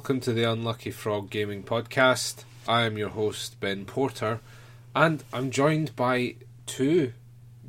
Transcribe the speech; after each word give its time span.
welcome 0.00 0.18
to 0.18 0.32
the 0.32 0.50
Unlucky 0.50 0.90
Frog 0.90 1.28
Gaming 1.28 1.62
Podcast. 1.62 2.44
I 2.66 2.86
am 2.86 2.96
your 2.96 3.10
host, 3.10 3.60
Ben 3.60 3.84
Porter, 3.84 4.40
and 4.96 5.22
I'm 5.30 5.50
joined 5.50 5.94
by 5.94 6.36
two 6.64 7.12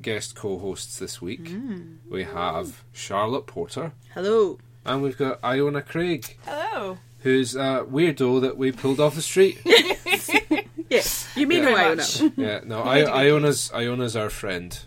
guest 0.01 0.33
co 0.33 0.57
hosts 0.57 0.97
this 0.97 1.21
week. 1.21 1.49
Hmm. 1.49 1.95
We 2.09 2.23
have 2.23 2.85
Charlotte 2.93 3.47
Porter, 3.47 3.91
Hello. 4.13 4.59
and 4.85 5.01
we've 5.01 5.17
got 5.17 5.43
Iona 5.43 5.81
Craig, 5.81 6.37
Hello. 6.45 6.99
who's 7.19 7.53
a 7.53 7.85
weirdo 7.91 8.39
that 8.39 8.55
we 8.55 8.71
pulled 8.71 9.01
off 9.01 9.15
the 9.15 9.21
street. 9.21 9.59
Yes, 10.89 11.27
you 11.37 11.47
mean 11.47 11.63
Yeah. 11.63 11.75
Iona. 11.75 12.03
Yeah, 12.37 12.59
no, 12.65 12.81
I, 12.81 13.01
Iona's 13.01 13.71
Iona's 13.73 14.15
our 14.15 14.29
friend. 14.29 14.77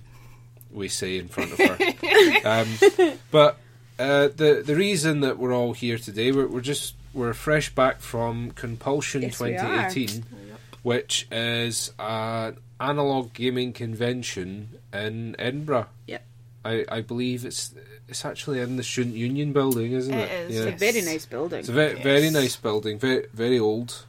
We 0.71 0.89
say 0.89 1.19
in 1.19 1.29
front 1.29 1.53
of 1.53 1.59
her. 1.59 1.79
um, 2.47 3.19
but 3.31 3.59
uh, 3.99 4.29
the 4.29 4.63
the 4.65 4.77
reason 4.77 5.21
that 5.21 5.39
we're 5.39 5.55
all 5.55 5.73
here 5.75 5.97
today, 5.99 6.31
we're, 6.33 6.47
we're 6.47 6.61
just 6.63 6.95
we're 7.15 7.33
fresh 7.33 7.75
back 7.75 8.01
from 8.01 8.51
Conpulsion 8.51 9.23
Yes, 9.23 9.39
2018, 9.39 10.25
which 10.83 11.27
is 11.31 11.93
an 11.99 12.57
analog 12.81 13.33
gaming 13.33 13.73
convention 13.73 14.71
in 14.93 15.37
Edinburgh. 15.39 15.87
Yep. 16.07 16.27
I, 16.65 16.85
I 16.91 17.01
believe 17.01 17.45
it's 17.45 17.75
it's 18.09 18.25
actually 18.25 18.61
in 18.61 18.77
the 18.77 18.83
Student 18.83 19.17
Union 19.17 19.53
building, 19.53 19.93
isn't 19.93 20.13
it? 20.13 20.31
It 20.31 20.51
is, 20.51 20.57
Yeah. 20.57 20.65
It's 20.65 20.83
a 20.83 20.93
very 20.93 21.05
nice 21.05 21.27
building. 21.27 21.61
It's 21.61 21.69
a 21.69 21.73
very, 21.73 22.03
very 22.03 22.31
nice 22.31 22.57
building, 22.57 22.99
very 22.99 23.27
very 23.33 23.59
old. 23.59 24.05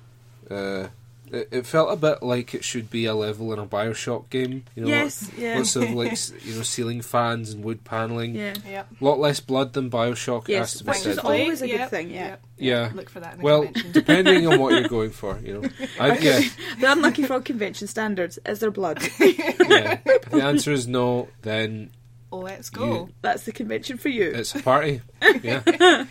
Uh, 0.50 0.88
it, 1.32 1.50
it 1.52 1.66
felt 1.66 1.92
a 1.92 1.96
bit 1.96 2.22
like 2.24 2.54
it 2.54 2.64
should 2.64 2.90
be 2.90 3.06
a 3.06 3.16
level 3.16 3.52
in 3.54 3.60
a 3.60 3.66
Bioshock 3.66 4.30
game. 4.30 4.64
You 4.76 4.84
know, 4.84 4.88
yes, 4.90 5.30
yeah. 5.38 5.58
lots 5.58 5.76
of 5.76 5.90
like 5.92 6.12
you 6.46 6.56
know 6.56 6.62
ceiling 6.62 7.02
fans 7.02 7.52
and 7.52 7.64
wood 7.64 7.84
paneling. 7.84 8.36
yeah. 8.36 8.54
Yep. 8.68 8.88
A 9.02 9.04
lot 9.04 9.20
less 9.20 9.40
blood 9.40 9.74
than 9.74 9.90
Bioshock. 9.90 10.48
has 10.56 10.76
to 10.76 10.84
be 10.84 10.90
which 10.90 10.98
is 11.00 11.04
said. 11.04 11.20
all- 11.20 11.32
always 11.32 11.62
a 11.62 11.68
good 11.68 11.80
Yep, 11.80 11.90
thing, 11.90 12.10
yeah. 12.10 12.28
yep, 12.28 12.42
Yeah. 12.58 12.92
Look 12.94 13.10
for 13.10 13.20
that 13.20 13.36
in 13.36 13.42
Well, 13.42 13.64
convention. 13.64 13.92
depending 13.92 14.48
on 14.48 14.60
what 14.60 14.74
you're 14.74 14.88
going 14.98 15.12
for, 15.12 15.40
you 15.44 15.62
know. 15.62 15.70
I, 16.00 16.18
yeah, 16.18 16.42
The 16.80 16.92
Unlucky 16.92 17.24
Frog 17.24 17.46
Convention 17.46 17.88
standards 17.88 18.38
is 18.46 18.60
there 18.60 18.72
blood. 18.72 19.02
yeah. 19.20 20.00
If 20.06 20.30
the 20.30 20.42
answer 20.44 20.72
is 20.72 20.88
no, 20.88 21.28
then 21.42 21.92
Oh 22.32 22.40
Let's 22.40 22.70
go. 22.70 23.10
That's 23.22 23.44
the 23.44 23.52
convention 23.54 23.98
for 23.98 24.10
you. 24.10 24.30
it's 24.32 24.54
a 24.56 24.62
party. 24.62 25.02
Yeah. 25.42 26.06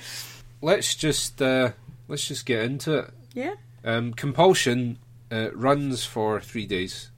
let's 0.62 0.94
just 0.94 1.42
uh, 1.42 1.72
let's 2.08 2.26
just 2.26 2.46
get 2.46 2.62
into 2.64 2.98
it. 2.98 3.10
yeah. 3.34 3.54
Um, 3.84 4.14
Conpulsion 4.14 4.98
uh, 5.30 5.50
runs 5.54 6.04
for 6.04 6.40
three 6.40 6.66
days 6.66 7.10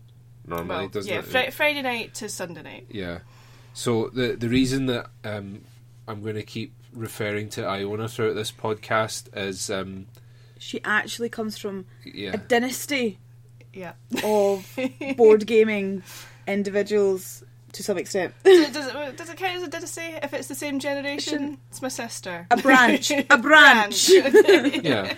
normally, 0.46 0.68
Well, 0.80 0.88
doesn't 0.88 1.12
yeah, 1.12 1.18
it? 1.20 1.24
Fri- 1.24 1.50
Friday 1.50 1.82
night 1.82 2.14
to 2.14 2.28
Sunday 2.28 2.62
night. 2.62 2.86
Yeah. 2.90 3.18
So 3.74 4.08
the 4.12 4.36
the 4.36 4.48
reason 4.48 4.86
that 4.86 5.10
um, 5.24 5.62
I'm 6.08 6.22
going 6.22 6.36
to 6.36 6.42
keep 6.42 6.72
referring 6.92 7.48
to 7.50 7.64
Iona 7.66 8.08
throughout 8.08 8.34
this 8.36 8.50
podcast 8.52 9.28
is 9.36 9.70
um, 9.70 10.06
She 10.58 10.80
actually 10.84 11.28
comes 11.28 11.58
from 11.58 11.84
a 12.06 12.38
dynasty 12.38 13.18
Yeah. 13.74 13.92
of 14.24 14.66
board 15.16 15.46
gaming 15.46 16.02
individuals 16.46 17.42
to 17.76 17.82
some 17.82 17.98
extent. 17.98 18.34
does, 18.42 18.70
does 18.70 18.86
it, 18.88 19.16
does 19.16 19.28
it 19.28 19.36
count 19.36 19.56
as 19.56 19.62
a 19.62 19.68
dynasty 19.68 20.00
if 20.22 20.32
it's 20.32 20.48
the 20.48 20.54
same 20.54 20.78
generation? 20.78 21.58
It's 21.68 21.82
my 21.82 21.88
sister. 21.88 22.46
A 22.50 22.56
branch. 22.56 23.10
A 23.30 23.38
branch. 23.38 24.08
yeah. 24.10 25.14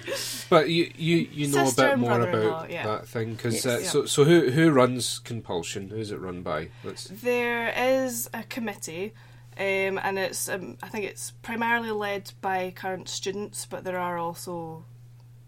But 0.51 0.69
you 0.69 0.91
you 0.97 1.29
you 1.33 1.47
know 1.48 1.64
Sister 1.64 1.86
a 1.86 1.91
bit 1.91 1.98
more 1.98 2.20
about 2.20 2.70
yeah. 2.70 2.84
that 2.84 3.06
thing 3.06 3.34
because 3.34 3.64
Yes. 3.64 3.67
uh, 3.67 3.79
Yeah. 3.79 3.89
so 3.89 4.06
so 4.06 4.25
who 4.25 4.51
who 4.51 4.70
runs 4.70 5.20
Conpulsion? 5.20 5.89
Who's 5.91 6.11
it 6.11 6.20
run 6.20 6.42
by? 6.42 6.70
Let's 6.83 7.05
There 7.05 7.73
is 7.77 8.29
a 8.34 8.42
committee, 8.42 9.14
um, 9.56 10.01
and 10.03 10.19
it's 10.19 10.48
um, 10.48 10.79
I 10.83 10.89
think 10.89 11.05
it's 11.05 11.31
primarily 11.42 11.92
led 11.92 12.33
by 12.41 12.73
current 12.75 13.08
students, 13.08 13.67
but 13.67 13.85
there 13.85 13.98
are 13.98 14.19
also 14.19 14.85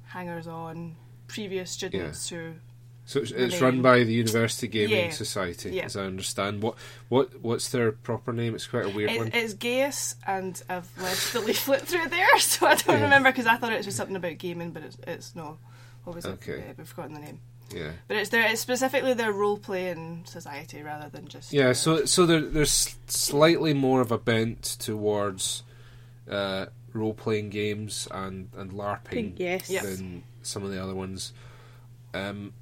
hangers 0.04 0.46
on 0.46 0.96
previous 1.26 1.70
students 1.72 2.28
who 2.28 2.54
so 3.10 3.18
it's, 3.20 3.32
it's 3.32 3.60
run 3.60 3.82
by 3.82 4.04
the 4.04 4.12
University 4.12 4.68
Gaming 4.68 5.06
Yeah. 5.06 5.10
Society, 5.10 5.70
Yeah. 5.72 5.86
as 5.86 5.96
I 5.96 6.04
understand. 6.04 6.62
What 6.62 6.76
what 7.08 7.40
what's 7.42 7.70
their 7.70 7.90
proper 7.90 8.32
name? 8.32 8.54
It's 8.54 8.68
quite 8.68 8.86
a 8.86 8.88
weird 8.88 9.16
one. 9.16 9.30
It's 9.34 9.54
Gaius, 9.54 10.14
and 10.28 10.62
I've 10.68 10.88
left 11.02 11.32
the 11.32 11.40
leaflet 11.48 11.82
through 11.82 12.06
there, 12.08 12.38
so 12.38 12.66
I 12.68 12.76
don't 12.76 12.98
Yeah. 12.98 13.02
remember 13.04 13.30
because 13.32 13.46
I 13.46 13.56
thought 13.56 13.72
it 13.72 13.84
was 13.84 13.96
something 13.96 14.14
about 14.14 14.38
gaming, 14.38 14.70
but 14.70 14.84
it's, 14.84 14.96
it's 15.08 15.34
no. 15.34 15.58
What 16.04 16.14
was 16.14 16.24
Okay. 16.24 16.52
it? 16.52 16.78
We've 16.78 16.86
forgotten 16.86 17.14
the 17.14 17.20
name. 17.20 17.40
yeah. 17.74 17.90
But 18.06 18.16
it's 18.18 18.30
their 18.30 18.46
it's 18.48 18.60
specifically 18.60 19.14
their 19.14 19.32
role 19.32 19.58
playing 19.58 20.22
society 20.26 20.80
rather 20.82 21.08
than 21.08 21.26
just 21.26 21.52
Yeah, 21.52 21.70
uh, 21.70 21.74
so 21.74 22.04
so 22.04 22.26
there, 22.26 22.40
there's 22.40 22.94
slightly 23.08 23.74
more 23.74 24.00
of 24.00 24.12
a 24.12 24.18
bent 24.18 24.62
towards 24.62 25.64
uh, 26.30 26.66
role 26.92 27.14
playing 27.14 27.50
games 27.50 28.06
and 28.12 28.50
and 28.56 28.70
LARPing 28.70 29.32
Yes. 29.36 29.68
Yeah. 29.68 29.82
than 29.82 30.22
some 30.42 30.62
of 30.62 30.70
the 30.70 30.80
other 30.80 30.94
ones. 30.94 31.32
Um, 32.14 32.52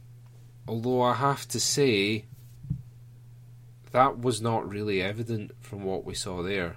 although 0.68 1.02
I 1.02 1.14
have 1.14 1.48
to 1.48 1.58
say, 1.60 2.26
that 3.92 4.20
was 4.20 4.40
not 4.42 4.68
really 4.68 5.00
evident 5.02 5.52
from 5.60 5.82
what 5.84 6.04
we 6.04 6.14
saw 6.14 6.42
there. 6.42 6.76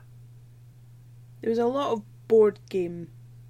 There 1.41 1.49
was 1.49 1.59
a 1.59 1.65
lot 1.65 1.91
of 1.91 2.03
board 2.27 2.59
game 2.69 3.09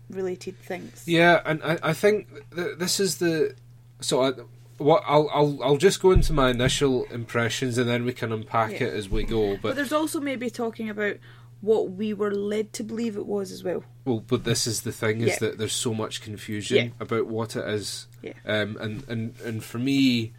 related 0.09 0.57
things. 0.59 1.03
Yeah, 1.05 1.41
and 1.45 1.61
I, 1.63 1.77
I 1.83 1.93
think 1.93 2.27
th- 2.55 2.77
this 2.77 2.99
is 2.99 3.17
the 3.17 3.55
so 3.99 4.23
I, 4.23 4.31
what 4.77 5.03
I'll 5.05 5.29
I'll 5.31 5.59
I'll 5.63 5.77
just 5.77 6.01
go 6.01 6.11
into 6.11 6.33
my 6.33 6.49
initial 6.49 7.05
impressions 7.05 7.77
and 7.77 7.87
then 7.87 8.03
we 8.05 8.13
can 8.13 8.31
unpack 8.31 8.71
Yeah. 8.71 8.87
it 8.87 8.93
as 8.95 9.09
we 9.09 9.23
go. 9.23 9.53
But 9.53 9.61
But 9.61 9.75
there's 9.75 9.93
also 9.93 10.19
maybe 10.19 10.49
talking 10.49 10.89
about 10.89 11.17
what 11.61 11.91
we 11.91 12.13
were 12.13 12.33
led 12.33 12.73
to 12.73 12.83
believe 12.83 13.15
it 13.15 13.25
was 13.25 13.51
as 13.51 13.63
well. 13.63 13.83
Well, 14.05 14.23
but 14.27 14.43
this 14.43 14.65
is 14.67 14.81
the 14.81 14.91
thing: 14.91 15.21
is 15.21 15.29
Yeah. 15.29 15.37
that 15.39 15.57
there's 15.57 15.73
so 15.73 15.93
much 15.93 16.21
confusion 16.21 16.77
Yeah. 16.77 16.91
about 16.99 17.27
what 17.27 17.55
it 17.55 17.67
is. 17.67 18.07
Yeah. 18.21 18.33
Um, 18.45 18.77
and 18.81 19.03
and 19.07 19.35
and 19.45 19.63
for 19.63 19.77
me, 19.79 20.33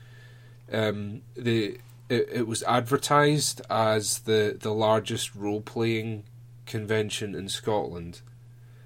um, 0.72 1.22
the 1.34 1.78
it, 2.08 2.28
it 2.32 2.46
was 2.46 2.62
advertised 2.64 3.62
as 3.70 4.20
the 4.20 4.56
the 4.60 4.72
largest 4.74 5.34
role 5.34 5.60
playing 5.60 6.24
convention 6.66 7.34
in 7.34 7.48
Scotland, 7.48 8.20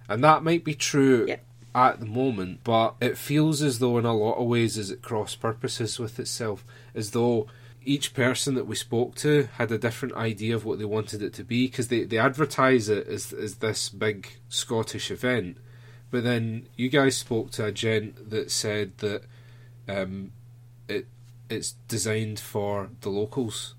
and 0.09 0.23
that 0.25 0.43
might 0.43 0.65
be 0.65 0.75
true. 0.75 1.27
Yeah. 1.29 1.37
At 1.75 2.01
the 2.01 2.07
moment, 2.07 2.61
but 2.65 2.95
it 3.03 3.19
feels 3.19 3.61
as 3.61 3.81
though, 3.81 3.99
in 3.99 4.07
a 4.07 4.15
lot 4.17 4.39
of 4.39 4.47
ways, 4.47 4.79
as 4.79 4.91
it 4.91 5.03
cross 5.03 5.35
purposes 5.35 5.99
with 5.99 6.19
itself, 6.19 6.65
as 6.95 7.11
though 7.11 7.49
each 7.87 8.15
person 8.15 8.55
that 8.57 8.67
we 8.67 8.75
spoke 8.77 9.15
to 9.17 9.49
had 9.55 9.71
a 9.73 9.79
different 9.79 10.15
idea 10.15 10.55
of 10.55 10.65
what 10.65 10.79
they 10.79 10.85
wanted 10.85 11.23
it 11.23 11.33
to 11.35 11.45
be 11.45 11.67
because 11.67 11.89
they, 11.89 12.05
they 12.05 12.19
advertise 12.19 12.89
it 12.89 13.07
as, 13.07 13.33
as 13.33 13.57
this 13.57 13.89
big 13.89 14.29
Scottish 14.49 15.11
event. 15.11 15.57
But 16.11 16.25
then 16.25 16.69
you 16.77 16.89
guys 16.89 17.17
spoke 17.17 17.51
to 17.53 17.65
a 17.65 17.73
gent 17.73 18.31
that 18.31 18.51
said 18.51 18.99
that 18.99 19.23
um, 19.89 20.33
it 20.89 21.07
it's 21.49 21.73
designed 21.89 22.41
for 22.41 22.91
the 23.03 23.09
locals. 23.09 23.75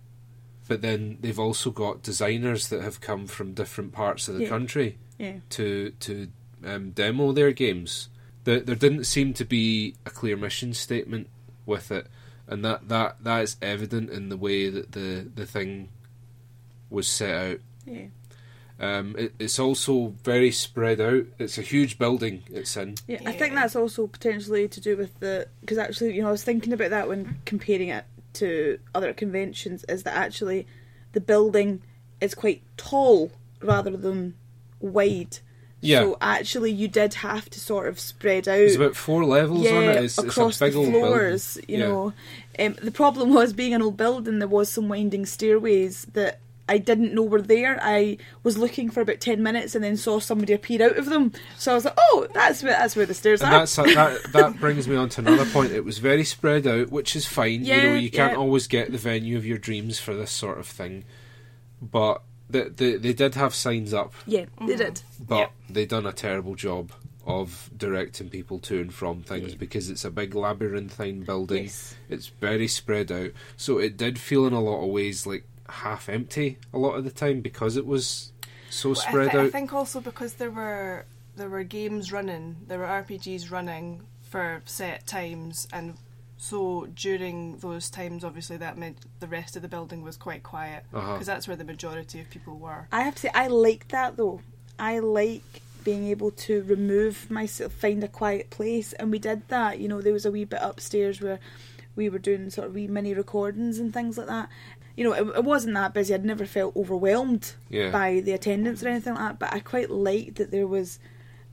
But 0.67 0.81
then 0.81 1.17
they've 1.21 1.39
also 1.39 1.71
got 1.71 2.01
designers 2.03 2.67
that 2.69 2.81
have 2.81 2.99
come 3.01 3.27
from 3.27 3.53
different 3.53 3.91
parts 3.93 4.27
of 4.27 4.35
the 4.35 4.43
Yeah. 4.43 4.49
country 4.49 4.97
Yeah. 5.19 5.37
to 5.51 5.91
to 6.01 6.27
um, 6.65 6.91
demo 6.91 7.31
their 7.33 7.51
games. 7.51 8.09
There, 8.43 8.59
there 8.61 8.75
didn't 8.75 9.03
seem 9.05 9.33
to 9.35 9.45
be 9.45 9.95
a 10.05 10.09
clear 10.09 10.37
mission 10.37 10.73
statement 10.73 11.27
with 11.65 11.91
it, 11.91 12.07
and 12.47 12.63
that, 12.63 12.87
that, 12.89 13.23
that 13.23 13.43
is 13.43 13.57
evident 13.61 14.09
in 14.09 14.29
the 14.29 14.37
way 14.37 14.69
that 14.69 14.93
the, 14.93 15.27
the 15.33 15.45
thing 15.45 15.89
was 16.89 17.07
set 17.07 17.35
out. 17.35 17.59
Yeah. 17.85 18.05
Um, 18.79 19.15
it, 19.17 19.33
it's 19.39 19.57
also 19.57 20.13
very 20.23 20.51
spread 20.51 21.01
out. 21.01 21.25
It's 21.39 21.57
a 21.57 21.63
huge 21.63 21.97
building 21.97 22.43
it's 22.51 22.77
in. 22.77 22.95
Yeah, 23.07 23.21
I 23.25 23.31
think 23.31 23.55
that's 23.55 23.75
also 23.75 24.05
potentially 24.05 24.67
to 24.67 24.79
do 24.79 24.95
with 24.95 25.19
the 25.19 25.47
because 25.61 25.79
actually, 25.79 26.15
you 26.15 26.21
know, 26.21 26.27
I 26.27 26.31
was 26.31 26.43
thinking 26.43 26.73
about 26.73 26.91
that 26.91 27.07
when 27.07 27.39
comparing 27.45 27.89
it 27.89 28.05
to 28.33 28.79
other 28.93 29.13
conventions. 29.13 29.83
Is 29.89 30.03
that 30.03 30.15
actually 30.15 30.67
the 31.13 31.21
building 31.21 31.81
is 32.21 32.35
quite 32.35 32.61
tall 32.77 33.31
rather 33.61 33.97
than 33.97 34.35
wide. 34.79 35.39
Yeah. 35.81 35.99
So 36.01 36.17
actually, 36.21 36.71
you 36.71 36.87
did 36.87 37.15
have 37.15 37.49
to 37.51 37.59
sort 37.59 37.87
of 37.87 37.99
spread 37.99 38.47
out. 38.47 38.57
There's 38.57 38.75
about 38.75 38.95
four 38.95 39.23
levels 39.25 39.63
yeah, 39.63 39.71
on 39.71 39.83
it. 39.83 40.03
It's, 40.03 40.17
across 40.17 40.61
it's 40.61 40.61
a 40.61 40.65
big 40.65 40.73
the 40.73 40.91
floors, 40.91 41.57
you 41.67 41.77
Yeah. 41.77 41.87
know. 41.87 42.13
Um, 42.59 42.75
the 42.81 42.91
problem 42.91 43.33
was 43.33 43.53
being 43.53 43.73
an 43.73 43.81
old 43.81 43.97
building. 43.97 44.39
There 44.39 44.47
was 44.47 44.69
some 44.71 44.89
winding 44.89 45.25
stairways 45.27 46.05
that 46.13 46.39
I 46.69 46.79
didn't 46.79 47.13
know 47.13 47.23
were 47.23 47.41
there. 47.41 47.79
I 47.81 48.17
was 48.43 48.57
looking 48.57 48.89
for 48.89 49.01
about 49.01 49.19
ten 49.19 49.41
minutes 49.43 49.75
and 49.75 49.83
then 49.83 49.95
saw 49.97 50.19
somebody 50.19 50.53
appear 50.53 50.81
out 50.83 50.97
of 50.97 51.05
them. 51.05 51.31
So 51.57 51.71
I 51.71 51.75
was 51.75 51.85
like, 51.85 51.97
"Oh, 51.97 52.27
that's 52.33 52.63
where 52.63 52.73
that's 52.73 52.95
where 52.95 53.05
the 53.05 53.13
stairs 53.13 53.41
And 53.41 53.53
are." 53.53 53.65
that. 53.65 54.33
That 54.33 54.59
brings 54.59 54.87
me 54.87 54.95
on 54.95 55.09
to 55.09 55.21
another 55.21 55.45
point. 55.45 55.71
It 55.71 55.85
was 55.85 55.99
very 55.99 56.23
spread 56.23 56.67
out, 56.67 56.89
which 56.89 57.15
is 57.15 57.25
fine. 57.25 57.63
Yeah, 57.63 57.75
you 57.75 57.83
know, 57.83 57.95
you 57.95 58.11
can't 58.11 58.33
yeah. 58.33 58.39
always 58.39 58.67
get 58.67 58.91
the 58.91 58.97
venue 58.97 59.37
of 59.37 59.45
your 59.45 59.57
dreams 59.59 59.99
for 59.99 60.15
this 60.15 60.31
sort 60.31 60.57
of 60.57 60.67
thing, 60.67 61.05
but 61.81 62.21
the, 62.49 62.71
the, 62.75 62.97
they 62.97 63.13
did 63.13 63.35
have 63.35 63.53
signs 63.53 63.93
up, 63.93 64.13
Yeah, 64.25 64.45
they 64.59 64.73
Mhm. 64.73 64.77
did. 64.77 65.01
but 65.19 65.37
Yep. 65.39 65.51
they 65.69 65.85
done 65.85 66.05
a 66.05 66.13
terrible 66.13 66.55
job 66.55 66.91
of 67.25 67.69
directing 67.75 68.29
people 68.29 68.57
to 68.59 68.79
and 68.79 68.93
from 68.93 69.21
things 69.23 69.51
Yeah. 69.51 69.57
because 69.57 69.89
it's 69.89 70.05
a 70.05 70.09
big 70.11 70.33
labyrinthine 70.33 71.23
building. 71.23 71.63
Yes. 71.65 71.95
It's 72.09 72.27
very 72.27 72.67
spread 72.69 73.11
out, 73.11 73.31
so 73.57 73.79
it 73.79 73.97
did 73.97 74.17
feel 74.17 74.45
in 74.47 74.53
a 74.53 74.61
lot 74.61 74.81
of 74.81 74.89
ways 74.89 75.25
like 75.27 75.43
half 75.69 76.07
empty 76.07 76.57
a 76.73 76.77
lot 76.77 76.95
of 76.95 77.03
the 77.03 77.11
time 77.11 77.41
because 77.41 77.75
it 77.75 77.85
was 77.85 78.31
so 78.69 78.91
Well, 78.91 78.99
I, 79.05 79.09
spread 79.09 79.35
out. 79.35 79.45
I 79.47 79.49
think 79.49 79.73
also 79.73 79.99
because 79.99 80.33
there 80.35 80.51
were 80.51 81.05
there 81.35 81.49
were 81.49 81.63
games 81.63 82.11
running, 82.11 82.55
there 82.67 82.79
were 82.79 82.85
RPGs 82.87 83.51
running 83.51 84.01
for 84.23 84.61
set 84.65 85.05
times, 85.05 85.67
and 85.71 85.95
so 86.37 86.87
during 86.95 87.57
those 87.57 87.89
times, 87.89 88.23
obviously 88.23 88.57
that 88.57 88.77
meant 88.77 88.97
the 89.19 89.27
rest 89.27 89.55
of 89.55 89.61
the 89.63 89.67
building 89.67 90.01
was 90.03 90.17
quite 90.17 90.43
quiet 90.43 90.83
because 90.91 91.03
Uh-huh. 91.09 91.23
that's 91.25 91.47
where 91.47 91.57
the 91.57 91.63
majority 91.63 92.19
of 92.21 92.29
people 92.29 92.57
were. 92.57 92.87
I 92.91 93.01
have 93.01 93.15
to 93.15 93.21
say, 93.21 93.31
I 93.33 93.47
like 93.47 93.87
that 93.89 94.17
though. 94.17 94.41
I 94.79 94.99
like 94.99 95.61
being 95.83 96.05
able 96.07 96.31
to 96.31 96.63
remove 96.63 97.31
myself, 97.31 97.71
find 97.73 98.03
a 98.03 98.07
quiet 98.07 98.49
place, 98.49 98.93
and 98.93 99.09
we 99.11 99.17
did 99.19 99.47
that. 99.47 99.79
You 99.79 99.87
know, 99.87 100.01
there 100.01 100.13
was 100.13 100.25
a 100.25 100.31
wee 100.31 100.45
bit 100.45 100.59
upstairs 100.61 101.21
where 101.21 101.39
we 101.95 102.09
were 102.09 102.19
doing 102.19 102.49
sort 102.51 102.67
of 102.67 102.75
wee 102.75 102.87
mini 102.87 103.13
recordings 103.15 103.79
and 103.79 103.91
things 103.93 104.17
like 104.17 104.27
that. 104.27 104.49
You 104.95 105.03
know, 105.05 105.13
it, 105.13 105.37
it 105.37 105.43
wasn't 105.43 105.73
that 105.75 105.93
busy. 105.93 106.13
I'd 106.13 106.25
never 106.25 106.45
felt 106.45 106.75
overwhelmed 106.75 107.53
Yeah. 107.69 107.89
by 107.91 108.19
the 108.19 108.33
attendance 108.33 108.83
or 108.83 108.89
anything 108.89 109.13
like 109.15 109.23
that. 109.23 109.39
But 109.39 109.53
I 109.53 109.59
quite 109.59 109.89
liked 109.89 110.35
that 110.35 110.51
there 110.51 110.67
was 110.67 110.99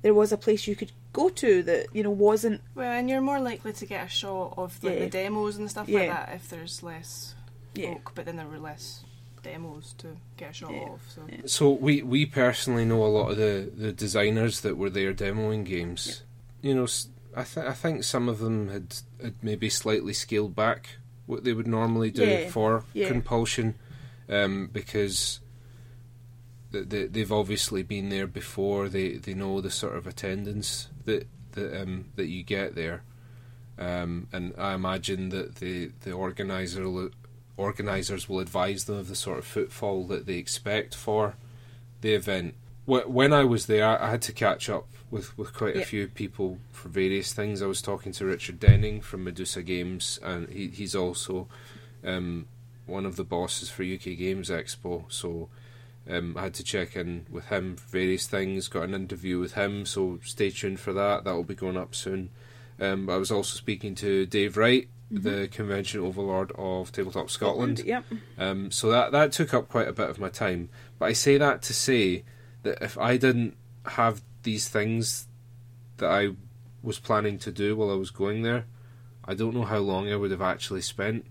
there 0.04 0.14
was 0.14 0.30
a 0.32 0.36
place 0.36 0.66
you 0.70 0.76
could 0.76 0.92
go 1.14 1.28
to 1.30 1.62
that 1.62 1.86
you 1.96 2.02
know 2.04 2.10
wasn't 2.10 2.60
Well, 2.74 2.92
and 2.98 3.08
you're 3.10 3.22
more 3.32 3.40
likely 3.40 3.72
to 3.80 3.86
get 3.86 4.06
a 4.06 4.08
shot 4.08 4.54
of 4.62 4.70
like 4.84 4.94
Yeah. 4.94 5.00
the 5.04 5.10
demos 5.10 5.56
and 5.56 5.70
stuff 5.70 5.88
Yeah. 5.88 5.98
like 6.00 6.10
that 6.10 6.28
if 6.36 6.48
there's 6.50 6.82
less 6.82 7.34
yeah 7.74 7.94
folk, 7.94 8.12
but 8.14 8.24
then 8.26 8.36
there 8.36 8.46
were 8.46 8.58
less 8.70 9.02
demos 9.42 9.94
to 9.98 10.08
get 10.36 10.50
a 10.50 10.52
shot 10.52 10.72
Yeah. 10.72 10.90
of. 10.94 11.00
So 11.14 11.20
Yeah. 11.28 11.38
So 11.46 11.70
we 11.86 12.02
we 12.02 12.26
personally 12.26 12.84
know 12.84 13.02
a 13.04 13.12
lot 13.18 13.30
of 13.32 13.36
the, 13.38 13.70
the 13.84 13.92
designers 13.92 14.60
that 14.60 14.76
were 14.76 14.90
there 14.90 15.12
demoing 15.14 15.64
games. 15.64 16.22
You 16.62 16.74
know, 16.74 16.84
s- 16.84 17.08
I 17.36 17.44
th- 17.44 17.66
I 17.66 17.72
think 17.72 18.04
some 18.04 18.28
of 18.28 18.38
them 18.38 18.68
had, 18.68 18.88
had 19.22 19.34
maybe 19.42 19.68
slightly 19.68 20.12
scaled 20.12 20.54
back 20.54 20.82
what 21.26 21.44
they 21.44 21.52
would 21.52 21.66
normally 21.66 22.10
do 22.10 22.24
Yeah, 22.24 22.48
for 22.50 22.84
yeah. 22.92 23.08
conpulsion, 23.08 23.74
um, 24.28 24.68
because 24.72 25.40
th- 26.74 26.88
they, 26.90 27.06
they've 27.06 27.32
obviously 27.32 27.82
been 27.82 28.10
there 28.10 28.26
before. 28.26 28.88
They 28.90 29.12
they 29.16 29.34
know 29.34 29.60
the 29.62 29.70
sort 29.70 29.96
of 29.96 30.06
attendance 30.06 30.88
that 31.06 31.26
that 31.52 31.80
um, 31.82 32.06
that 32.16 32.26
you 32.26 32.42
get 32.42 32.74
there, 32.74 33.02
um, 33.78 34.28
and 34.32 34.52
I 34.58 34.74
imagine 34.74 35.30
that 35.30 35.56
the 35.56 35.90
the 36.02 36.12
organizer 36.12 36.84
organizers 37.56 38.28
will 38.28 38.40
advise 38.40 38.84
them 38.84 38.96
of 38.96 39.08
the 39.08 39.14
sort 39.14 39.38
of 39.38 39.44
footfall 39.46 40.04
that 40.08 40.26
they 40.26 40.34
expect 40.34 40.94
for 40.94 41.36
the 42.00 42.14
event. 42.14 42.54
Wh- 42.86 43.08
When 43.08 43.32
I 43.32 43.44
was 43.44 43.66
there, 43.66 43.86
I 43.86 44.10
had 44.10 44.22
to 44.22 44.32
catch 44.32 44.68
up 44.68 44.88
with, 45.10 45.38
with 45.38 45.54
quite 45.54 45.76
a 45.76 45.84
few 45.84 46.08
people 46.08 46.58
for 46.72 46.88
various 46.88 47.32
things. 47.32 47.62
I 47.62 47.66
was 47.66 47.80
talking 47.80 48.10
to 48.12 48.24
Richard 48.26 48.58
Denning 48.58 49.00
from 49.00 49.22
Medusa 49.24 49.62
Games, 49.62 50.18
and 50.22 50.48
he, 50.48 50.68
he's 50.68 50.96
also 50.96 51.46
um, 52.04 52.46
one 52.86 53.06
of 53.06 53.14
the 53.16 53.24
bosses 53.24 53.70
for 53.70 53.84
UK 53.84 54.18
Games 54.18 54.50
Expo. 54.50 55.04
So 55.08 55.48
um, 56.08 56.36
I 56.36 56.42
had 56.44 56.54
to 56.54 56.64
check 56.64 56.96
in 56.96 57.26
with 57.30 57.46
him 57.46 57.76
for 57.76 57.88
various 57.88 58.26
things. 58.26 58.68
Got 58.68 58.84
an 58.84 58.94
interview 58.94 59.38
with 59.38 59.54
him, 59.54 59.86
so 59.86 60.18
stay 60.22 60.50
tuned 60.50 60.80
for 60.80 60.92
that. 60.92 61.24
That 61.24 61.34
will 61.34 61.44
be 61.44 61.54
going 61.54 61.76
up 61.76 61.94
soon. 61.94 62.30
Um, 62.80 63.08
I 63.08 63.16
was 63.16 63.30
also 63.30 63.56
speaking 63.56 63.94
to 63.96 64.26
Dave 64.26 64.56
Wright, 64.56 64.88
the 65.10 65.48
convention 65.48 66.00
overlord 66.00 66.52
of 66.56 66.92
Tabletop 66.92 67.30
Scotland. 67.30 67.82
Yep. 67.84 68.04
Um, 68.36 68.70
so 68.70 68.90
that 68.90 69.12
that 69.12 69.32
took 69.32 69.54
up 69.54 69.68
quite 69.68 69.88
a 69.88 69.92
bit 69.92 70.10
of 70.10 70.18
my 70.18 70.28
time. 70.28 70.68
But 70.98 71.06
I 71.06 71.12
say 71.12 71.38
that 71.38 71.62
to 71.62 71.74
say 71.74 72.24
that 72.64 72.82
if 72.82 72.98
I 72.98 73.16
didn't 73.16 73.56
have 73.86 74.22
these 74.42 74.68
things 74.68 75.28
that 75.98 76.10
I 76.10 76.30
was 76.82 76.98
planning 76.98 77.38
to 77.38 77.52
do 77.52 77.76
while 77.76 77.90
I 77.90 77.94
was 77.96 78.10
going 78.10 78.42
there, 78.42 78.66
I 79.24 79.34
don't 79.34 79.54
know 79.54 79.64
how 79.64 79.78
long 79.78 80.12
I 80.12 80.16
would 80.16 80.32
have 80.32 80.42
actually 80.42 80.82
spent 80.82 81.24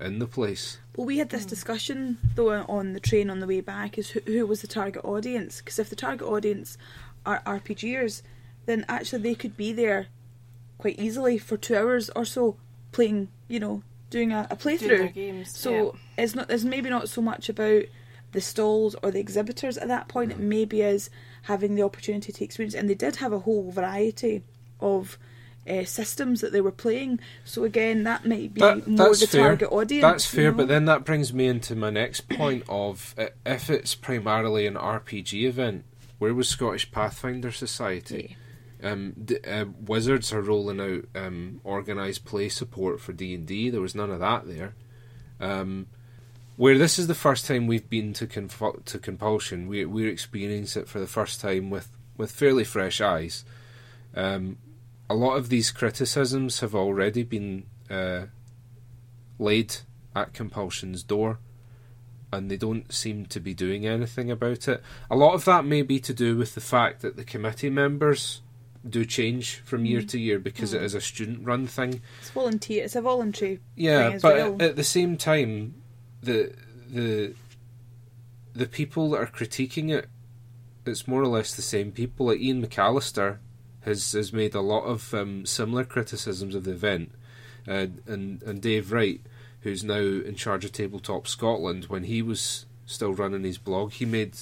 in 0.00 0.18
the 0.18 0.26
place. 0.26 0.78
Well, 0.98 1.06
we 1.06 1.18
had 1.18 1.28
this 1.28 1.44
mm. 1.46 1.50
discussion 1.50 2.18
though 2.34 2.64
on 2.68 2.92
the 2.92 2.98
train 2.98 3.30
on 3.30 3.38
the 3.38 3.46
way 3.46 3.60
back 3.60 3.98
is 3.98 4.10
who, 4.10 4.20
who 4.26 4.44
was 4.48 4.62
the 4.62 4.66
target 4.66 5.04
audience? 5.04 5.58
Because 5.58 5.78
if 5.78 5.88
the 5.88 5.94
target 5.94 6.26
audience 6.26 6.76
are 7.24 7.40
RPGers, 7.46 8.22
then 8.66 8.84
actually 8.88 9.22
they 9.22 9.36
could 9.36 9.56
be 9.56 9.72
there 9.72 10.08
quite 10.76 10.98
easily 10.98 11.38
for 11.38 11.56
two 11.56 11.76
hours 11.76 12.10
or 12.16 12.24
so 12.24 12.56
playing, 12.90 13.28
you 13.46 13.60
know, 13.60 13.84
doing 14.10 14.32
a, 14.32 14.48
a 14.50 14.56
doing 14.56 14.78
their 14.78 14.98
playthrough. 14.98 15.14
games. 15.14 15.56
So 15.56 15.96
it's 16.16 16.34
not. 16.34 16.50
It's 16.50 16.64
maybe 16.64 16.90
not 16.90 17.08
so 17.08 17.22
much 17.22 17.48
about 17.48 17.84
the 18.32 18.40
stalls 18.40 18.96
or 19.00 19.12
the 19.12 19.20
exhibitors 19.20 19.78
at 19.78 19.86
that 19.86 20.08
point. 20.08 20.32
It 20.32 20.40
maybe 20.40 20.82
is 20.82 21.10
having 21.42 21.76
the 21.76 21.82
opportunity 21.82 22.32
to 22.32 22.44
experience. 22.44 22.74
And 22.74 22.90
they 22.90 22.96
did 22.96 23.16
have 23.16 23.32
a 23.32 23.38
whole 23.38 23.70
variety 23.70 24.42
of 24.80 25.16
uh, 25.68 25.84
systems 25.84 26.40
that 26.40 26.52
they 26.52 26.60
were 26.60 26.72
playing. 26.72 27.20
So 27.44 27.64
again, 27.64 28.04
that 28.04 28.24
might 28.26 28.54
be 28.54 28.60
That- 28.60 28.86
more 28.86 29.08
that's 29.08 29.20
the 29.20 29.26
fair. 29.26 29.48
target 29.48 29.72
audience. 29.72 30.02
That's 30.02 30.26
fair, 30.26 30.50
know? 30.50 30.56
but 30.58 30.68
then 30.68 30.84
that 30.86 31.04
brings 31.04 31.32
me 31.32 31.46
into 31.46 31.74
my 31.76 31.90
next 31.90 32.28
point 32.28 32.64
of 32.68 33.14
uh, 33.18 33.26
if 33.46 33.70
it's 33.70 33.94
primarily 33.94 34.66
an 34.66 34.74
RPG 34.74 35.44
event, 35.44 35.84
where 36.18 36.34
was 36.34 36.48
Scottish 36.48 36.90
Pathfinder 36.90 37.52
Society? 37.52 38.36
Um, 38.82 39.14
d- 39.24 39.38
uh, 39.46 39.64
Wizards 39.86 40.32
are 40.32 40.40
rolling 40.40 40.80
out 40.80 41.04
um, 41.20 41.60
organised 41.64 42.24
play 42.24 42.48
support 42.48 43.00
for 43.00 43.12
D 43.12 43.34
and 43.34 43.44
D. 43.46 43.70
There 43.70 43.80
was 43.80 43.94
none 43.94 44.10
of 44.10 44.20
that 44.20 44.46
there. 44.46 44.74
Um, 45.40 45.86
where 46.56 46.76
this 46.78 46.98
is 46.98 47.06
the 47.06 47.14
first 47.14 47.46
time 47.46 47.66
we've 47.66 47.88
been 47.88 48.12
to 48.14 48.26
confu- 48.26 48.82
to 48.84 48.98
conpulsion, 48.98 49.68
we 49.68 49.84
we're 49.84 50.08
experiencing 50.08 50.82
it 50.82 50.88
for 50.88 50.98
the 51.00 51.06
first 51.06 51.40
time 51.40 51.70
with 51.70 51.88
with 52.16 52.30
fairly 52.32 52.64
fresh 52.64 53.00
eyes. 53.00 53.44
Um, 54.14 54.58
a 55.10 55.14
lot 55.14 55.36
of 55.36 55.48
these 55.48 55.70
criticisms 55.70 56.60
have 56.60 56.74
already 56.74 57.22
been 57.22 57.64
uh, 57.90 58.26
laid 59.38 59.76
at 60.14 60.34
conpulsion's 60.34 61.02
door, 61.02 61.38
and 62.32 62.50
they 62.50 62.56
don't 62.56 62.92
seem 62.92 63.26
to 63.26 63.40
be 63.40 63.54
doing 63.54 63.86
anything 63.86 64.30
about 64.30 64.68
it. 64.68 64.82
A 65.10 65.16
lot 65.16 65.34
of 65.34 65.44
that 65.46 65.64
may 65.64 65.82
be 65.82 65.98
to 66.00 66.12
do 66.12 66.36
with 66.36 66.54
the 66.54 66.60
fact 66.60 67.00
that 67.00 67.16
the 67.16 67.24
committee 67.24 67.70
members 67.70 68.42
do 68.88 69.04
change 69.04 69.56
from 69.64 69.84
year 69.84 70.02
to 70.02 70.18
year 70.18 70.38
because 70.38 70.72
it 70.72 70.82
is 70.82 70.94
a 70.94 71.00
student 71.00 71.44
run 71.44 71.66
thing. 71.66 72.00
It's 72.20 72.30
volunteer. 72.30 72.84
It's 72.84 72.96
a 72.96 73.02
voluntary. 73.02 73.60
Yeah, 73.76 74.18
but 74.20 74.36
well. 74.36 74.56
at 74.60 74.76
the 74.76 74.84
same 74.84 75.16
time, 75.16 75.82
the 76.22 76.54
the 76.88 77.34
the 78.54 78.66
people 78.66 79.10
that 79.10 79.18
are 79.18 79.26
critiquing 79.26 79.90
it, 79.90 80.08
it's 80.86 81.08
more 81.08 81.22
or 81.22 81.26
less 81.26 81.54
the 81.54 81.62
same 81.62 81.92
people. 81.92 82.26
Like 82.26 82.40
Ian 82.40 82.64
McAllister 82.64 83.38
has 83.82 84.12
has 84.12 84.32
made 84.32 84.54
a 84.54 84.60
lot 84.60 84.84
of 84.84 85.12
um, 85.14 85.46
similar 85.46 85.84
criticisms 85.84 86.54
of 86.54 86.64
the 86.64 86.72
event, 86.72 87.12
uh, 87.66 87.86
and 88.06 88.42
and 88.42 88.60
Dave 88.60 88.92
Wright, 88.92 89.20
who's 89.62 89.84
now 89.84 89.96
in 89.96 90.34
charge 90.34 90.64
of 90.64 90.72
Tabletop 90.72 91.26
Scotland, 91.26 91.84
when 91.86 92.04
he 92.04 92.22
was 92.22 92.66
still 92.86 93.12
running 93.12 93.44
his 93.44 93.58
blog, 93.58 93.92
he 93.92 94.04
made 94.04 94.36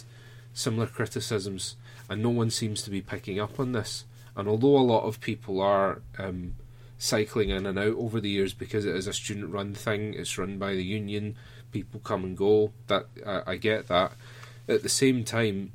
similar 0.52 0.86
criticisms, 0.86 1.76
and 2.08 2.22
no 2.22 2.30
one 2.30 2.50
seems 2.50 2.82
to 2.82 2.90
be 2.90 3.00
picking 3.00 3.40
up 3.40 3.58
on 3.58 3.72
this. 3.72 4.04
And 4.36 4.48
although 4.48 4.76
a 4.76 4.80
lot 4.80 5.04
of 5.04 5.20
people 5.20 5.60
are 5.60 6.02
um, 6.18 6.54
cycling 6.98 7.50
in 7.50 7.66
and 7.66 7.78
out 7.78 7.96
over 7.96 8.20
the 8.20 8.30
years 8.30 8.54
because 8.54 8.84
it 8.84 8.94
is 8.94 9.06
a 9.06 9.12
student 9.12 9.52
run 9.52 9.74
thing. 9.74 10.14
It's 10.14 10.38
run 10.38 10.58
by 10.58 10.74
the 10.74 10.84
union. 10.84 11.36
People 11.72 12.00
come 12.00 12.24
and 12.24 12.36
go. 12.36 12.72
That 12.86 13.06
I, 13.24 13.42
I 13.46 13.56
get 13.56 13.88
that. 13.88 14.12
At 14.68 14.82
the 14.82 14.88
same 14.88 15.24
time, 15.24 15.72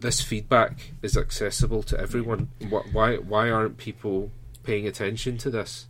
this 0.00 0.20
feedback 0.20 0.92
is 1.02 1.16
accessible 1.16 1.82
to 1.84 1.98
everyone. 1.98 2.50
Why 2.92 3.16
why 3.16 3.50
aren't 3.50 3.78
people 3.78 4.30
paying 4.62 4.86
attention 4.86 5.38
to 5.38 5.50
this? 5.50 5.86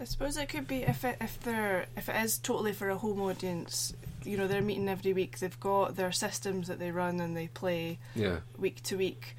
I 0.00 0.04
suppose 0.04 0.36
it 0.36 0.48
could 0.48 0.66
be 0.66 0.82
if 0.82 1.04
it 1.04 1.16
if 1.20 1.40
they're 1.40 1.86
if 1.96 2.08
it 2.08 2.16
is 2.16 2.38
totally 2.38 2.72
for 2.72 2.88
a 2.88 2.96
home 2.96 3.20
audience. 3.20 3.94
You 4.24 4.38
know, 4.38 4.46
they're 4.46 4.62
meeting 4.62 4.88
every 4.88 5.12
week. 5.12 5.38
They've 5.38 5.60
got 5.60 5.96
their 5.96 6.12
systems 6.12 6.68
that 6.68 6.78
they 6.78 6.90
run 6.90 7.20
and 7.20 7.36
they 7.36 7.48
play 7.48 7.98
Yeah, 8.14 8.38
week 8.58 8.82
to 8.84 8.96
week. 8.96 9.36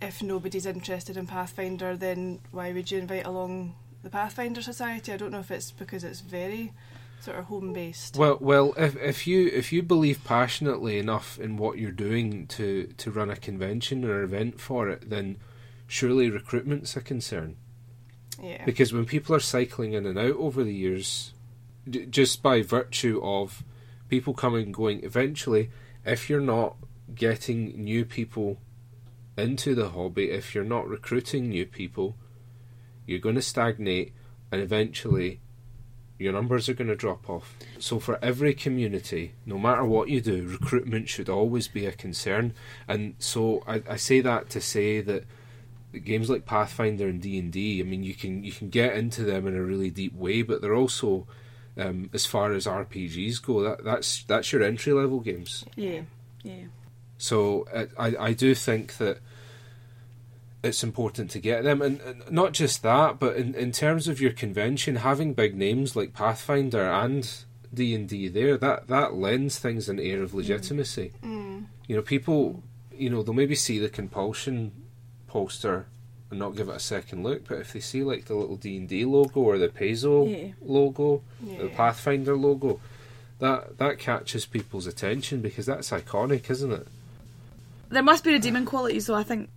If 0.00 0.22
nobody's 0.22 0.66
interested 0.66 1.16
in 1.16 1.26
Pathfinder, 1.26 1.96
then 1.96 2.40
why 2.50 2.72
would 2.72 2.90
you 2.90 2.98
invite 2.98 3.26
along 3.26 3.74
the 4.02 4.10
Pathfinder 4.10 4.62
Society? 4.62 5.12
I 5.12 5.16
don't 5.16 5.32
know 5.32 5.40
if 5.40 5.50
it's 5.50 5.70
because 5.70 6.04
it's 6.04 6.20
very 6.20 6.72
sort 7.20 7.38
of 7.38 7.46
home 7.46 7.72
based. 7.72 8.16
Well, 8.16 8.38
well, 8.40 8.74
if 8.76 8.96
if 8.96 9.26
you 9.26 9.48
if 9.48 9.72
you 9.72 9.82
believe 9.82 10.24
passionately 10.24 10.98
enough 10.98 11.38
in 11.38 11.56
what 11.56 11.78
you're 11.78 11.90
doing 11.90 12.46
to 12.48 12.92
to 12.96 13.10
run 13.10 13.30
a 13.30 13.36
convention 13.36 14.04
or 14.04 14.22
event 14.22 14.60
for 14.60 14.88
it, 14.88 15.10
then 15.10 15.36
surely 15.86 16.30
recruitment's 16.30 16.96
a 16.96 17.00
concern. 17.00 17.56
Yeah. 18.42 18.64
Because 18.64 18.92
when 18.92 19.04
people 19.04 19.34
are 19.34 19.40
cycling 19.40 19.94
in 19.94 20.06
and 20.06 20.18
out 20.18 20.36
over 20.36 20.62
the 20.62 20.74
years, 20.74 21.32
d- 21.88 22.06
just 22.06 22.42
by 22.42 22.62
virtue 22.62 23.20
of 23.22 23.64
people 24.08 24.34
coming 24.34 24.66
and 24.66 24.74
going, 24.74 25.02
eventually, 25.02 25.70
if 26.04 26.30
you're 26.30 26.40
not 26.40 26.76
getting 27.14 27.82
new 27.82 28.04
people 28.04 28.58
into 29.36 29.74
the 29.74 29.90
hobby, 29.90 30.30
if 30.30 30.54
you're 30.54 30.64
not 30.64 30.88
recruiting 30.88 31.48
new 31.48 31.66
people, 31.66 32.16
you're 33.06 33.18
going 33.18 33.34
to 33.34 33.42
stagnate 33.42 34.12
and 34.52 34.60
eventually 34.60 35.40
your 36.18 36.32
numbers 36.32 36.68
are 36.68 36.74
going 36.74 36.88
to 36.88 36.96
drop 36.96 37.30
off. 37.30 37.56
So, 37.78 37.98
for 38.00 38.18
every 38.22 38.54
community, 38.54 39.34
no 39.46 39.58
matter 39.58 39.84
what 39.84 40.08
you 40.08 40.20
do, 40.20 40.46
recruitment 40.48 41.08
should 41.08 41.28
always 41.28 41.68
be 41.68 41.86
a 41.86 41.92
concern. 41.92 42.54
And 42.86 43.14
so, 43.18 43.62
I, 43.66 43.82
I 43.88 43.96
say 43.96 44.20
that 44.20 44.50
to 44.50 44.60
say 44.60 45.00
that 45.00 45.24
games 46.04 46.28
like 46.28 46.44
Pathfinder 46.44 47.08
and 47.08 47.20
D 47.20 47.38
and 47.38 47.54
I 47.56 47.88
mean, 47.88 48.02
you 48.02 48.14
can 48.14 48.44
you 48.44 48.52
can 48.52 48.68
get 48.68 48.96
into 48.96 49.22
them 49.22 49.46
in 49.46 49.56
a 49.56 49.62
really 49.62 49.90
deep 49.90 50.14
way, 50.14 50.42
but 50.42 50.60
they're 50.60 50.74
also, 50.74 51.26
um, 51.76 52.10
as 52.12 52.26
far 52.26 52.52
as 52.52 52.66
RPGs 52.66 53.42
go, 53.42 53.62
that 53.62 53.84
that's 53.84 54.24
that's 54.24 54.52
your 54.52 54.62
entry 54.62 54.92
level 54.92 55.20
games. 55.20 55.64
Yeah, 55.76 56.02
yeah. 56.42 56.64
So 57.16 57.66
uh, 57.72 57.86
I 57.98 58.28
I 58.28 58.32
do 58.32 58.54
think 58.54 58.98
that 58.98 59.18
it's 60.62 60.82
important 60.82 61.30
to 61.32 61.38
get 61.38 61.62
them, 61.64 61.80
and, 61.82 62.00
and 62.00 62.30
not 62.30 62.52
just 62.52 62.82
that, 62.82 63.18
but 63.18 63.36
in, 63.36 63.54
in 63.54 63.70
terms 63.72 64.08
of 64.08 64.20
your 64.20 64.32
convention, 64.32 64.96
having 64.96 65.32
big 65.34 65.54
names 65.54 65.94
like 65.94 66.12
Pathfinder 66.12 66.82
and 66.90 67.30
D 67.72 67.94
and 67.94 68.08
D 68.08 68.28
there, 68.28 68.56
that 68.58 68.88
that 68.88 69.14
lends 69.14 69.58
things 69.58 69.88
an 69.88 70.00
air 70.00 70.22
of 70.22 70.34
legitimacy. 70.34 71.12
Mm. 71.22 71.66
You 71.86 71.96
know, 71.96 72.02
people, 72.02 72.62
you 72.92 73.08
know, 73.10 73.22
they'll 73.22 73.34
maybe 73.34 73.54
see 73.54 73.78
the 73.78 73.88
conpulsion 73.88 74.72
poster 75.28 75.86
and 76.30 76.38
not 76.38 76.56
give 76.56 76.68
it 76.68 76.74
a 76.76 76.80
second 76.80 77.22
look, 77.22 77.46
but 77.48 77.58
if 77.58 77.72
they 77.72 77.80
see 77.80 78.02
like 78.02 78.24
the 78.26 78.34
little 78.34 78.56
D 78.56 78.76
and 78.78 78.88
D 78.88 79.04
logo 79.04 79.40
or 79.40 79.58
the 79.58 79.68
Paizo 79.68 80.28
Yeah. 80.30 80.52
logo, 80.60 81.22
Yeah. 81.42 81.62
the 81.62 81.68
Pathfinder 81.68 82.36
logo, 82.36 82.80
that 83.38 83.78
that 83.78 83.98
catches 83.98 84.44
people's 84.44 84.86
attention 84.86 85.40
because 85.40 85.66
that's 85.66 85.90
iconic, 85.90 86.50
isn't 86.50 86.72
it? 86.72 86.86
There 87.90 88.02
must 88.02 88.24
be 88.24 88.32
redeeming 88.32 88.64
qualities, 88.66 89.06
though. 89.06 89.14
I 89.14 89.22
think. 89.22 89.48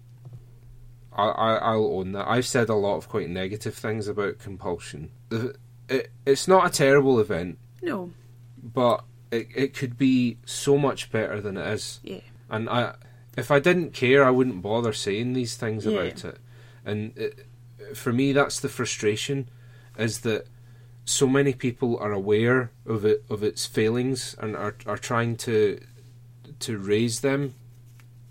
I, 1.14 1.24
I 1.28 1.56
I'll 1.56 1.86
own 1.98 2.12
that. 2.14 2.28
I've 2.28 2.46
said 2.46 2.70
a 2.70 2.76
lot 2.76 2.98
of 2.98 3.10
quite 3.10 3.30
negative 3.30 3.76
things 3.76 4.08
about 4.08 4.40
conpulsion. 4.40 5.12
The, 5.30 5.56
it, 5.90 6.12
it's 6.26 6.48
not 6.48 6.66
a 6.68 6.70
terrible 6.70 7.20
event, 7.20 7.58
No. 7.82 8.12
but 8.62 9.04
it 9.32 9.48
it 9.56 9.74
could 9.74 9.98
be 9.98 10.38
so 10.46 10.78
much 10.78 11.12
better 11.12 11.42
than 11.42 11.58
it 11.58 11.68
is. 11.68 12.00
Yeah. 12.04 12.20
And 12.50 12.70
I, 12.70 12.96
if 13.38 13.50
I 13.52 13.60
didn't 13.60 13.94
care, 13.94 14.24
I 14.24 14.30
wouldn't 14.30 14.62
bother 14.62 14.94
saying 14.94 15.34
these 15.34 15.56
things 15.56 15.86
Yeah. 15.86 16.00
about 16.00 16.26
it. 16.26 16.38
And 16.86 17.18
it, 17.18 17.46
for 17.94 18.12
me, 18.14 18.32
that's 18.32 18.60
the 18.60 18.70
frustration, 18.70 19.50
is 19.98 20.20
that 20.22 20.48
so 21.04 21.28
many 21.28 21.54
people 21.54 21.98
are 21.98 22.12
aware 22.14 22.72
of 22.86 23.04
it 23.06 23.24
of 23.30 23.44
its 23.44 23.66
failings 23.66 24.36
and 24.40 24.56
are 24.56 24.76
are 24.86 24.98
trying 24.98 25.36
to 25.38 25.80
to 26.60 26.78
raise 26.78 27.20
them, 27.22 27.56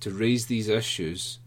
to 0.00 0.10
raise 0.10 0.46
these 0.46 0.68
issues, 0.68 1.40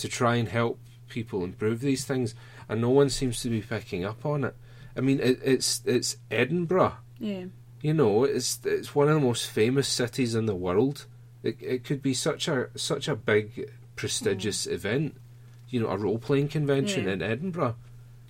to 0.00 0.08
try 0.08 0.36
and 0.36 0.48
help 0.48 0.78
people 1.08 1.44
improve 1.44 1.80
these 1.80 2.04
things, 2.04 2.34
and 2.68 2.80
no 2.80 2.90
one 2.90 3.10
seems 3.10 3.40
to 3.42 3.48
be 3.50 3.60
picking 3.60 4.04
up 4.04 4.24
on 4.24 4.44
it. 4.44 4.54
I 4.96 5.00
mean, 5.00 5.20
it, 5.20 5.38
it's 5.44 5.82
it's 5.84 6.16
Edinburgh. 6.30 6.96
Yeah. 7.18 7.44
You 7.82 7.94
know, 7.94 8.24
it's 8.24 8.60
it's 8.64 8.94
one 8.94 9.08
of 9.08 9.14
the 9.14 9.20
most 9.26 9.50
famous 9.50 9.88
cities 9.88 10.34
in 10.34 10.46
the 10.46 10.54
world. 10.54 11.06
It 11.42 11.56
it 11.60 11.84
could 11.84 12.02
be 12.02 12.14
such 12.14 12.48
a 12.48 12.68
such 12.76 13.08
a 13.08 13.16
big 13.16 13.70
prestigious 13.96 14.66
mm. 14.66 14.72
event. 14.72 15.16
You 15.68 15.80
know, 15.80 15.88
a 15.88 15.96
role 15.96 16.18
playing 16.18 16.48
convention 16.48 17.04
Yeah. 17.04 17.12
in 17.12 17.22
Edinburgh. 17.22 17.76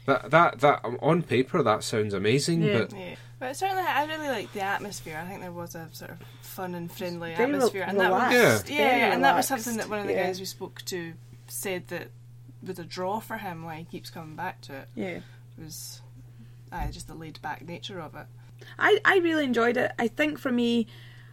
That 0.07 0.31
that 0.31 0.61
that 0.61 0.85
on 1.01 1.23
paper 1.23 1.63
that 1.63 1.83
sounds 1.85 2.15
amazing, 2.15 2.63
Yeah. 2.63 2.79
but 2.79 2.93
Yeah, 2.93 3.15
but 3.39 3.57
certainly 3.57 3.83
I 3.83 4.05
really 4.05 4.29
liked 4.29 4.55
the 4.55 4.63
atmosphere. 4.63 5.21
I 5.23 5.29
think 5.29 5.41
there 5.41 5.53
was 5.53 5.75
a 5.75 5.89
sort 5.93 6.11
of 6.11 6.19
fun 6.43 6.75
and 6.75 6.91
friendly 6.91 7.33
atmosphere, 7.33 7.85
and 7.87 7.99
relaxed. 7.99 8.37
that 8.37 8.53
was 8.63 8.71
Yeah. 8.71 8.77
Very 8.77 9.13
and 9.13 9.25
that 9.25 9.37
was 9.37 9.47
something 9.47 9.77
that 9.79 9.89
one 9.89 10.01
of 10.01 10.07
the 10.07 10.13
Yeah. 10.13 10.27
guys 10.27 10.39
we 10.39 10.47
spoke 10.47 10.83
to 10.87 11.15
said 11.51 11.89
that 11.89 12.09
was 12.67 12.79
a 12.79 12.85
draw 12.85 13.21
for 13.21 13.39
him. 13.39 13.65
Why 13.65 13.77
he 13.77 13.85
keeps 13.85 14.11
coming 14.11 14.37
back 14.37 14.61
to 14.63 14.75
it 14.75 14.89
Yeah. 14.95 15.21
was 15.59 16.01
uh, 16.73 16.89
just 16.91 17.09
the 17.09 17.15
laid 17.15 17.41
back 17.43 17.67
nature 17.67 18.01
of 18.01 18.15
it. 18.15 18.27
I, 18.79 18.99
I 19.05 19.19
really 19.19 19.45
enjoyed 19.45 19.77
it. 19.77 19.93
I 19.99 20.09
think 20.09 20.39
for 20.39 20.53
me, 20.53 20.87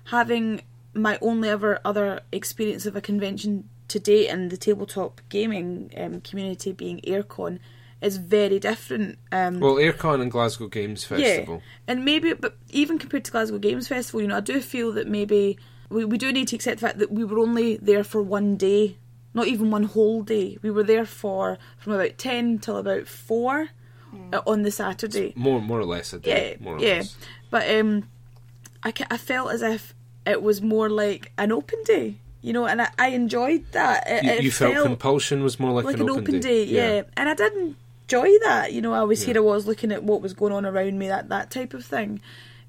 having 0.05 0.61
my 0.93 1.17
only 1.21 1.49
ever 1.49 1.79
other 1.85 2.21
experience 2.31 2.85
of 2.85 2.95
a 2.95 3.01
convention 3.01 3.69
to 3.89 3.99
date 3.99 4.29
in 4.29 4.49
the 4.49 4.57
tabletop 4.57 5.21
gaming 5.29 5.91
um, 5.97 6.21
community 6.21 6.71
being 6.71 6.99
Airecon 7.01 7.59
is 8.01 8.17
very 8.17 8.59
different. 8.59 9.17
Um, 9.31 9.59
well, 9.59 9.75
Airecon 9.75 10.21
and 10.21 10.31
Glasgow 10.31 10.67
Games 10.67 11.03
Festival. 11.03 11.55
Yeah, 11.55 11.61
and 11.87 12.05
maybe, 12.05 12.33
but 12.33 12.57
even 12.69 12.97
compared 12.99 13.25
to 13.25 13.31
Glasgow 13.31 13.57
Games 13.59 13.87
Festival, 13.87 14.21
you 14.21 14.27
know, 14.27 14.37
I 14.37 14.41
do 14.41 14.61
feel 14.61 14.91
that 14.93 15.07
maybe 15.07 15.57
we, 15.89 16.05
we 16.05 16.17
do 16.17 16.31
need 16.31 16.47
to 16.49 16.55
accept 16.55 16.79
the 16.79 16.87
fact 16.87 16.99
that 16.99 17.11
we 17.11 17.23
were 17.23 17.39
only 17.39 17.77
there 17.77 18.03
for 18.03 18.21
one 18.21 18.55
day, 18.55 18.97
not 19.33 19.47
even 19.47 19.71
one 19.71 19.83
whole 19.83 20.23
day. 20.23 20.57
We 20.61 20.71
were 20.71 20.83
there 20.83 21.05
for 21.05 21.57
from 21.77 21.93
about 21.93 22.17
ten 22.17 22.59
till 22.59 22.77
about 22.77 23.07
four 23.07 23.69
uh, 24.33 24.41
on 24.47 24.63
the 24.63 24.71
Saturday. 24.71 25.33
More 25.35 25.61
more 25.61 25.79
or 25.79 25.85
less 25.85 26.13
a 26.13 26.19
day. 26.19 26.51
Yeah, 26.51 26.63
more 26.63 26.75
or 26.77 26.79
yeah. 26.79 26.95
less. 26.95 27.15
But 27.49 27.69
um, 27.69 28.09
I, 28.83 28.93
I 29.09 29.17
felt 29.17 29.51
as 29.51 29.61
if 29.61 29.93
it 30.25 30.41
was 30.41 30.61
more 30.61 30.89
like 30.89 31.31
an 31.37 31.51
open 31.51 31.81
day, 31.85 32.15
you 32.41 32.51
know, 32.51 32.65
and 32.65 32.81
I, 32.81 32.89
I 32.99 33.07
enjoyed 33.09 33.65
that. 33.71 34.03
It, 34.05 34.23
You, 34.23 34.31
it 34.31 34.43
you 34.43 34.51
felt, 34.51 34.83
conpulsion 34.83 35.43
was 35.43 35.59
more 35.59 35.71
like, 35.71 35.85
like 35.85 35.99
an, 35.99 36.09
open, 36.09 36.39
day, 36.39 36.65
yeah. 36.65 37.03
And 37.15 37.29
I 37.29 37.33
didn't 37.33 37.77
enjoy 38.03 38.29
that, 38.43 38.73
you 38.73 38.81
know. 38.81 38.93
I 38.93 39.03
was 39.03 39.23
here, 39.23 39.37
I 39.37 39.39
was 39.39 39.67
looking 39.67 39.91
at 39.91 40.03
what 40.03 40.21
was 40.21 40.33
going 40.33 40.51
on 40.51 40.65
around 40.65 40.99
me, 40.99 41.07
that 41.07 41.29
that 41.29 41.51
type 41.51 41.73
of 41.73 41.85
thing, 41.85 42.19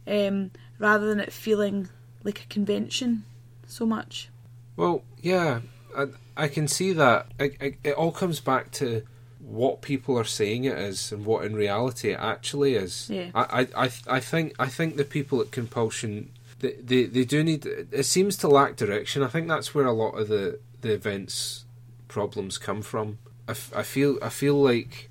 um, 0.06 0.52
rather 0.78 1.08
than 1.08 1.18
it 1.18 1.32
feeling 1.32 1.88
like 2.22 2.42
a 2.42 2.46
convention 2.46 3.24
so 3.66 3.84
much. 3.84 4.28
Well, 4.76 5.02
yeah, 5.20 5.60
I, 5.96 6.06
I 6.38 6.48
can 6.48 6.68
see 6.68 6.92
that. 6.92 7.26
I, 7.38 7.50
I, 7.60 7.74
it 7.84 7.94
all 7.94 8.12
comes 8.12 8.40
back 8.40 8.70
to 8.72 9.02
what 9.40 9.80
people 9.82 10.18
are 10.18 10.24
saying 10.24 10.64
it 10.64 10.76
is 10.78 11.10
and 11.12 11.24
what 11.24 11.44
in 11.44 11.54
reality 11.54 12.10
it 12.10 12.18
actually 12.20 12.74
is. 12.74 13.08
Yeah. 13.10 13.30
I, 13.34 13.66
I, 13.76 13.84
I, 13.84 13.90
I 14.08 14.20
think 14.20 14.54
I 14.58 14.66
think 14.68 14.96
the 14.96 15.04
people 15.04 15.40
at 15.40 15.50
Conpulsion 15.50 16.30
they, 16.60 16.72
they, 16.72 17.04
they 17.04 17.24
do 17.24 17.42
need. 17.44 17.66
It 17.66 18.04
seems 18.04 18.36
to 18.38 18.48
lack 18.48 18.76
direction. 18.76 19.22
I 19.22 19.28
think 19.28 19.48
that's 19.48 19.74
where 19.74 19.86
a 19.86 19.92
lot 19.92 20.12
of 20.12 20.28
the 20.28 20.58
the 20.80 20.92
events 20.92 21.64
problems 22.08 22.58
come 22.58 22.82
from. 22.82 23.18
I, 23.48 23.52
I 23.74 23.82
feel 23.82 24.18
I 24.22 24.28
feel 24.28 24.60
like 24.60 25.10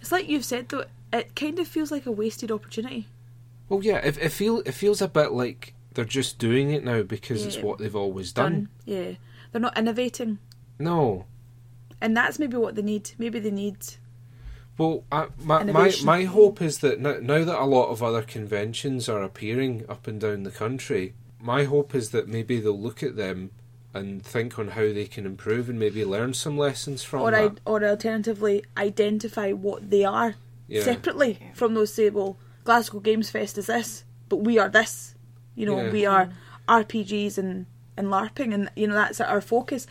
It's 0.00 0.12
like 0.12 0.28
you've 0.28 0.44
said 0.44 0.68
though, 0.68 0.84
it 1.12 1.34
kind 1.36 1.58
of 1.58 1.66
feels 1.68 1.90
like 1.90 2.06
a 2.06 2.12
wasted 2.12 2.50
opportunity. 2.50 3.06
well, 3.68 3.82
yeah, 3.82 3.98
it, 3.98 4.18
it 4.18 4.30
feel 4.32 4.60
it 4.60 4.72
feels 4.72 5.02
a 5.02 5.08
bit 5.08 5.32
like 5.32 5.74
they're 5.94 6.04
just 6.04 6.38
doing 6.38 6.70
it 6.70 6.84
now 6.84 7.02
because 7.02 7.44
it's 7.44 7.58
what 7.58 7.78
they've 7.78 7.94
always 7.96 8.32
done. 8.32 8.68
Yeah, 8.86 9.12
they're 9.52 9.60
not 9.60 9.76
innovating, 9.78 10.38
No, 10.78 11.26
and 12.00 12.16
that's 12.16 12.38
maybe 12.38 12.56
what 12.56 12.74
they 12.74 12.82
need. 12.82 13.10
Maybe 13.18 13.38
they 13.38 13.50
need. 13.50 13.76
Well, 14.78 15.04
I, 15.12 15.26
my, 15.38 15.56
my 15.58 15.60
Innovation. 15.62 16.06
my 16.06 16.24
hope 16.24 16.62
is 16.62 16.78
that 16.78 16.98
now, 16.98 17.18
now 17.20 17.44
that 17.44 17.60
a 17.62 17.66
lot 17.66 17.90
of 17.90 18.02
other 18.02 18.22
conventions 18.22 19.08
are 19.08 19.22
appearing 19.22 19.84
up 19.88 20.06
and 20.06 20.18
down 20.20 20.42
the 20.44 20.50
country, 20.50 21.14
my 21.38 21.64
hope 21.64 21.94
is 21.94 22.10
that 22.10 22.26
maybe 22.26 22.58
they'll 22.58 22.80
look 22.80 23.02
at 23.02 23.16
them 23.16 23.50
and 23.94 24.24
think 24.24 24.58
on 24.58 24.68
how 24.68 24.80
they 24.80 25.04
can 25.04 25.26
improve 25.26 25.68
and 25.68 25.78
maybe 25.78 26.02
learn 26.04 26.32
some 26.32 26.56
lessons 26.56 27.02
from 27.02 27.20
or 27.20 27.34
I, 27.34 27.50
or 27.66 27.84
alternatively 27.84 28.64
identify 28.76 29.52
what 29.52 29.90
they 29.90 30.04
are 30.04 30.36
Yeah. 30.66 30.82
separately 30.82 31.38
Yeah. 31.40 31.52
from 31.52 31.74
those 31.74 31.92
say 31.92 32.08
well 32.08 32.38
Glasgow 32.64 33.00
Games 33.00 33.28
Fest 33.30 33.58
is 33.58 33.66
this 33.66 34.04
but 34.30 34.36
we 34.36 34.58
are 34.58 34.70
this 34.70 35.14
you 35.54 35.66
know 35.66 35.76
Yeah. 35.82 35.90
we 35.92 36.06
are 36.06 36.30
RPGs 36.66 37.36
and 37.36 37.66
and 37.96 38.08
LARPing 38.08 38.54
and 38.54 38.70
you 38.76 38.86
know 38.86 38.94
that's 38.94 39.20
our 39.20 39.40
focus 39.40 39.86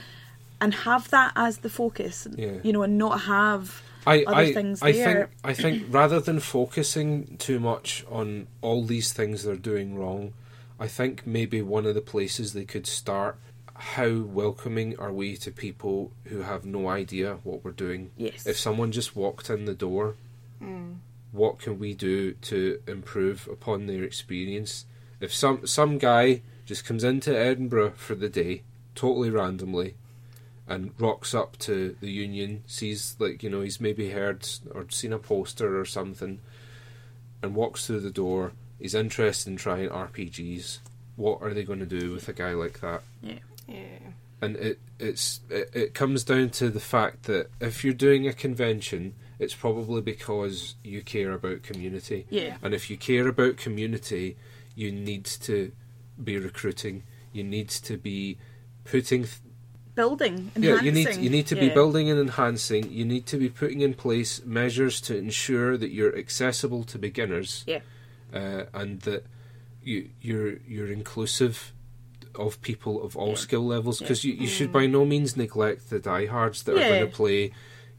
and 0.60 0.74
have 0.74 1.10
that 1.10 1.32
as 1.36 1.60
the 1.60 1.70
focus 1.70 2.28
Yeah. 2.36 2.58
you 2.64 2.74
know 2.74 2.84
and 2.84 2.98
not 2.98 3.22
have 3.22 3.82
I, 4.06 4.24
other 4.24 4.38
I, 4.38 4.54
things 4.54 4.82
I 4.82 4.92
there. 4.92 5.14
think 5.14 5.30
I 5.44 5.54
think 5.54 5.84
rather 5.90 6.20
than 6.20 6.40
focusing 6.40 7.38
too 7.38 7.60
much 7.60 8.04
on 8.10 8.48
all 8.62 8.84
these 8.84 9.14
things 9.14 9.44
they're 9.44 9.56
doing 9.56 9.96
wrong, 9.96 10.34
I 10.80 10.88
think 10.88 11.26
maybe 11.28 11.62
one 11.62 11.86
of 11.86 11.94
the 11.94 12.02
places 12.02 12.54
they 12.54 12.66
could 12.66 12.88
start 12.88 13.38
how 13.76 14.20
welcoming 14.20 14.98
are 15.00 15.12
we 15.12 15.36
to 15.36 15.52
people 15.52 16.12
who 16.26 16.42
have 16.42 16.64
no 16.66 16.88
idea 16.88 17.38
what 17.44 17.64
we're 17.64 17.72
doing? 17.72 18.12
yes 18.18 18.46
If 18.46 18.58
someone 18.58 18.92
just 18.92 19.16
walked 19.16 19.50
in 19.50 19.66
the 19.66 19.74
door, 19.74 20.16
mm. 20.62 20.98
what 21.32 21.58
can 21.60 21.80
we 21.80 21.94
do 21.96 22.34
to 22.34 22.80
improve 22.88 23.48
upon 23.52 23.88
their 23.88 24.04
experience? 24.04 24.86
If 25.20 25.34
some 25.34 25.66
some 25.68 25.98
guy 25.98 26.42
just 26.66 26.86
comes 26.86 27.04
into 27.04 27.38
Edinburgh 27.38 27.94
for 27.96 28.16
the 28.16 28.30
day, 28.30 28.64
totally 28.96 29.30
randomly, 29.30 29.96
and 30.68 30.92
rocks 31.00 31.34
up 31.34 31.58
to 31.60 31.96
the 32.00 32.12
union, 32.12 32.64
sees 32.68 33.16
like 33.20 33.44
you 33.44 33.50
know 33.50 33.62
he's 33.62 33.82
maybe 33.82 34.12
heard 34.12 34.48
or 34.74 34.86
seen 34.90 35.14
a 35.14 35.20
poster 35.20 35.80
or 35.80 35.86
something, 35.86 36.40
and 37.42 37.56
walks 37.56 37.86
through 37.86 38.00
the 38.02 38.12
door, 38.12 38.54
he's 38.80 38.96
interested 38.96 39.50
in 39.50 39.58
trying 39.58 39.90
RPGs. 39.90 40.80
What 41.16 41.42
are 41.42 41.54
they 41.54 41.64
going 41.64 41.80
to 41.80 41.86
do 41.86 42.14
with 42.14 42.28
a 42.28 42.34
guy 42.34 42.54
like 42.54 42.80
that? 42.82 43.02
Yeah. 43.22 43.40
Yeah. 43.68 44.12
And 44.42 44.56
it 44.56 44.80
it's 45.00 45.42
it, 45.50 45.70
it 45.74 45.94
comes 45.94 46.24
down 46.24 46.50
to 46.52 46.70
the 46.70 46.80
fact 46.80 47.24
that 47.24 47.50
if 47.60 47.84
you're 47.84 47.94
doing 47.94 48.28
a 48.28 48.34
convention, 48.34 49.14
it's 49.40 49.56
probably 49.56 50.02
because 50.02 50.76
you 50.84 51.02
care 51.02 51.32
about 51.32 51.64
community, 51.64 52.26
yeah 52.30 52.58
and 52.64 52.74
if 52.74 52.90
you 52.90 52.98
care 52.98 53.28
about 53.28 53.58
community, 53.58 54.36
you 54.76 54.92
need 54.92 55.26
to 55.26 55.72
be 56.26 56.38
recruiting. 56.38 57.04
You 57.34 57.44
need 57.44 57.70
to 57.70 57.98
be 57.98 58.38
putting 58.84 59.24
th- 59.24 59.40
building 59.96 60.52
yeah. 60.56 60.82
You 60.82 60.92
need 60.92 61.16
you 61.18 61.30
need 61.30 61.48
to 61.48 61.56
be 61.56 61.68
yeah. 61.68 61.74
building 61.74 62.10
and 62.10 62.20
enhancing. 62.20 62.92
You 62.92 63.06
need 63.06 63.26
to 63.28 63.38
be 63.38 63.50
putting 63.50 63.82
in 63.82 63.94
place 63.94 64.42
measures 64.46 65.02
to 65.02 65.18
ensure 65.18 65.78
that 65.78 65.92
you're 65.92 66.18
accessible 66.18 66.84
to 66.86 66.98
beginners. 66.98 67.64
Yeah. 67.68 67.80
uh, 68.34 68.64
and 68.74 69.02
that 69.02 69.26
you 69.84 70.10
you're 70.22 70.58
you're 70.68 70.92
inclusive 70.92 71.74
of 72.36 72.62
people 72.62 73.04
of 73.04 73.18
all 73.18 73.30
Yeah. 73.30 73.36
skill 73.36 73.66
levels 73.66 74.00
Yeah. 74.00 74.06
because 74.08 74.24
you, 74.24 74.34
you 74.34 74.48
should 74.48 74.72
by 74.72 74.86
no 74.88 75.06
means 75.06 75.36
neglect 75.36 75.90
the 75.90 76.00
diehards 76.00 76.64
that 76.64 76.76
are 76.76 76.80
going 76.80 77.06
to 77.10 77.16
play 77.16 77.52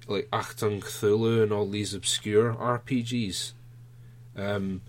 like 0.08 0.28
Achtung 0.32 0.80
Cthulhu 0.82 1.42
and 1.42 1.52
all 1.52 1.68
these 1.68 1.92
obscure 1.94 2.54
RPGs. 2.54 3.52
Um, 4.36 4.80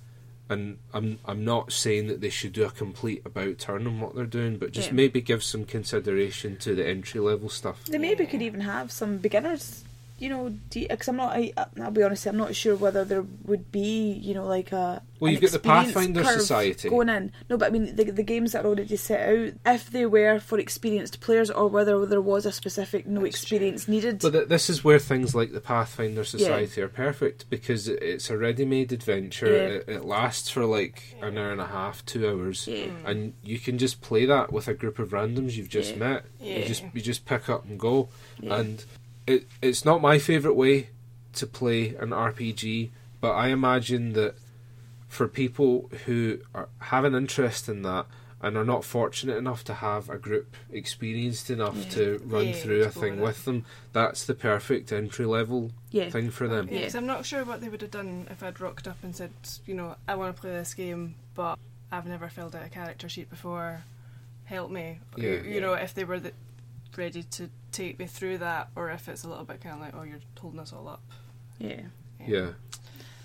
and 0.54 0.78
I'm 0.94 1.20
I'm 1.26 1.44
not 1.44 1.72
saying 1.74 2.08
that 2.08 2.22
they 2.22 2.30
should 2.30 2.54
do 2.54 2.64
a 2.64 2.70
complete 2.72 3.22
about 3.26 3.58
turn 3.58 3.86
on 3.88 4.00
what 4.00 4.16
they're 4.16 4.26
doing, 4.26 4.58
but 4.58 4.72
just 4.72 4.90
Yeah. 4.90 4.94
maybe 4.96 5.20
give 5.22 5.44
some 5.44 5.66
consideration 5.66 6.56
to 6.58 6.74
the 6.76 6.88
entry 6.88 7.20
level 7.20 7.50
stuff. 7.50 7.84
They 7.86 7.98
maybe 7.98 8.24
Yeah. 8.24 8.30
could 8.30 8.42
even 8.42 8.62
have 8.62 8.92
some 8.92 9.18
beginners, 9.18 9.84
you 10.24 10.30
know, 10.30 10.56
because 10.70 11.10
I'm 11.10 11.18
not. 11.18 11.36
I, 11.36 11.52
I'll 11.82 11.92
be 11.92 12.02
honest, 12.02 12.26
I'm 12.26 12.38
not 12.38 12.56
sure 12.56 12.78
whether 12.78 13.04
there 13.04 13.26
would 13.44 13.74
be, 13.74 14.14
you 14.14 14.34
know, 14.34 14.46
like 14.46 14.72
a. 14.72 15.02
Well, 15.20 15.30
you've 15.30 15.42
got 15.42 15.52
the 15.52 15.60
Pathfinder 15.60 16.24
Society. 16.24 16.90
going 16.90 17.10
in. 17.10 17.34
No, 17.50 17.58
but 17.58 17.68
I 17.68 17.70
mean 17.72 17.94
the 17.94 18.06
the 18.06 18.24
games 18.24 18.54
that 18.54 18.64
are 18.64 18.70
already 18.70 18.96
set 18.96 19.28
out, 19.28 19.54
if 19.66 19.90
they 19.92 20.06
were 20.06 20.40
for 20.40 20.60
experienced 20.60 21.20
players, 21.20 21.52
or 21.52 21.68
whether 21.68 22.06
there 22.06 22.22
was 22.22 22.46
a 22.46 22.54
specific 22.54 23.06
no 23.06 23.20
That's 23.20 23.36
experience 23.36 23.90
needed. 23.90 24.20
But 24.20 24.32
th- 24.32 24.48
this 24.48 24.70
is 24.70 24.82
where 24.82 24.98
things 24.98 25.36
like 25.36 25.52
the 25.52 25.60
Pathfinder 25.60 26.24
Society 26.24 26.82
are 26.82 26.88
perfect 26.88 27.50
because 27.50 27.90
it's 27.90 28.30
a 28.30 28.38
ready-made 28.38 28.94
adventure. 28.94 29.52
Yeah. 29.52 29.64
It, 29.64 29.90
it 29.90 30.06
lasts 30.06 30.50
for 30.50 30.64
like 30.64 31.18
an 31.22 31.38
hour 31.38 31.52
and 31.52 31.60
a 31.60 31.68
half, 31.68 32.06
two 32.06 32.26
hours, 32.26 32.66
yeah, 32.66 32.86
mm. 32.86 33.06
and 33.06 33.34
you 33.44 33.60
can 33.60 33.78
just 33.78 34.00
play 34.00 34.26
that 34.26 34.54
with 34.54 34.70
a 34.70 34.74
group 34.74 35.00
of 35.00 35.10
randoms 35.10 35.58
you've 35.58 35.68
just 35.68 35.92
Yeah. 35.92 35.98
met. 35.98 36.26
Yeah. 36.40 36.60
You 36.60 36.66
just 36.66 36.84
you 36.94 37.02
just 37.02 37.26
pick 37.26 37.50
up 37.50 37.66
and 37.66 37.78
go, 37.78 38.08
yeah. 38.40 38.56
and 38.56 38.86
it 39.28 39.48
it's 39.62 39.86
not 39.86 40.02
my 40.02 40.20
favorite 40.20 40.54
way 40.56 40.90
to 41.34 41.48
play 41.48 41.96
an 41.96 42.10
RPG, 42.10 42.92
but 43.22 43.32
I 43.32 43.48
imagine 43.50 44.14
that 44.14 44.36
for 45.08 45.28
people 45.28 45.90
who 46.06 46.40
are, 46.54 46.70
have 46.80 47.06
an 47.06 47.16
interest 47.16 47.70
in 47.70 47.82
that 47.84 48.06
and 48.42 48.58
are 48.58 48.66
not 48.66 48.84
fortunate 48.84 49.38
enough 49.38 49.64
to 49.64 49.74
have 49.76 50.10
a 50.10 50.18
group 50.18 50.56
experienced 50.72 51.50
enough 51.50 51.78
Yeah. 51.78 51.90
to 51.92 52.22
run 52.26 52.48
Yeah, 52.48 52.54
through 52.54 52.84
a 52.84 52.90
thing 52.90 53.22
with 53.22 53.40
it. 53.40 53.46
them, 53.46 53.66
that's 53.94 54.26
the 54.26 54.34
perfect 54.34 54.92
entry 54.92 55.26
level 55.26 55.72
yeah. 55.92 56.10
thing 56.10 56.30
for 56.30 56.48
them. 56.50 56.68
Yeah, 56.70 56.80
Yeah. 56.80 56.84
'cause 56.88 56.96
I'm 56.96 57.06
not 57.06 57.26
sure 57.26 57.46
what 57.46 57.62
they 57.62 57.70
would 57.70 57.82
have 57.82 57.92
done 57.92 58.28
if 58.30 58.44
I'd 58.44 58.60
rocked 58.60 58.88
up 58.88 58.98
and 59.04 59.16
said, 59.16 59.32
you 59.66 59.74
know, 59.76 59.96
I 60.08 60.16
want 60.16 60.36
to 60.36 60.42
play 60.42 60.52
this 60.52 60.74
game, 60.74 61.16
but 61.36 61.58
I've 61.92 62.06
never 62.06 62.28
filled 62.28 62.56
out 62.56 62.66
a 62.66 62.70
character 62.70 63.08
sheet 63.08 63.30
before. 63.30 63.84
Help 64.46 64.72
me. 64.72 65.00
Yeah. 65.16 65.24
You, 65.30 65.44
you 65.54 65.62
know, 65.62 65.74
if 65.74 65.94
they 65.94 66.04
were 66.04 66.20
the, 66.20 66.34
ready 66.98 67.24
to 67.24 67.50
take 67.72 68.00
me 68.00 68.06
through 68.08 68.38
that, 68.40 68.70
or 68.76 68.90
if 68.92 69.08
it's 69.10 69.24
a 69.24 69.30
little 69.30 69.46
bit 69.46 69.62
kind 69.62 69.76
of 69.76 69.82
like, 69.82 69.94
oh, 69.96 70.04
you're 70.04 70.20
holding 70.40 70.60
us 70.60 70.74
all 70.74 70.88
up. 70.88 71.02
yeah. 71.60 71.82
Yeah, 72.26 72.52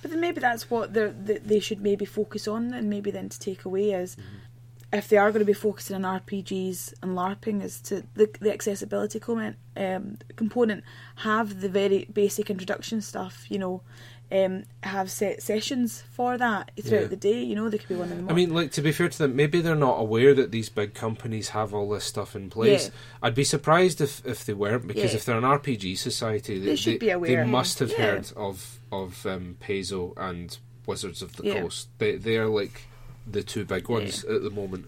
But 0.03 0.11
then 0.11 0.21
maybe 0.21 0.41
that's 0.41 0.69
what 0.69 0.93
they're, 0.93 1.13
they 1.13 1.39
they 1.39 1.61
should 1.61 1.81
maybe 1.81 2.05
focus 2.05 2.49
on, 2.49 2.75
and 2.75 2.91
maybe 2.91 3.13
then 3.13 3.29
to 3.29 3.39
take 3.39 3.65
away 3.65 3.93
is 3.93 4.17
Mm-hmm. 4.17 4.97
if 4.99 5.09
they 5.09 5.17
are 5.19 5.31
going 5.31 5.39
to 5.41 5.45
be 5.47 5.53
focusing 5.53 5.95
on 6.05 6.21
RPGs 6.21 6.95
and 7.03 7.17
LARPing, 7.17 7.63
is 7.63 7.81
to 7.83 8.03
the 8.15 8.29
the 8.41 8.53
accessibility 8.53 9.21
comment 9.21 9.55
um, 9.77 10.19
component 10.35 10.83
have 11.17 11.61
the 11.61 11.69
very 11.69 12.07
basic 12.13 12.51
introduction 12.51 13.01
stuff. 13.01 13.47
You 13.49 13.59
know, 13.61 13.83
um, 14.31 14.65
have 14.83 15.11
set 15.11 15.43
sessions 15.43 16.03
for 16.13 16.37
that 16.37 16.71
throughout 16.83 17.03
Yeah. 17.03 17.07
the 17.09 17.17
day. 17.17 17.43
You 17.43 17.55
know, 17.55 17.69
they 17.71 17.79
could 17.79 17.89
be 17.89 17.95
one 17.95 18.11
in 18.13 18.27
the 18.27 18.31
I 18.33 18.35
mean, 18.35 18.53
like 18.53 18.73
to 18.73 18.83
be 18.83 18.93
fair 18.93 19.09
to 19.09 19.19
them, 19.19 19.35
maybe 19.37 19.61
they're 19.61 19.75
not 19.75 19.99
aware 20.01 20.35
that 20.35 20.51
these 20.51 20.69
big 20.69 20.93
companies 20.95 21.51
have 21.51 21.73
all 21.73 21.89
this 21.89 22.05
stuff 22.05 22.37
in 22.37 22.51
place. 22.51 22.87
Yeah. 22.87 22.91
I'd 23.23 23.35
be 23.35 23.45
surprised 23.45 24.01
if, 24.01 24.25
if 24.27 24.45
they 24.45 24.53
weren't, 24.55 24.87
because 24.87 25.13
Yeah. 25.13 25.17
if 25.17 25.25
they're 25.25 25.39
an 25.39 25.45
RPG 25.45 25.97
society, 25.97 26.59
They 26.59 26.77
should 26.77 26.99
be 27.01 27.11
aware. 27.11 27.45
They 27.45 27.51
must 27.51 27.79
have 27.79 27.93
heard 27.93 28.31
of 28.37 28.79
of 28.93 29.25
um, 29.27 29.57
Paizo 29.61 30.13
and 30.17 30.57
Wizards 30.87 31.23
of 31.23 31.37
the. 31.37 31.43
Coast. 31.53 31.89
They 31.99 32.17
they 32.17 32.37
are 32.37 32.49
like 32.49 32.83
the 33.31 33.43
two 33.43 33.65
big 33.65 33.89
ones 33.89 34.25
at 34.25 34.43
the 34.43 34.51
moment. 34.51 34.87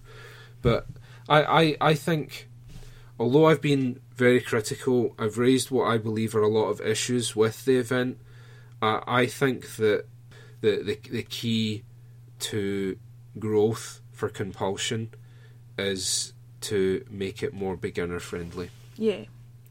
But 0.63 0.87
I, 1.29 1.43
I 1.43 1.77
I 1.81 1.95
think, 1.95 2.49
although 3.19 3.47
I've 3.47 3.61
been 3.63 4.01
very 4.17 4.41
critical, 4.41 5.15
I've 5.19 5.39
raised 5.39 5.71
what 5.71 5.87
I 5.87 5.97
believe 5.97 6.35
are 6.35 6.43
a 6.43 6.49
lot 6.49 6.69
of 6.69 6.81
issues 6.83 7.35
with 7.35 7.65
the 7.65 7.77
event. 7.77 8.19
Uh, 8.83 9.01
I 9.07 9.27
think 9.27 9.77
that 9.77 10.05
the, 10.61 10.83
the 10.83 10.99
the 11.11 11.23
key 11.23 11.83
to 12.41 12.99
growth 13.39 14.01
for 14.13 14.29
conpulsion 14.29 15.11
is 15.79 16.33
to 16.63 17.05
make 17.11 17.43
it 17.43 17.53
more 17.53 17.77
beginner 17.77 18.21
friendly. 18.21 18.71
Yeah, 18.97 19.25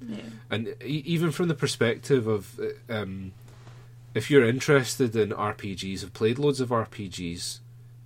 yeah, 0.08 0.22
and 0.50 0.76
even 0.84 1.32
from 1.32 1.48
the 1.48 1.56
perspective 1.56 2.28
of 2.28 2.60
uh, 2.60 2.94
um, 2.94 3.32
if 4.14 4.30
you're 4.32 4.48
interested 4.48 5.16
in 5.16 5.30
RPGs, 5.30 6.02
have 6.02 6.14
played 6.14 6.40
loads 6.40 6.60
of 6.60 6.70
RPGs, 6.70 7.60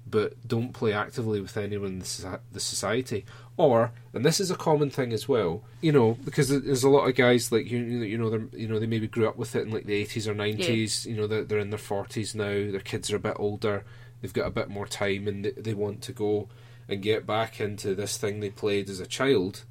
but 0.09 0.47
don't 0.47 0.73
play 0.73 0.93
actively 0.93 1.39
with 1.39 1.55
anyone 1.57 1.87
in 1.87 1.99
the 1.99 2.59
society, 2.59 3.25
or 3.57 3.91
and 4.13 4.25
this 4.25 4.39
is 4.39 4.49
a 4.51 4.55
common 4.55 4.89
thing 4.89 5.13
as 5.13 5.27
well, 5.27 5.61
you 5.81 5.91
know, 5.91 6.17
because 6.25 6.49
there's 6.49 6.83
a 6.83 6.89
lot 6.89 7.07
of 7.07 7.15
guys 7.15 7.51
like 7.51 7.69
you, 7.69 7.79
you 7.79 8.17
know, 8.17 8.29
they're, 8.29 8.47
you 8.53 8.67
know, 8.67 8.79
they 8.79 8.87
maybe 8.87 9.07
grew 9.07 9.27
up 9.27 9.37
with 9.37 9.55
it 9.55 9.63
in 9.63 9.71
like 9.71 9.85
the 9.85 10.03
80s 10.05 10.27
or 10.27 10.33
90s, 10.35 11.05
you 11.05 11.15
know, 11.15 11.27
they're, 11.27 11.43
they're 11.43 11.59
in 11.59 11.69
their 11.69 11.79
40s 11.79 12.33
now, 12.35 12.71
their 12.71 12.79
kids 12.79 13.11
are 13.11 13.15
a 13.17 13.19
bit 13.19 13.35
older, 13.37 13.83
they've 14.21 14.33
got 14.33 14.47
a 14.47 14.51
bit 14.51 14.69
more 14.69 14.87
time, 14.87 15.27
and 15.27 15.45
they, 15.45 15.51
they 15.51 15.73
want 15.73 16.01
to 16.03 16.11
go 16.13 16.47
and 16.89 17.01
get 17.01 17.25
back 17.27 17.59
into 17.61 17.93
this 17.95 18.17
thing 18.17 18.39
they 18.39 18.49
played 18.49 18.89
as 18.89 18.99
a 18.99 19.05
child 19.05 19.63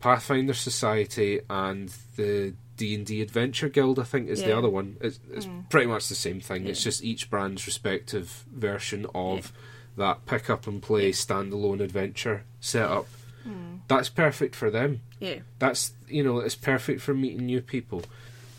Pathfinder 0.00 0.54
Society 0.54 1.40
and 1.48 1.88
the 2.16 2.54
D 2.76 2.94
and 2.94 3.06
D 3.06 3.22
Adventure 3.22 3.68
Guild, 3.70 3.98
I 3.98 4.04
think, 4.04 4.28
is 4.28 4.42
the 4.42 4.56
other 4.56 4.68
one. 4.68 4.96
It's, 5.00 5.18
it's 5.32 5.46
Mm. 5.46 5.68
pretty 5.70 5.86
much 5.86 6.08
the 6.08 6.14
same 6.14 6.40
thing. 6.40 6.66
It's 6.66 6.82
just 6.82 7.02
each 7.02 7.30
brand's 7.30 7.66
respective 7.66 8.44
version 8.54 9.06
of 9.14 9.52
that 9.96 10.26
pick 10.26 10.48
up 10.50 10.66
and 10.66 10.82
play 10.82 11.10
standalone 11.12 11.80
adventure 11.80 12.44
setup. 12.60 13.06
Hmm. 13.44 13.76
That's 13.88 14.08
perfect 14.08 14.54
for 14.54 14.70
them. 14.70 15.00
yeah, 15.20 15.38
That's 15.58 15.92
you 16.08 16.22
know, 16.24 16.38
it's 16.38 16.54
perfect 16.56 17.00
for 17.00 17.14
meeting 17.14 17.46
new 17.46 17.60
people. 17.60 18.02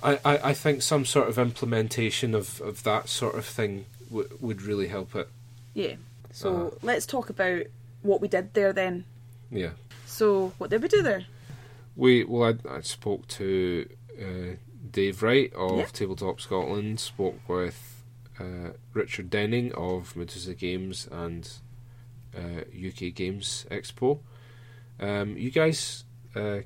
I, 0.03 0.19
I, 0.23 0.37
I 0.49 0.53
think 0.53 0.81
some 0.81 1.05
sort 1.05 1.27
of 1.27 1.37
implementation 1.39 2.33
of, 2.35 2.61
of 2.61 2.83
that 2.83 3.09
sort 3.09 3.35
of 3.35 3.45
thing 3.45 3.85
w- 4.09 4.29
would 4.39 4.61
really 4.61 4.87
help 4.87 5.15
it. 5.15 5.27
yeah. 5.73 5.95
So 6.31 6.55
Uh-huh. 6.55 6.69
let's 6.83 7.05
talk 7.07 7.29
about 7.29 7.63
what 8.03 8.21
we 8.21 8.27
did 8.27 8.53
there 8.53 8.71
then. 8.73 9.05
Yeah. 9.49 9.71
So 10.05 10.53
what 10.59 10.69
did 10.69 10.81
we 10.83 10.87
do 10.87 11.01
there? 11.01 11.25
We 11.95 12.23
well, 12.23 12.55
I, 12.67 12.75
I 12.77 12.81
spoke 12.81 13.27
to 13.29 13.89
uh, 14.21 14.55
Dave 14.91 15.23
Wright 15.23 15.51
of 15.53 15.77
Yeah. 15.79 15.85
Tabletop 15.85 16.39
Scotland. 16.39 16.99
Spoke 16.99 17.39
with 17.49 17.96
uh, 18.39 18.71
Richard 18.93 19.29
Denning 19.29 19.71
of 19.73 20.15
Medusa 20.15 20.53
Games 20.53 21.07
and 21.11 21.49
uh, 22.35 22.61
UK 22.71 23.13
Games 23.13 23.65
Expo. 23.71 24.19
Um, 24.99 25.37
you 25.37 25.51
guys 25.51 26.03
uh, 26.35 26.59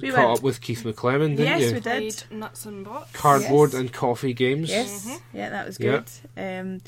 We 0.00 0.10
caught 0.10 0.18
went- 0.28 0.38
up 0.38 0.42
with 0.42 0.60
Keith 0.60 0.84
McClellan, 0.84 1.36
didn't 1.36 1.46
Yes, 1.60 1.62
you? 1.68 1.74
we 1.74 1.80
did. 1.80 1.82
Played 1.82 2.24
nuts 2.38 2.66
and 2.66 2.84
bolts. 2.84 3.12
Cardboard 3.12 3.72
Yes. 3.72 3.80
and 3.80 3.92
coffee 3.92 4.32
games. 4.34 4.68
Yes, 4.70 5.06
Mhm. 5.06 5.20
yeah, 5.32 5.50
that 5.50 5.66
was 5.66 5.78
Yeah. 5.80 6.02
good. 6.36 6.40
Um, 6.42 6.80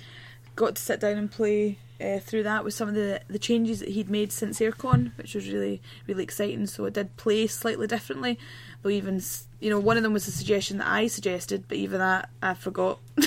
got 0.56 0.76
to 0.76 0.82
sit 0.82 1.00
down 1.00 1.16
and 1.18 1.30
play 1.30 1.78
uh, 2.00 2.18
through 2.18 2.42
that 2.42 2.64
with 2.64 2.72
some 2.72 2.88
of 2.88 2.94
the 2.94 3.20
the 3.28 3.38
changes 3.38 3.80
that 3.80 3.90
he'd 3.90 4.08
made 4.08 4.32
since 4.32 4.58
Airecon, 4.58 5.12
which 5.18 5.34
was 5.34 5.46
really 5.48 5.82
really 6.06 6.22
exciting. 6.24 6.66
So 6.66 6.86
it 6.86 6.94
did 6.94 7.14
play 7.18 7.46
slightly 7.46 7.86
differently, 7.86 8.38
though 8.82 8.88
even 8.88 9.20
you 9.60 9.68
know 9.68 9.78
one 9.78 9.98
of 9.98 10.02
them 10.02 10.14
was 10.14 10.26
a 10.26 10.32
suggestion 10.32 10.78
that 10.78 10.86
I 10.88 11.08
suggested, 11.08 11.64
but 11.68 11.76
even 11.76 11.98
that 11.98 12.30
I 12.42 12.54
forgot, 12.54 13.00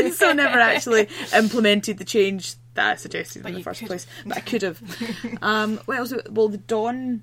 and 0.00 0.12
so 0.14 0.32
never 0.32 0.58
actually 0.58 1.08
implemented 1.34 1.98
the 1.98 2.04
change 2.04 2.54
that 2.74 2.92
I 2.92 2.96
suggested 2.96 3.42
But 3.42 3.50
in 3.50 3.54
the 3.56 3.62
first 3.62 3.80
could. 3.80 3.88
place. 3.88 4.06
But 4.24 4.36
I 4.36 4.40
could 4.40 4.62
have. 4.62 4.80
um, 5.42 5.78
what 5.86 5.98
else? 5.98 6.12
Well, 6.30 6.48
the 6.48 6.58
Dawn, 6.58 7.22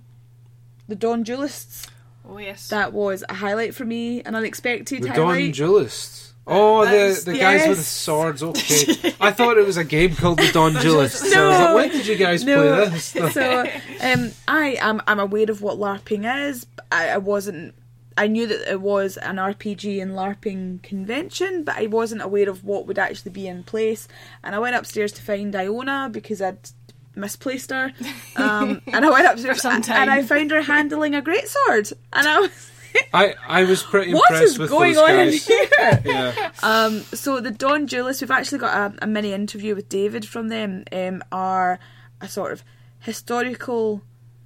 the 0.87 0.95
Dawn 0.95 1.23
Duelists. 1.23 1.87
Oh 2.27 2.37
yes. 2.39 2.69
That 2.69 2.91
was 2.93 3.23
a 3.29 3.33
highlight 3.35 3.75
for 3.75 3.85
me, 3.85 4.21
an 4.23 4.35
unexpected 4.35 5.03
The 5.03 5.09
highlight. 5.09 5.43
Dawn 5.43 5.51
Duelists. 5.51 6.33
Oh, 6.47 6.85
the 6.85 6.91
That's- 6.91 7.23
the 7.23 7.37
guys 7.39 7.67
with 7.67 7.77
the 7.79 7.83
swords. 7.83 8.43
Okay, 8.43 9.13
I 9.19 9.31
thought 9.31 9.57
it 9.57 9.65
was 9.65 9.77
a 9.77 9.83
game 9.83 10.15
called 10.15 10.37
the 10.37 10.51
Dawn 10.51 10.73
Duelists. 10.73 11.31
So 11.31 11.43
I 11.43 11.49
was 11.49 11.59
like, 11.59 11.75
when 11.75 11.89
did 11.89 12.05
you 12.07 12.15
guys 12.17 12.43
No. 12.43 12.85
play 12.85 12.89
this? 12.89 13.33
so 13.33 13.61
um, 14.01 14.31
I 14.47 14.77
am 14.79 15.01
I'm 15.07 15.19
aware 15.19 15.49
of 15.49 15.61
what 15.63 15.77
LARPing 15.79 16.49
is. 16.49 16.65
But 16.65 16.85
I, 16.91 17.09
I 17.09 17.17
wasn't. 17.17 17.73
I 18.17 18.27
knew 18.27 18.47
that 18.47 18.71
it 18.71 18.81
was 18.81 19.17
an 19.17 19.35
RPG 19.35 20.01
and 20.01 20.11
LARPing 20.11 20.81
convention, 20.83 21.63
but 21.63 21.75
I 21.75 21.87
wasn't 21.87 22.21
aware 22.21 22.49
of 22.49 22.63
what 22.63 22.87
would 22.87 22.97
actually 22.97 23.31
be 23.31 23.47
in 23.47 23.63
place. 23.63 24.07
And 24.43 24.55
I 24.55 24.59
went 24.59 24.75
upstairs 24.75 25.11
to 25.13 25.21
find 25.21 25.53
Iona 25.55 26.09
because 26.11 26.41
I'd 26.41 26.69
misplaced 27.15 27.71
her. 27.71 27.91
Um, 28.37 28.81
and 28.87 29.05
I 29.05 29.09
went 29.09 29.27
upstairs 29.27 29.57
For 29.57 29.61
some 29.61 29.83
and. 29.89 30.09
I 30.09 30.23
found 30.23 30.51
her 30.51 30.61
handling 30.61 31.13
a 31.13 31.21
greatsword. 31.21 31.91
And 32.13 32.27
I 32.27 32.39
was 32.39 32.71
I 33.13 33.35
I 33.47 33.63
was 33.65 33.83
pretty 33.83 34.13
what 34.13 34.29
impressed 34.31 34.59
with 34.59 34.69
going 34.69 34.93
those 34.93 35.03
on 35.03 35.19
in 35.19 35.29
guys. 35.31 35.47
here? 35.47 36.01
Yeah. 36.05 36.51
Um, 36.63 37.01
so 37.01 37.41
the 37.41 37.51
Dawn 37.51 37.85
Duelists, 37.85 38.21
we've 38.21 38.31
actually 38.31 38.59
got 38.59 38.93
a, 38.93 39.03
a 39.03 39.07
mini 39.07 39.33
interview 39.33 39.75
with 39.75 39.89
David 39.89 40.25
from 40.25 40.47
them. 40.47 40.85
Um, 40.91 41.23
are 41.31 41.79
a 42.21 42.27
sort 42.29 42.53
of 42.53 42.63
historical 42.99 44.01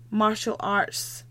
martial 0.09 0.55
arts 0.59 1.23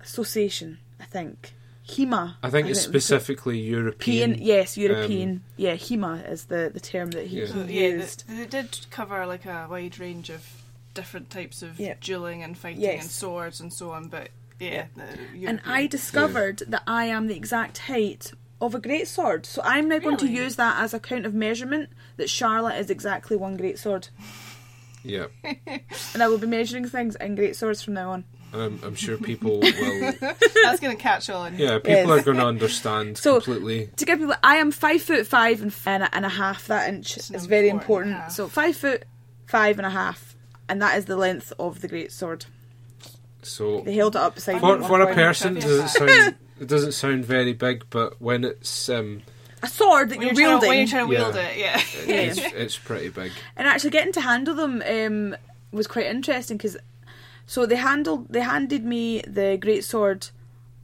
association, 0.00 0.78
I 1.00 1.04
think. 1.04 1.52
HEMA. 1.86 2.34
I 2.42 2.50
think 2.50 2.68
it's 2.68 2.80
it 2.84 2.92
was 2.92 3.04
specifically 3.04 3.58
European. 3.58 4.30
European. 4.32 4.46
Yes, 4.46 4.76
um, 4.76 4.82
European. 4.82 5.42
yeah, 5.56 5.74
HEMA 5.74 6.30
is 6.30 6.44
the, 6.44 6.70
the 6.72 6.80
term 6.80 7.12
that 7.12 7.26
he, 7.28 7.38
Yeah. 7.40 7.46
he 7.46 7.52
So, 7.52 7.58
yeah, 7.64 7.86
used. 7.88 8.24
they, 8.28 8.34
they 8.36 8.46
did 8.46 8.78
cover 8.90 9.24
like 9.24 9.46
a 9.46 9.66
wide 9.70 9.98
range 9.98 10.28
of 10.28 10.44
different 10.92 11.30
types 11.30 11.62
of 11.62 11.80
Yeah. 11.80 11.94
dueling 12.00 12.42
and 12.42 12.58
fighting 12.58 12.82
Yes. 12.82 13.02
and 13.02 13.10
swords 13.10 13.58
and 13.60 13.72
so 13.72 13.92
on. 13.92 14.08
But 14.08 14.28
yeah, 14.60 14.86
Yeah. 15.34 15.48
and 15.48 15.60
I 15.64 15.86
discovered 15.86 16.58
that 16.68 16.82
I 16.86 17.06
am 17.06 17.26
the 17.26 17.36
exact 17.36 17.78
height 17.78 18.32
of 18.60 18.74
a 18.74 18.80
great 18.80 19.08
sword. 19.08 19.46
So 19.46 19.62
I'm 19.64 19.88
now 19.88 19.98
going 19.98 20.16
to 20.18 20.26
use 20.28 20.56
that 20.56 20.78
as 20.82 20.92
a 20.92 21.00
count 21.00 21.24
of 21.24 21.32
measurement 21.32 21.88
that 22.18 22.28
Charlotte 22.28 22.76
is 22.78 22.90
exactly 22.90 23.36
one 23.36 23.56
great 23.56 23.78
sword. 23.78 24.08
Yeah, 25.02 25.26
And 26.12 26.22
I 26.22 26.28
will 26.28 26.38
be 26.38 26.46
measuring 26.48 26.86
things 26.88 27.14
in 27.16 27.34
great 27.36 27.56
swords 27.56 27.80
from 27.82 27.94
now 27.94 28.10
on. 28.10 28.24
Um, 28.52 28.80
I'm 28.82 28.94
sure 28.94 29.16
people 29.18 29.60
will. 29.60 30.12
That's 30.20 30.80
going 30.80 30.96
to 30.96 31.02
catch 31.02 31.28
on. 31.30 31.56
Yeah, 31.58 31.76
people 31.78 31.90
Yes. 31.92 32.08
are 32.08 32.22
going 32.22 32.36
to 32.38 32.46
understand 32.46 33.18
So- 33.18 33.40
completely. 33.40 33.90
To 33.96 34.04
give 34.04 34.18
people, 34.18 34.34
I 34.42 34.56
am 34.56 34.70
five 34.70 35.02
foot 35.02 35.26
five 35.26 35.60
and, 35.62 35.74
and, 35.86 36.02
a, 36.04 36.14
and 36.14 36.24
a 36.24 36.28
half. 36.30 36.66
That 36.66 36.88
inch 36.88 37.16
It's 37.16 37.30
is 37.30 37.46
very 37.46 37.68
important 37.68 38.12
important. 38.12 38.32
So 38.32 38.48
five 38.48 38.76
foot 38.76 39.04
five 39.46 39.78
and 39.78 39.86
a 39.86 39.90
half, 39.90 40.34
and 40.68 40.80
that 40.82 40.96
is 40.98 41.04
the 41.06 41.16
length 41.16 41.52
of 41.58 41.80
the 41.80 41.88
great 41.88 42.12
sword. 42.12 42.46
So 43.42 43.80
They 43.82 43.94
held 43.94 44.16
it 44.16 44.20
up 44.20 44.34
for 44.38 44.40
for 44.82 45.00
a 45.00 45.14
person, 45.14 45.54
does 45.54 45.64
it 45.64 45.88
sound 45.88 46.34
it 46.60 46.66
doesn't 46.66 46.92
sound 46.92 47.24
very 47.24 47.52
big, 47.52 47.84
but 47.88 48.20
when 48.20 48.42
it's 48.44 48.88
um, 48.88 49.22
a 49.62 49.68
sword 49.68 50.08
that 50.10 50.18
When 50.18 50.26
you're, 50.28 50.34
you're, 50.36 50.58
trying, 50.58 50.60
wielding, 50.60 50.68
when 50.68 50.78
you're 50.78 50.86
trying 50.88 51.06
to 51.06 51.12
Yeah. 51.12 51.22
wield 51.22 51.36
it, 51.36 51.56
yeah. 51.56 51.80
it's 52.06 52.38
it's 52.54 52.76
pretty 52.78 53.10
big. 53.10 53.30
and 53.56 53.68
actually 53.68 53.90
getting 53.90 54.12
to 54.14 54.20
handle 54.20 54.54
them 54.54 54.82
um, 54.86 55.36
was 55.70 55.86
quite 55.86 56.06
interesting 56.06 56.56
because 56.56 56.76
so 57.48 57.66
they 57.66 57.76
handled 57.76 58.26
they 58.28 58.40
handed 58.42 58.84
me 58.84 59.22
the 59.22 59.56
great 59.60 59.82
sword 59.82 60.28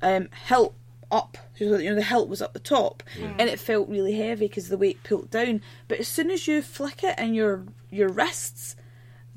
um, 0.02 0.28
hilt 0.48 0.74
up. 1.12 1.36
So 1.56 1.76
you 1.78 1.90
know 1.90 1.94
the 1.94 2.02
hilt 2.02 2.28
was 2.28 2.42
up 2.42 2.54
the 2.54 2.58
top 2.58 3.02
and 3.38 3.48
it 3.48 3.60
felt 3.60 3.88
really 3.88 4.14
heavy 4.14 4.48
because 4.48 4.68
the 4.68 4.78
weight 4.78 5.04
pulled 5.04 5.30
down. 5.30 5.60
But 5.86 6.00
as 6.00 6.08
soon 6.08 6.30
as 6.30 6.48
you 6.48 6.62
flick 6.62 7.04
it 7.04 7.16
in 7.18 7.34
your 7.34 7.64
your 7.90 8.08
wrists 8.08 8.74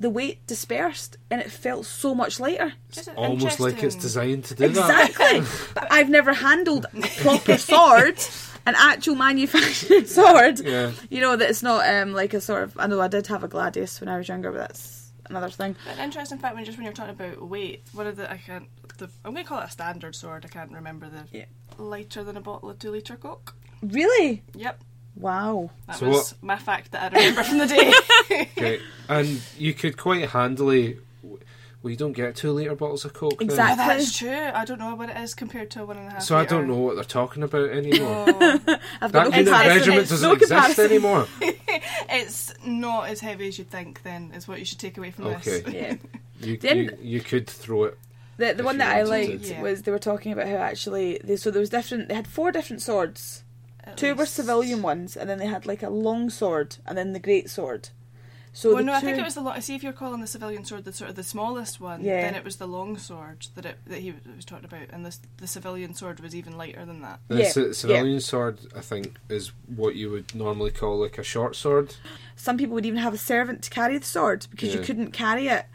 the 0.00 0.10
weight 0.10 0.46
dispersed 0.46 1.16
and 1.30 1.40
it 1.40 1.50
felt 1.50 1.84
so 1.84 2.14
much 2.14 2.38
lighter. 2.38 2.72
Just 2.92 3.08
Almost 3.16 3.58
like 3.60 3.82
it's 3.82 3.96
designed 3.96 4.44
to 4.44 4.54
do 4.54 4.68
that. 4.68 5.10
exactly. 5.10 5.42
But 5.74 5.88
I've 5.90 6.08
never 6.08 6.32
handled 6.32 6.86
a 6.94 7.00
proper 7.22 7.58
sword 7.58 8.18
an 8.66 8.74
actual 8.76 9.16
manufactured 9.16 10.08
sword. 10.18 10.60
Yeah. 10.60 10.92
you 11.10 11.20
know 11.20 11.36
that 11.36 11.50
it's 11.50 11.62
not 11.62 11.88
um, 11.88 12.12
like 12.12 12.32
a 12.32 12.40
sort 12.40 12.62
of 12.64 12.78
I 12.78 12.86
know 12.86 13.00
I 13.00 13.08
did 13.08 13.26
have 13.26 13.44
a 13.44 13.48
gladius 13.48 14.00
when 14.00 14.08
I 14.08 14.18
was 14.18 14.28
younger 14.28 14.50
but 14.52 14.58
that's 14.58 14.97
another 15.30 15.50
thing 15.50 15.76
An 15.90 15.98
interesting 15.98 16.38
fact 16.38 16.54
when 16.54 16.64
just 16.64 16.78
when 16.78 16.84
you're 16.84 16.92
talking 16.94 17.14
about 17.14 17.40
weight, 17.48 17.82
one 17.92 18.06
of 18.06 18.16
the 18.16 18.30
I 18.30 18.36
can't 18.38 18.68
the 18.98 19.08
I'm 19.24 19.32
going 19.32 19.44
to 19.44 19.48
call 19.48 19.60
it 19.60 19.66
a 19.66 19.70
standard 19.70 20.14
sword. 20.16 20.44
I 20.44 20.48
can't 20.48 20.72
remember 20.72 21.08
the 21.08 21.24
Yeah. 21.30 21.44
lighter 21.78 22.24
than 22.24 22.36
a 22.36 22.40
bottle 22.40 22.70
of 22.70 22.78
two 22.78 22.90
liter 22.90 23.16
coke. 23.16 23.54
really 23.82 24.42
Yep, 24.54 24.80
wow 25.16 25.70
that 25.86 25.96
So 25.98 26.08
was 26.08 26.34
my 26.42 26.56
fact 26.56 26.92
that 26.92 27.12
I 27.12 27.16
remember 27.16 27.42
from 27.44 27.58
the 27.58 27.66
day. 27.66 27.92
Okay, 28.58 28.80
and 29.08 29.40
you 29.56 29.72
could 29.74 29.96
quite 29.96 30.28
handily. 30.30 30.98
Well, 31.82 31.92
you 31.92 31.96
don't 31.96 32.12
get 32.12 32.34
two 32.34 32.50
liter 32.50 32.74
bottles 32.74 33.04
of 33.04 33.12
coke. 33.12 33.38
then. 33.38 33.48
Exactly. 33.48 33.84
that's 33.86 34.18
true. 34.18 34.30
I 34.52 34.64
don't 34.64 34.80
know 34.80 34.96
what 34.96 35.10
it 35.10 35.16
is 35.18 35.32
compared 35.34 35.70
to 35.72 35.82
a 35.82 35.86
one 35.86 35.96
and 35.96 36.08
a 36.08 36.10
half. 36.10 36.22
So 36.22 36.36
I 36.36 36.44
don't 36.44 36.66
know 36.66 36.76
what 36.76 36.96
they're 36.96 37.04
talking 37.04 37.44
about 37.44 37.70
anymore. 37.70 38.24
Oh, 38.28 38.60
I've 39.00 39.12
got 39.12 39.12
that 39.12 39.12
no 39.12 39.36
unit 39.36 39.46
comparison. 39.46 39.68
measurement 39.78 40.08
doesn't 40.08 40.28
no 40.28 40.34
exist 40.34 40.50
comparison. 40.52 40.84
anymore. 40.86 41.26
it's 42.10 42.54
not 42.66 43.08
as 43.08 43.20
heavy 43.20 43.48
as 43.48 43.58
you'd 43.58 43.70
think. 43.70 44.02
Then 44.02 44.32
is 44.34 44.48
what 44.48 44.58
you 44.58 44.64
should 44.64 44.78
take 44.80 44.98
away 44.98 45.10
from 45.10 45.26
Okay. 45.26 45.60
this. 45.60 45.74
Yeah. 45.74 45.94
You, 46.40 46.56
Then- 46.56 46.76
you, 46.78 46.98
you 47.00 47.20
could 47.20 47.46
throw 47.48 47.84
it. 47.84 47.98
The, 48.38 48.46
the 48.54 48.60
If 48.60 48.64
one 48.64 48.78
that 48.78 48.96
I 48.96 49.02
liked. 49.02 49.44
Yeah. 49.46 49.60
was 49.62 49.82
they 49.82 49.90
were 49.90 49.98
talking 49.98 50.32
about 50.32 50.46
how 50.46 50.56
actually 50.56 51.20
they, 51.24 51.36
so 51.36 51.50
there 51.50 51.58
was 51.60 51.70
different 51.70 52.08
they 52.08 52.14
had 52.14 52.26
four 52.28 52.52
different 52.52 52.82
swords. 52.82 53.42
At 53.82 53.96
Two 53.96 54.14
were 54.14 54.26
civilian 54.26 54.82
ones 54.82 55.16
and 55.16 55.28
then 55.28 55.38
they 55.38 55.46
had 55.46 55.66
like 55.66 55.82
a 55.82 55.90
long 55.90 56.30
sword 56.30 56.76
and 56.86 56.96
then 56.98 57.12
the 57.12 57.18
great 57.18 57.50
sword. 57.50 57.88
So 58.58 58.74
Well, 58.74 58.82
no, 58.82 58.90
two, 58.90 58.96
I 58.96 59.00
think 59.02 59.18
it 59.18 59.24
was 59.24 59.36
the. 59.36 59.40
Lo- 59.40 59.56
see, 59.60 59.76
if 59.76 59.84
you're 59.84 59.92
calling 59.92 60.20
the 60.20 60.26
civilian 60.26 60.64
sword 60.64 60.84
the 60.84 60.92
sort 60.92 61.10
of 61.10 61.14
the 61.14 61.22
smallest 61.22 61.80
one, 61.80 62.02
Yeah. 62.02 62.22
then 62.22 62.34
it 62.34 62.42
was 62.44 62.56
the 62.56 62.66
long 62.66 62.98
sword 62.98 63.46
that 63.54 63.64
it 63.64 63.78
that 63.86 64.00
he 64.00 64.12
was 64.34 64.44
talking 64.44 64.64
about, 64.64 64.88
and 64.90 65.06
the 65.06 65.16
the 65.36 65.46
civilian 65.46 65.94
sword 65.94 66.18
was 66.18 66.34
even 66.34 66.56
lighter 66.58 66.84
than 66.84 67.00
that. 67.02 67.20
The 67.28 67.36
Yeah, 67.44 67.52
ci- 67.52 67.72
civilian 67.72 68.18
sword, 68.18 68.58
I 68.74 68.80
think, 68.80 69.14
is 69.28 69.52
what 69.76 69.94
you 69.94 70.10
would 70.10 70.34
normally 70.34 70.72
call 70.72 70.98
like 70.98 71.18
a 71.18 71.22
short 71.22 71.54
sword. 71.54 71.94
some 72.34 72.56
people 72.58 72.74
would 72.74 72.84
even 72.84 72.98
have 72.98 73.14
a 73.14 73.18
servant 73.18 73.62
to 73.62 73.70
carry 73.70 73.96
the 73.96 74.04
sword 74.04 74.48
because 74.50 74.74
you 74.74 74.80
couldn't 74.80 75.12
carry 75.12 75.46
it. 75.46 75.66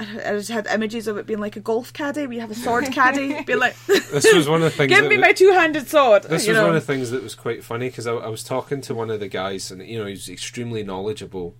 I 0.00 0.32
just 0.32 0.50
had 0.50 0.66
images 0.66 1.06
of 1.06 1.16
it 1.18 1.26
being 1.26 1.38
like 1.38 1.54
a 1.54 1.60
golf 1.60 1.92
caddy 1.92 2.26
We 2.26 2.40
have 2.40 2.50
a 2.50 2.54
sword 2.56 2.86
caddy 2.86 3.42
being 3.46 3.60
like 3.60 3.76
This 3.86 4.34
was 4.34 4.48
one 4.48 4.60
of 4.60 4.72
the 4.72 4.76
things. 4.76 4.88
Give 4.90 5.04
me 5.08 5.18
was- 5.18 5.22
my 5.22 5.32
two-handed 5.32 5.86
sword. 5.86 6.24
This 6.24 6.48
was 6.48 6.56
know. 6.56 6.66
one 6.66 6.74
of 6.74 6.84
the 6.84 6.92
things 6.92 7.12
that 7.12 7.22
was 7.22 7.36
quite 7.36 7.62
funny 7.62 7.90
because 7.90 8.08
I, 8.08 8.14
I 8.14 8.26
was 8.28 8.42
talking 8.42 8.80
to 8.80 8.92
one 8.92 9.08
of 9.08 9.20
the 9.20 9.28
guys, 9.28 9.70
and 9.70 9.80
you 9.86 10.00
know 10.00 10.06
he's 10.06 10.28
extremely 10.28 10.82
knowledgeable 10.82 11.54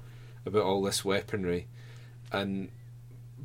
about 0.47 0.63
all 0.63 0.83
this 0.83 1.05
weaponry, 1.05 1.67
and 2.33 2.69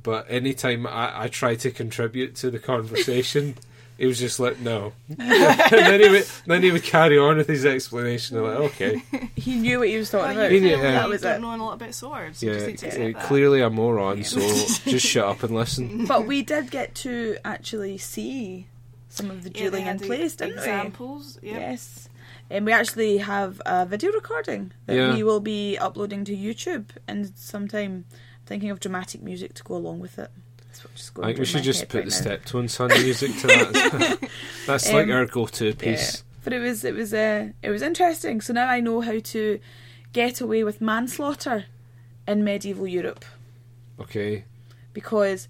but 0.01 0.25
anytime 0.29 0.87
I, 0.87 1.23
I 1.23 1.27
tried 1.27 1.59
to 1.61 1.71
contribute 1.71 2.35
to 2.37 2.49
the 2.49 2.59
conversation, 2.59 3.55
he 3.97 4.05
was 4.05 4.17
just 4.19 4.39
like, 4.39 4.59
"No," 4.59 4.93
and 5.09 5.17
then 5.19 5.99
he 6.01 6.09
would 6.09 6.25
then 6.45 6.63
he 6.63 6.71
would 6.71 6.83
carry 6.83 7.17
on 7.17 7.37
with 7.37 7.47
his 7.47 7.65
explanation. 7.65 8.37
I'm 8.37 8.43
like, 8.43 8.57
"Okay, 8.71 9.03
He 9.35 9.55
knew 9.55 9.79
what 9.79 9.87
he 9.89 9.97
was 9.97 10.09
talking 10.09 10.35
Well, 10.37 10.45
about. 10.45 10.51
He 10.51 10.59
knew- 10.59 10.67
clearly 10.75 10.83
yeah. 10.83 10.91
That 10.99 11.09
was 11.09 11.21
don't 11.21 11.35
it. 11.35 11.39
know 11.41 11.55
a 11.55 11.57
lot 11.57 11.73
about 11.73 11.93
swords. 11.93 12.41
You 12.43 12.53
just 12.53 12.61
yeah, 12.61 12.67
need 12.67 12.77
to 12.79 12.85
accept 12.87 13.13
that. 13.15 13.23
clearly 13.25 13.61
a 13.61 13.69
moron, 13.69 14.23
so 14.23 14.39
just 14.39 15.05
shut 15.05 15.25
up 15.25 15.43
and 15.43 15.53
listen." 15.55 16.05
But 16.05 16.25
we 16.27 16.41
did 16.43 16.71
get 16.71 16.95
to 16.95 17.37
actually 17.45 17.97
see 17.97 18.67
some 19.09 19.29
of 19.31 19.43
the 19.43 19.49
Yeah, 19.49 19.55
they 19.55 19.69
dueling 19.69 19.85
had 19.85 20.01
in 20.01 20.07
place, 20.07 20.35
didn't 20.35 20.57
examples. 20.59 21.39
we? 21.41 21.49
Yeah. 21.51 21.57
Yes. 21.59 22.08
And 22.49 22.65
we 22.65 22.71
actually 22.71 23.17
have 23.19 23.61
a 23.65 23.85
video 23.85 24.11
recording 24.11 24.71
that 24.87 24.95
Yeah. 24.95 25.13
we 25.15 25.23
will 25.23 25.39
be 25.39 25.77
uploading 25.77 26.25
to 26.25 26.35
YouTube 26.35 26.85
and 27.07 27.31
sometime 27.35 28.05
thinking 28.45 28.71
of 28.71 28.79
dramatic 28.79 29.21
music 29.21 29.53
to 29.55 29.63
go 29.63 29.75
along 29.75 29.99
with 29.99 30.17
it. 30.17 30.31
That's 30.65 30.83
what 30.83 30.95
just 30.95 31.19
I 31.19 31.25
think 31.27 31.39
we 31.39 31.45
should 31.45 31.63
just 31.63 31.87
put 31.89 31.99
right 31.99 32.05
the 32.05 32.11
now. 32.11 32.21
Steptoe 32.21 32.59
and 32.59 32.71
Son 32.71 32.89
music 32.89 33.31
to 33.41 33.47
that. 33.47 34.29
That's 34.67 34.91
like 34.91 35.05
Um, 35.05 35.11
our 35.11 35.25
go-to 35.25 35.73
piece. 35.75 36.15
Yeah. 36.15 36.21
But 36.43 36.53
it 36.53 36.59
was 36.59 36.83
it 36.83 36.95
was 36.95 37.13
uh, 37.13 37.49
it 37.61 37.69
was 37.69 37.81
interesting. 37.81 38.41
So 38.41 38.53
now 38.53 38.67
I 38.67 38.79
know 38.79 39.01
how 39.01 39.19
to 39.19 39.59
get 40.13 40.41
away 40.41 40.63
with 40.63 40.81
manslaughter 40.81 41.65
in 42.27 42.43
medieval 42.43 42.87
Europe 42.87 43.25
Okay, 43.99 44.45
because 44.93 45.47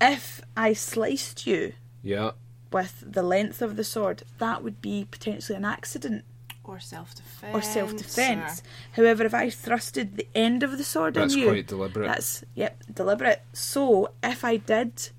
if 0.00 0.40
I 0.56 0.72
sliced 0.74 1.46
you 1.46 1.72
yeah, 2.02 2.32
with 2.72 3.02
the 3.06 3.22
length 3.22 3.62
of 3.62 3.76
the 3.76 3.84
sword, 3.84 4.22
that 4.38 4.62
would 4.62 4.80
be 4.82 5.06
potentially 5.10 5.56
an 5.56 5.64
accident 5.64 6.24
Or 6.64 6.78
self 6.80 7.14
defense. 7.14 7.54
or 7.54 7.62
self 7.62 7.96
defense. 7.96 8.62
However, 8.92 9.24
if 9.24 9.34
I 9.34 9.46
thrusted 9.48 10.16
the 10.16 10.26
end 10.34 10.62
of 10.62 10.76
the 10.78 10.84
sword 10.84 11.14
that's 11.14 11.32
in 11.34 11.38
you, 11.40 11.44
That's 11.46 11.54
quite 11.56 11.66
deliberate. 11.66 12.06
that's 12.08 12.44
yep 12.54 12.82
deliberate. 12.92 13.42
So 13.52 14.10
if 14.22 14.44
I 14.44 14.56
did, 14.58 15.10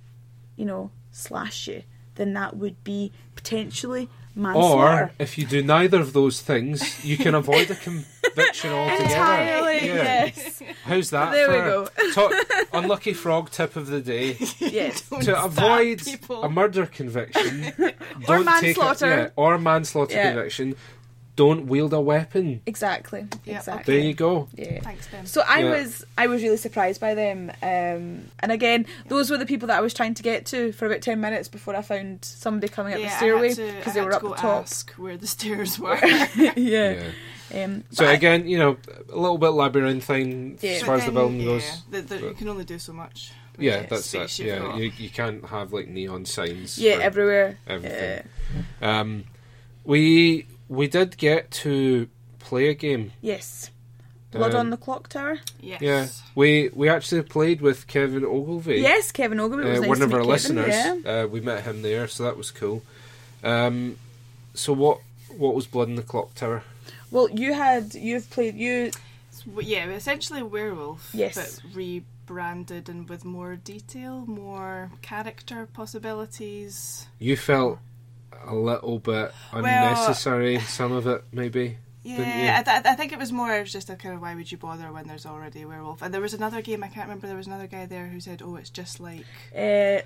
you 0.56 0.66
know, 0.66 0.92
slash 1.12 1.68
you, 1.68 1.84
then 2.16 2.34
that 2.34 2.56
would 2.58 2.84
be 2.84 3.12
potentially 3.36 4.10
manslaughter. 4.36 5.04
Or 5.06 5.12
if 5.18 5.38
you 5.38 5.46
do 5.46 5.64
neither 5.64 6.00
of 6.00 6.14
those 6.14 6.42
things, 6.42 7.04
you 7.04 7.18
can 7.18 7.34
avoid 7.34 7.72
a 7.72 7.76
conviction 8.30 8.72
altogether. 8.74 9.04
Entirely, 9.04 9.88
Yeah. 9.88 10.26
yes, 10.26 10.62
How's 10.86 11.10
that? 11.12 11.32
There 11.32 11.50
we 11.50 11.58
go. 11.58 11.88
to- 12.14 12.66
unlucky 12.74 13.14
frog 13.14 13.50
tip 13.52 13.76
of 13.76 13.88
the 13.88 14.02
day. 14.02 14.38
yes. 14.60 15.02
To 15.10 15.44
avoid 15.44 16.04
people. 16.04 16.44
a 16.44 16.50
murder 16.50 16.86
conviction, 16.86 17.74
Or 18.28 18.44
don't 18.44 18.46
take 18.60 18.78
manslaughter. 18.78 19.08
yeah, 19.08 19.30
or 19.36 19.58
manslaughter 19.58 20.14
Yeah. 20.16 20.32
conviction, 20.34 20.76
don't 21.36 21.68
wield 21.68 21.94
a 21.94 22.02
weapon. 22.02 22.62
Exactly. 22.66 23.22
Yep. 23.46 23.58
Exactly. 23.60 23.94
There 23.96 24.04
you 24.04 24.14
go. 24.14 24.50
Yeah. 24.56 24.82
Thanks, 24.82 25.08
Ben. 25.08 25.26
So 25.26 25.42
I 25.48 25.60
Yeah. 25.60 25.70
was 25.72 26.04
I 26.18 26.28
was 26.28 26.44
really 26.44 26.58
surprised 26.58 27.00
by 27.00 27.14
them, 27.16 27.50
um, 27.64 28.26
and 28.40 28.52
again, 28.52 28.86
those 29.08 29.32
were 29.32 29.38
the 29.38 29.46
people 29.46 29.68
that 29.70 29.78
I 29.78 29.82
was 29.82 29.94
trying 29.94 30.16
to 30.16 30.24
get 30.24 30.46
to 30.48 30.74
for 30.74 30.86
about 30.86 31.02
ten 31.02 31.22
minutes 31.22 31.48
before 31.48 31.78
I 31.78 31.82
found 31.82 32.26
somebody 32.26 32.68
coming 32.68 32.94
up 32.94 33.00
yeah, 33.00 33.08
the 33.10 33.16
stairway 33.16 33.46
I 33.46 33.48
had 33.50 33.56
to, 33.58 33.72
because 33.78 33.94
they 33.94 34.00
had 34.02 34.06
were 34.08 34.12
to 34.12 34.18
up 34.18 34.22
go 34.22 34.30
the 34.30 34.36
top. 34.36 34.62
ask 34.64 34.92
where 34.96 35.16
the 35.16 35.28
stairs 35.28 35.80
were. 35.80 35.98
yeah. 36.58 37.04
Yeah. 37.54 37.64
Um, 37.66 37.84
So 37.92 38.04
but 38.04 38.10
I- 38.10 38.14
again, 38.14 38.48
you 38.48 38.58
know, 38.58 38.78
a 39.12 39.16
little 39.18 39.38
bit 39.38 39.50
labyrinthine 39.50 40.58
Yeah. 40.62 40.72
as 40.72 40.80
But 40.82 40.86
far 40.86 40.96
as 40.96 41.02
the 41.02 41.06
then, 41.08 41.14
building 41.16 41.40
yeah, 41.42 41.46
goes. 41.46 41.82
the- 41.90 42.02
the- 42.02 42.20
you 42.22 42.34
can 42.34 42.48
only 42.50 42.66
do 42.66 42.80
so 42.80 42.94
much. 42.94 43.32
Yeah, 43.58 43.82
the 43.82 43.88
that's 43.96 44.14
it. 44.14 44.40
you've 44.40 44.48
Yeah, 44.48 44.76
you, 44.78 44.92
you 44.98 45.10
can't 45.10 45.46
have 45.48 45.74
like 45.74 45.88
neon 45.88 46.26
signs. 46.26 46.78
yeah, 46.78 46.94
everywhere. 47.02 47.58
everything. 47.68 48.24
Yeah. 48.82 49.00
Um, 49.00 49.26
we 49.84 50.46
we 50.70 50.88
did 50.88 51.18
get 51.18 51.50
to 51.52 52.08
play 52.40 52.70
a 52.70 52.74
game. 52.74 53.12
Yes. 53.22 53.72
Blood 54.32 54.54
Um, 54.54 54.60
on 54.60 54.70
the 54.70 54.78
clock 54.78 55.10
tower. 55.10 55.40
Yes. 55.60 55.82
Yeah, 55.82 56.08
we 56.36 56.70
we 56.74 56.88
actually 56.88 57.24
played 57.24 57.62
with 57.62 57.88
Kevin 57.88 58.24
Ogilvy. 58.24 58.76
Yes, 58.80 59.12
Kevin 59.12 59.40
Ogilvy. 59.40 59.64
Was 59.68 59.80
uh, 59.80 59.82
nice 59.82 59.90
one 59.90 60.02
of 60.04 60.14
our 60.14 60.20
Kevin, 60.20 60.30
listeners. 60.32 60.68
Yeah. 60.70 61.24
Uh, 61.24 61.28
we 61.28 61.42
met 61.42 61.64
him 61.64 61.82
there, 61.82 62.08
so 62.08 62.24
that 62.24 62.38
was 62.38 62.52
cool. 62.52 62.84
Um, 63.44 63.98
so 64.54 64.72
what 64.72 65.00
what 65.36 65.56
was 65.56 65.66
Blood 65.66 65.90
in 65.90 65.96
the 65.96 66.04
Clock 66.04 66.36
Tower? 66.36 66.64
Well, 67.12 67.30
you 67.30 67.54
had 67.54 67.94
you've 67.96 68.30
played 68.30 68.56
you. 68.56 68.92
So, 69.32 69.60
yeah, 69.62 69.86
essentially 69.90 70.42
a 70.42 70.46
werewolf. 70.46 71.10
Yes. 71.14 71.36
But 71.36 71.76
rebranded 71.76 72.90
and 72.90 73.08
with 73.10 73.26
more 73.26 73.56
detail, 73.56 74.26
more 74.28 74.92
character 75.02 75.68
possibilities. 75.74 77.08
You 77.20 77.36
felt 77.38 77.80
a 78.46 78.56
little 78.56 79.00
bit 79.00 79.32
unnecessary. 79.52 80.60
some 80.60 80.92
of 80.92 81.08
it, 81.08 81.24
maybe. 81.32 81.78
Didn't? 82.04 82.26
Yeah, 82.28 82.64
I, 82.66 82.72
th- 82.72 82.86
I 82.86 82.96
think 82.96 83.12
it 83.12 83.20
was 83.20 83.32
more 83.32 83.64
just 83.66 83.90
a 83.90 83.96
kind 83.96 84.16
of 84.16 84.22
why 84.22 84.34
would 84.34 84.52
you 84.52 84.58
bother 84.58 84.92
when 84.92 85.08
there's 85.08 85.26
already 85.26 85.62
a 85.64 85.68
werewolf? 85.68 86.02
And 86.02 86.14
there 86.14 86.22
was 86.22 86.34
another 86.34 86.62
game 86.62 86.84
I 86.84 86.88
can't 86.88 87.06
remember. 87.08 87.28
There 87.28 87.36
was 87.38 87.46
another 87.48 87.68
guy 87.68 87.86
there 87.86 88.08
who 88.08 88.20
said, 88.20 88.42
"Oh, 88.42 88.56
it's 88.56 88.70
just 88.70 89.00
like 89.00 89.26
Uh, 89.54 89.60
uh, 89.60 90.02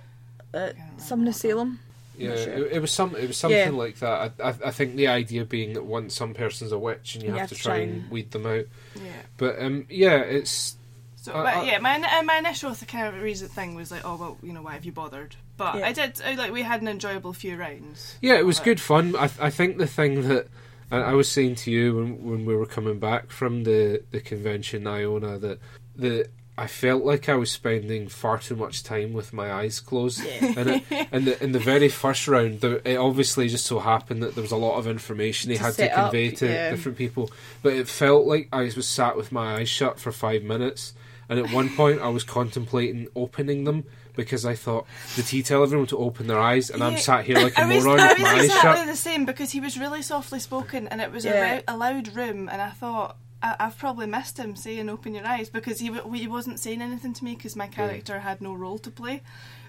remember 0.53 0.75
Summon 0.97 1.27
of 1.27 1.33
what 1.33 1.41
Salem. 1.41 1.79
Yeah, 2.17 2.36
sure. 2.36 2.54
it, 2.54 2.71
it 2.73 2.80
was 2.80 2.91
some. 2.91 3.15
It 3.15 3.28
was 3.28 3.38
something 3.38 3.58
Yeah. 3.58 3.69
like 3.71 3.97
that. 3.99 4.34
I, 4.39 4.49
I, 4.49 4.54
I 4.65 4.71
think 4.71 4.95
the 4.95 5.08
idea 5.08 5.45
being 5.45 5.73
that 5.73 5.84
once 5.84 6.15
some 6.15 6.34
person's 6.34 6.71
a 6.71 6.78
witch 6.78 7.15
and 7.15 7.23
you, 7.23 7.32
have, 7.34 7.49
to 7.49 7.56
try 7.56 7.78
and 7.78 8.10
weed 8.12 8.32
them 8.32 8.45
out. 8.45 8.65
Yeah. 8.95 9.12
But 9.38 9.60
um, 9.62 9.86
yeah, 9.89 10.17
it's 10.17 10.78
So, 11.15 11.32
I- 11.34 11.43
but 11.43 11.56
I- 11.56 11.63
yeah, 11.63 11.80
my 11.80 11.95
uh, 11.95 12.23
my 12.23 12.38
initial 12.38 12.76
th- 12.76 12.89
kind 12.89 13.08
of 13.08 13.21
reason 13.21 13.47
thing 13.47 13.76
was 13.76 13.89
like, 13.91 14.02
oh 14.06 14.15
well, 14.15 14.38
you 14.43 14.54
know, 14.54 14.62
why 14.62 14.73
have 14.73 14.86
you 14.86 14.91
bothered? 14.91 15.36
But 15.58 15.76
Yeah. 15.76 15.88
I 15.88 15.91
did 15.91 16.21
I, 16.23 16.36
like 16.36 16.52
we 16.52 16.62
had 16.62 16.82
an 16.82 16.88
enjoyable 16.88 17.34
few 17.34 17.56
rounds. 17.58 18.15
yeah, 18.21 18.36
it 18.36 18.45
was 18.45 18.60
of 18.60 18.65
good 18.65 18.80
fun. 18.80 19.15
I 19.15 19.30
I 19.39 19.49
think 19.49 19.78
the 19.78 19.88
thing 19.88 20.28
that 20.28 20.47
I, 20.91 20.97
I 20.97 21.13
was 21.13 21.28
saying 21.30 21.56
to 21.56 21.71
you 21.71 21.95
when 21.95 22.23
when 22.23 22.45
we 22.45 22.56
were 22.56 22.67
coming 22.67 22.99
back 22.99 23.32
from 23.32 23.63
the 23.63 24.04
the 24.12 24.19
convention, 24.19 24.86
Iona, 24.86 25.39
that 25.39 25.60
the 25.95 26.28
I 26.55 26.67
felt 26.67 27.03
like 27.03 27.27
I 27.29 27.33
was 27.33 27.51
spending 27.51 28.07
far 28.07 28.37
too 28.37 28.55
much 28.55 28.83
time 28.83 29.13
with 29.13 29.33
my 29.33 29.51
eyes 29.51 29.79
closed. 29.79 30.23
Yeah. 30.23 30.53
And 30.55 30.69
it, 30.69 30.83
in 31.11 31.25
the 31.25 31.43
in 31.43 31.51
the 31.51 31.59
very 31.59 31.89
first 31.89 32.27
round, 32.27 32.61
there, 32.61 32.79
it 32.85 32.95
obviously 32.97 33.47
just 33.49 33.65
so 33.65 33.79
happened 33.79 34.21
that 34.21 34.35
there 34.35 34.43
was 34.43 34.51
a 34.51 34.57
lot 34.57 34.77
of 34.77 34.85
information 34.85 35.49
he 35.49 35.57
To 35.57 35.63
had 35.63 35.69
to 35.69 35.75
set 35.75 35.91
up, 35.93 36.11
convey 36.11 36.29
to 36.31 36.45
yeah. 36.47 36.69
different 36.69 36.97
people. 36.97 37.31
But 37.63 37.73
it 37.73 37.87
felt 37.87 38.27
like 38.27 38.49
I 38.53 38.63
was 38.75 38.87
sat 38.87 39.17
with 39.17 39.31
my 39.31 39.55
eyes 39.55 39.69
shut 39.69 39.99
for 39.99 40.11
five 40.11 40.43
minutes, 40.43 40.93
and 41.27 41.39
at 41.39 41.51
one 41.51 41.69
point 41.75 42.01
I 42.01 42.09
was 42.09 42.23
contemplating 42.23 43.07
opening 43.15 43.63
them 43.63 43.85
because 44.15 44.45
I 44.45 44.53
thought, 44.53 44.85
did 45.15 45.25
he 45.29 45.41
tell 45.41 45.63
everyone 45.63 45.87
to 45.87 45.97
open 45.97 46.27
their 46.27 46.39
eyes? 46.39 46.69
And 46.69 46.83
I'm 46.83 46.97
sat 46.99 47.25
here 47.25 47.37
like 47.39 47.57
a 47.57 47.63
I 47.63 47.73
was, 47.75 47.83
moron 47.83 47.99
I 47.99 48.07
with 48.09 48.17
was 48.19 48.21
my 48.21 48.29
eyes 48.35 48.43
exactly 48.45 48.77
shut. 48.81 48.87
the 48.87 48.95
same 48.95 49.25
because 49.25 49.49
he 49.51 49.59
was 49.59 49.79
really 49.79 50.03
softly 50.03 50.39
spoken 50.39 50.87
and 50.89 51.01
it 51.01 51.11
was 51.11 51.25
Yeah. 51.25 51.31
a, 51.33 51.55
rou- 51.55 51.61
a 51.69 51.75
loud 51.77 52.15
room 52.15 52.47
and 52.47 52.61
I 52.61 52.69
thought 52.69 53.17
I, 53.43 53.56
I've 53.60 53.77
probably 53.77 54.08
missed 54.08 54.38
him 54.38 54.56
saying 54.56 54.89
"open 54.89 55.13
your 55.13 55.27
eyes" 55.27 55.49
because 55.49 55.77
he 55.79 55.89
w- 55.89 56.19
he 56.21 56.27
wasn't 56.27 56.60
saying 56.60 56.82
anything 56.82 57.13
to 57.13 57.23
me 57.23 57.36
because 57.36 57.56
my 57.56 57.67
character 57.67 58.19
had 58.19 58.41
no 58.41 58.53
role 58.53 58.79
to 58.79 58.89
play. 58.89 59.21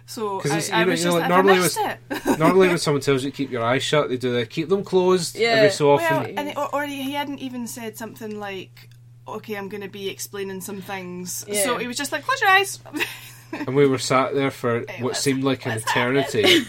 So 0.07 0.39
'Cause 0.41 0.51
I, 0.53 0.59
it's- 0.59 0.71
I 0.71 0.81
you 0.81 0.85
know- 0.85 0.91
was 0.93 1.05
know, 1.05 1.11
just 1.11 1.21
like, 1.21 1.23
like, 1.23 1.29
normally 1.31 1.59
I 1.59 1.63
missed 1.63 1.79
it. 2.27 2.39
Normally, 2.39 2.69
when 2.69 2.79
someone 2.79 3.01
tells 3.01 3.25
you 3.25 3.31
to 3.31 3.37
keep 3.37 3.51
your 3.51 3.63
eyes 3.65 3.83
shut, 3.83 4.09
they 4.11 4.17
do 4.19 4.33
that. 4.35 4.51
Keep 4.51 4.69
them 4.69 4.85
closed 4.85 5.35
Yeah. 5.37 5.49
every 5.49 5.71
so 5.71 5.91
often. 5.93 6.17
Well, 6.17 6.27
and 6.39 6.49
it, 6.51 6.57
or, 6.59 6.75
or 6.75 6.85
he 6.87 7.13
hadn't 7.13 7.39
even 7.41 7.67
said 7.67 7.97
something 7.97 8.39
like, 8.39 8.91
"Okay, 9.27 9.55
I'm 9.57 9.69
going 9.71 9.83
to 9.83 9.89
be 9.89 10.09
explaining 10.11 10.61
some 10.61 10.81
things." 10.83 11.45
Yeah. 11.49 11.65
So 11.65 11.79
he 11.79 11.87
was 11.87 11.97
just 11.97 12.13
like, 12.13 12.23
"Close 12.25 12.41
your 12.43 12.51
eyes." 12.51 12.79
and 13.67 13.75
we 13.77 13.87
were 13.87 13.99
sat 13.99 14.35
there 14.35 14.51
for 14.51 14.81
Hey, 14.81 15.03
what 15.03 15.11
what's- 15.11 15.21
seemed 15.21 15.45
like 15.45 15.67
an 15.67 15.73
eternity. 15.79 16.63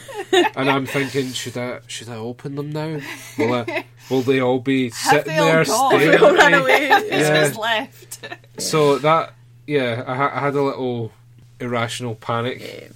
and 0.55 0.69
I'm 0.69 0.85
thinking, 0.85 1.31
should 1.31 1.57
I 1.57 1.79
should 1.87 2.09
I 2.09 2.15
open 2.15 2.55
them 2.55 2.71
now? 2.71 2.99
Will 3.37 3.53
I, 3.53 3.85
will 4.09 4.21
they 4.21 4.39
all 4.41 4.59
be 4.59 4.85
Have 4.89 4.93
sitting 4.93 5.33
they 5.33 5.39
all 5.39 5.45
there 5.45 5.65
gone? 5.65 5.89
staring 5.99 6.09
We 6.09 6.17
all 6.17 6.31
at 6.31 6.37
ran 6.37 6.51
me? 6.51 6.57
away. 6.59 6.87
Who's 6.89 7.11
Yeah. 7.11 7.47
just 7.47 7.59
left? 7.59 8.19
So 8.59 8.97
that 8.99 9.33
yeah, 9.67 10.03
I, 10.05 10.15
ha- 10.15 10.31
I 10.33 10.39
had 10.39 10.55
a 10.55 10.61
little 10.61 11.11
irrational 11.59 12.15
panic. 12.15 12.59
Yeah. 12.61 12.87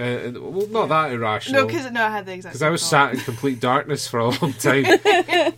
Uh, 0.00 0.30
well, 0.40 0.66
not 0.68 0.88
that 0.88 1.10
irrational. 1.10 1.62
No, 1.62 1.66
irrational. 1.66 1.66
because 1.66 1.90
no, 1.92 2.04
I 2.04 2.10
had 2.10 2.24
the 2.26 2.32
exact. 2.34 2.52
because 2.52 2.62
I 2.62 2.70
was 2.70 2.82
same 2.82 2.88
sat 2.90 3.14
in 3.14 3.20
complete 3.20 3.58
darkness 3.60 4.06
for 4.06 4.20
a 4.20 4.28
long 4.40 4.52
time, 4.54 4.84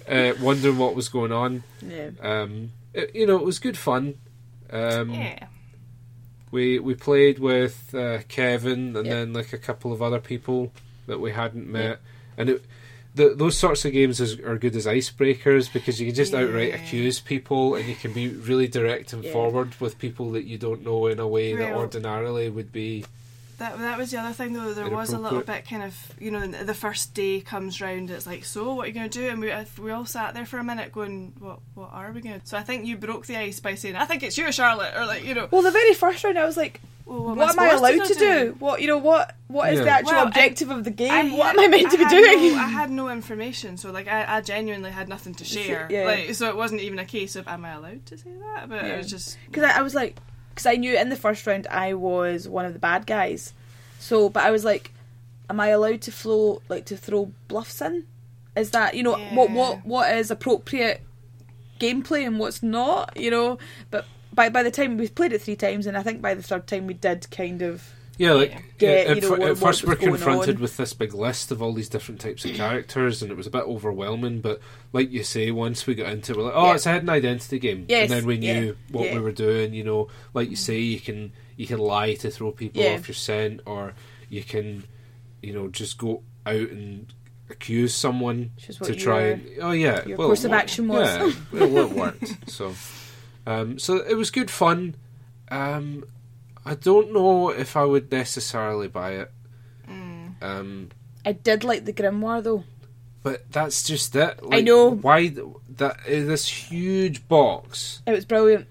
uh, 0.09 0.33
wondering 0.41 0.79
what 0.79 0.95
was 0.95 1.09
going 1.11 1.31
on. 1.33 1.63
Yeah. 1.87 2.11
Um, 2.23 2.71
it- 2.95 3.15
you 3.15 3.27
know, 3.27 3.37
it 3.37 3.45
was 3.45 3.59
good 3.59 3.77
fun. 3.77 4.15
Um. 4.71 5.11
Yeah. 5.11 5.47
We 6.51 6.79
we 6.79 6.95
played 6.95 7.39
with 7.39 7.95
uh, 7.95 8.19
Kevin 8.29 8.97
and 8.97 9.07
Yep. 9.07 9.15
then 9.15 9.33
like 9.33 9.53
a 9.53 9.59
couple 9.59 9.93
of 9.93 10.03
other 10.03 10.19
people 10.21 10.73
that 11.07 11.21
we 11.21 11.33
hadn't 11.33 11.67
met, 11.69 12.01
and 12.37 12.51
it, 12.51 12.65
the, 13.15 13.35
those 13.35 13.57
sorts 13.59 13.85
of 13.85 13.93
games 13.93 14.21
is, 14.21 14.39
are 14.41 14.57
good 14.57 14.77
as 14.77 14.87
icebreakers 14.87 15.73
because 15.73 16.01
you 16.01 16.07
can 16.07 16.15
just 16.15 16.33
outright 16.35 16.75
accuse 16.75 17.19
people 17.21 17.75
and 17.75 17.89
you 17.89 17.97
can 17.97 18.13
be 18.13 18.29
really 18.29 18.69
direct 18.69 19.13
and 19.13 19.25
Yeah. 19.25 19.33
forward 19.33 19.75
with 19.81 19.99
people 19.99 20.31
that 20.33 20.45
you 20.45 20.59
don't 20.59 20.85
know 20.85 21.07
in 21.09 21.19
a 21.19 21.27
way 21.27 21.55
that 21.57 21.75
ordinarily 21.75 22.49
would 22.51 22.71
be. 22.73 23.05
That 23.61 23.79
that 23.79 23.97
was 23.99 24.11
the 24.11 24.19
other 24.19 24.33
thing 24.33 24.55
though. 24.55 24.73
There 24.75 24.89
was 24.89 25.13
a 25.13 25.19
little 25.19 25.43
bit 25.43 25.69
kind 25.69 25.83
of 25.83 25.95
you 26.19 26.31
know 26.31 26.47
the 26.47 26.75
first 26.75 27.15
day 27.15 27.41
comes 27.43 27.81
round. 27.81 28.11
It's 28.11 28.27
like 28.27 28.45
so 28.45 28.75
what 28.75 28.85
are 28.85 28.89
you 28.89 28.95
going 28.95 29.09
to 29.11 29.19
do? 29.19 29.29
And 29.29 29.41
we 29.41 29.53
we 29.83 29.91
all 29.93 30.07
sat 30.07 30.33
there 30.35 30.47
for 30.47 30.59
a 30.59 30.65
minute 30.65 30.93
going 30.93 31.35
what 31.39 31.61
what 31.75 31.91
are 31.93 32.11
we 32.11 32.23
going 32.23 32.41
to? 32.41 32.47
So 32.47 32.57
I 32.57 32.63
think 32.63 32.87
you 32.87 32.97
broke 32.97 33.27
the 33.27 33.37
ice 33.37 33.61
by 33.61 33.75
saying 33.75 33.97
I 33.97 34.07
think 34.07 34.23
it's 34.23 34.37
you 34.39 34.51
Charlotte 34.51 34.95
or 34.97 35.05
like 35.07 35.25
you 35.25 35.35
know 35.35 35.47
Well, 35.51 35.63
the 35.63 35.71
very 35.71 35.93
first 35.95 36.25
round, 36.25 36.39
I 36.39 36.47
was 36.47 36.57
like, 36.57 36.81
well, 37.05 37.23
what, 37.23 37.37
"What 37.37 37.51
am 37.51 37.59
I 37.61 37.71
allowed 37.73 38.05
to 38.07 38.15
do? 38.15 38.57
What 38.61 38.81
you 38.81 38.87
know? 38.87 38.97
What 38.97 39.37
what 39.49 39.71
is 39.73 39.79
Yeah. 39.81 39.85
the 39.85 39.91
actual 39.91 40.13
Well, 40.15 40.25
I- 40.25 40.29
objective 40.29 40.71
of 40.71 40.85
the 40.85 40.91
game? 40.91 41.11
I 41.13 41.25
what 41.37 41.51
am 41.55 41.61
I 41.61 41.69
meant 41.69 41.91
to 41.91 41.99
be 41.99 42.09
doing?" 42.09 42.53
No, 42.55 42.59
I 42.63 42.67
had 42.69 42.91
no 42.91 43.11
information, 43.11 43.77
so 43.77 43.91
like 43.93 44.09
I, 44.09 44.37
I 44.37 44.41
genuinely 44.41 44.91
had 44.91 45.07
nothing 45.09 45.35
to 45.35 45.45
share. 45.55 45.87
Yeah. 45.91 46.05
Like 46.05 46.35
so, 46.35 46.49
it 46.49 46.57
wasn't 46.57 46.81
even 46.81 46.99
a 46.99 47.05
case 47.05 47.37
of 47.37 47.47
am 47.47 47.67
I 47.67 47.73
allowed 47.73 48.07
to 48.07 48.17
say 48.17 48.31
that? 48.55 48.71
But 48.71 48.85
Yeah. 48.85 48.95
it 48.95 48.97
was 48.99 49.11
just 49.11 49.37
Because 49.51 49.65
I, 49.65 49.81
I 49.81 49.83
was 49.83 49.95
like, 49.95 50.17
because 50.61 50.75
I 50.75 50.77
knew 50.77 50.95
in 50.95 51.09
the 51.09 51.17
first 51.17 51.47
round 51.47 51.67
I 51.69 51.95
was 51.95 52.47
one 52.47 52.67
of 52.67 52.75
the 52.75 52.79
bad 52.79 53.07
guys. 53.07 53.55
So, 53.99 54.29
but 54.29 54.45
I 54.45 54.51
was 54.51 54.63
like, 54.63 54.93
am 55.49 55.59
I 55.59 55.69
allowed 55.69 56.03
to 56.03 56.13
flow 56.13 56.61
like 56.69 56.85
to 56.87 56.99
throw 56.99 57.33
bluffs 57.49 57.81
in? 57.81 58.05
Is 58.55 58.73
that 58.73 58.95
you 58.95 59.03
know 59.03 59.17
what 59.33 59.51
what 59.51 59.87
what 59.87 60.15
is 60.15 60.31
appropriate 60.31 61.01
gameplay 61.79 62.27
and 62.27 62.39
what's 62.39 62.63
not? 62.63 63.17
You 63.17 63.31
know, 63.31 63.59
but 63.91 64.05
by 64.35 64.51
by 64.51 64.63
the 64.63 64.71
time 64.71 64.99
we 64.99 65.09
played 65.09 65.33
it 65.33 65.41
three 65.41 65.57
times, 65.57 65.87
and 65.87 65.97
I 65.97 66.03
think 66.03 66.21
by 66.21 66.35
the 66.35 66.43
third 66.43 66.67
time 66.67 66.87
we 66.87 66.95
did 66.95 67.31
kind 67.31 67.63
of 67.63 67.95
Yeah, 68.21 68.33
like 68.33 68.51
Yeah. 68.51 68.61
Get, 68.77 69.07
at, 69.07 69.17
you 69.17 69.23
know, 69.23 69.29
fir- 69.29 69.31
what- 69.39 69.41
at 69.43 69.49
what 69.49 69.59
first 69.59 69.83
was 69.83 69.89
we're 69.89 69.97
confronted 69.97 70.57
on. 70.57 70.61
with 70.63 70.77
this 70.77 70.93
big 70.93 71.15
list 71.15 71.51
of 71.51 71.63
all 71.63 71.73
these 71.73 71.89
different 71.89 72.21
types 72.21 72.45
of 72.45 72.55
characters, 72.55 73.23
and 73.23 73.31
it 73.31 73.37
was 73.37 73.47
a 73.47 73.51
bit 73.51 73.63
overwhelming. 73.65 74.41
But 74.43 74.61
like 74.93 75.11
you 75.11 75.23
say, 75.23 75.51
once 75.51 75.87
we 75.87 75.95
got 75.95 76.13
into 76.13 76.33
it, 76.33 76.37
we're 76.37 76.45
like, 76.45 76.53
oh, 76.55 76.67
Yeah. 76.67 76.75
it's 76.75 76.85
a 76.87 76.93
hidden 76.93 77.09
identity 77.09 77.59
game, 77.59 77.87
Yes, 77.89 78.11
and 78.11 78.21
then 78.21 78.27
we 78.27 78.37
yeah, 78.37 78.61
knew 78.61 78.77
what 78.91 79.07
yeah. 79.07 79.15
we 79.15 79.21
were 79.21 79.33
doing. 79.33 79.73
You 79.73 79.85
know, 79.85 80.09
like 80.35 80.51
you 80.51 80.57
say, 80.57 80.79
you 80.81 81.01
can 81.01 81.33
you 81.57 81.67
can 81.67 81.79
lie 81.79 82.15
to 82.17 82.31
throw 82.31 82.53
people 82.53 82.83
Yeah. 82.83 82.95
off 82.95 83.09
your 83.09 83.15
scent, 83.15 83.63
or 83.67 83.95
you 84.29 84.43
can, 84.43 84.85
you 85.43 85.53
know, 85.55 85.69
just 85.69 85.97
go 85.99 86.23
out 86.45 86.55
and 86.71 87.13
accuse 87.49 87.95
someone 87.95 88.51
to 88.83 88.95
try 88.95 89.21
your- 89.25 89.31
and 89.33 89.51
oh 89.63 89.71
yeah, 89.73 90.07
your 90.07 90.19
well, 90.19 90.29
course 90.29 90.45
of 90.45 90.53
action 90.53 90.89
was. 90.89 91.07
Yeah, 91.53 91.65
well, 91.67 91.91
it 91.91 91.93
worked. 91.97 92.51
So, 92.51 92.75
um, 93.47 93.79
so 93.79 93.97
it 93.97 94.15
was 94.15 94.31
good 94.31 94.51
fun. 94.51 94.95
Um, 95.51 96.05
I 96.65 96.75
don't 96.75 97.13
know 97.13 97.49
if 97.51 97.77
I 97.77 97.85
would 97.85 98.11
necessarily 98.13 98.89
buy 98.89 99.13
it. 99.13 99.31
mm, 99.89 100.35
Um, 100.43 100.89
I 101.25 101.33
did 101.33 101.65
like 101.65 101.85
the 101.85 101.93
grimoire 101.93 102.43
though. 102.43 102.65
but 103.23 103.51
that's 103.51 103.83
just 103.83 104.15
it. 104.17 104.43
Like, 104.45 104.65
know. 104.65 104.91
why 104.91 105.29
th- 105.29 105.47
that 105.77 106.01
is 106.07 106.27
this 106.27 106.47
huge 106.49 107.27
box 107.29 108.03
It 108.07 108.13
was 108.13 108.25
brilliant. 108.25 108.67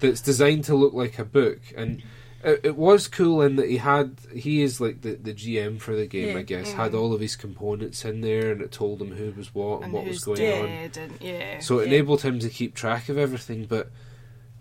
that's 0.00 0.20
designed 0.20 0.64
to 0.64 0.74
look 0.74 0.92
like 0.94 1.18
a 1.18 1.24
book, 1.24 1.60
and 1.76 2.02
it, 2.42 2.60
it 2.62 2.76
was 2.76 3.08
cool 3.08 3.42
in 3.42 3.56
that 3.56 3.68
he 3.68 3.76
had 3.78 4.16
he 4.34 4.62
is 4.62 4.80
like 4.80 5.02
the, 5.02 5.12
the 5.16 5.34
GM 5.34 5.78
for 5.80 5.94
the 5.94 6.06
game, 6.06 6.28
Yeah. 6.30 6.38
I 6.38 6.42
guess, 6.42 6.72
had 6.72 6.94
all 6.94 7.12
of 7.12 7.20
his 7.20 7.36
components 7.36 8.04
in 8.04 8.20
there, 8.22 8.52
and 8.52 8.62
it 8.62 8.72
told 8.72 9.00
him 9.02 9.12
who 9.12 9.32
was 9.32 9.54
what 9.54 9.76
and, 9.76 9.84
and 9.84 9.92
what 9.92 10.04
was 10.06 10.24
going 10.24 10.40
on. 10.40 10.66
dead 10.66 10.96
and 10.96 11.12
yeah. 11.20 11.58
So 11.60 11.78
it 11.78 11.88
Yeah. 11.88 11.94
enabled 11.94 12.22
him 12.22 12.38
to 12.38 12.48
keep 12.48 12.74
track 12.74 13.08
of 13.08 13.16
everything, 13.18 13.64
but. 13.66 13.90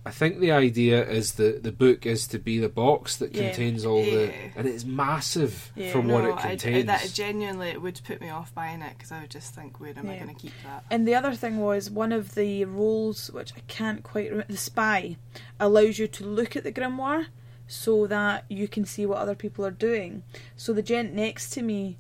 I 0.06 0.12
think 0.12 0.40
the 0.40 0.52
idea 0.52 1.06
is 1.08 1.34
that 1.34 1.64
the 1.64 1.74
book 1.74 2.06
is 2.06 2.26
to 2.28 2.40
be 2.40 2.58
the 2.58 2.70
box 2.70 3.18
that 3.18 3.36
Yeah. 3.36 3.50
contains 3.50 3.86
all 3.86 4.02
the, 4.02 4.32
and 4.56 4.66
it's 4.68 4.86
massive 4.86 5.72
Yeah. 5.76 5.92
for 5.92 6.00
what 6.00 6.24
it 6.24 6.32
I- 6.32 6.38
I- 6.38 6.50
contains. 6.52 6.86
that 6.88 7.12
genuinely 7.14 7.70
it 7.70 7.82
would 7.82 8.00
put 8.06 8.22
me 8.22 8.30
off 8.30 8.54
buying 8.56 8.82
it 8.82 8.94
because 8.98 9.12
I 9.12 9.20
would 9.22 9.30
just 9.30 9.54
think, 9.54 9.80
where 9.80 9.94
am 9.96 10.10
I 10.10 10.16
going 10.16 10.34
to 10.34 10.42
keep 10.42 10.54
that? 10.64 10.86
And 10.90 11.08
the 11.08 11.16
other 11.16 11.34
thing 11.36 11.58
was 11.58 11.90
one 11.92 12.14
of 12.14 12.34
the 12.36 12.64
roles, 12.66 13.30
which 13.30 13.52
I 13.56 13.60
can't 13.68 14.02
quite 14.02 14.30
remember, 14.32 14.52
the 14.54 14.58
spy 14.58 15.18
allows 15.60 16.00
you 16.00 16.08
to 16.08 16.26
look 16.26 16.56
at 16.56 16.64
the 16.64 16.72
grimoire 16.72 17.26
so 17.68 18.08
that 18.08 18.46
you 18.50 18.68
can 18.68 18.86
see 18.86 19.06
what 19.06 19.18
other 19.20 19.36
people 19.36 19.66
are 19.66 19.72
doing. 19.72 20.24
So 20.56 20.74
the 20.74 20.82
gent 20.82 21.14
next 21.14 21.50
to 21.52 21.62
me, 21.62 21.98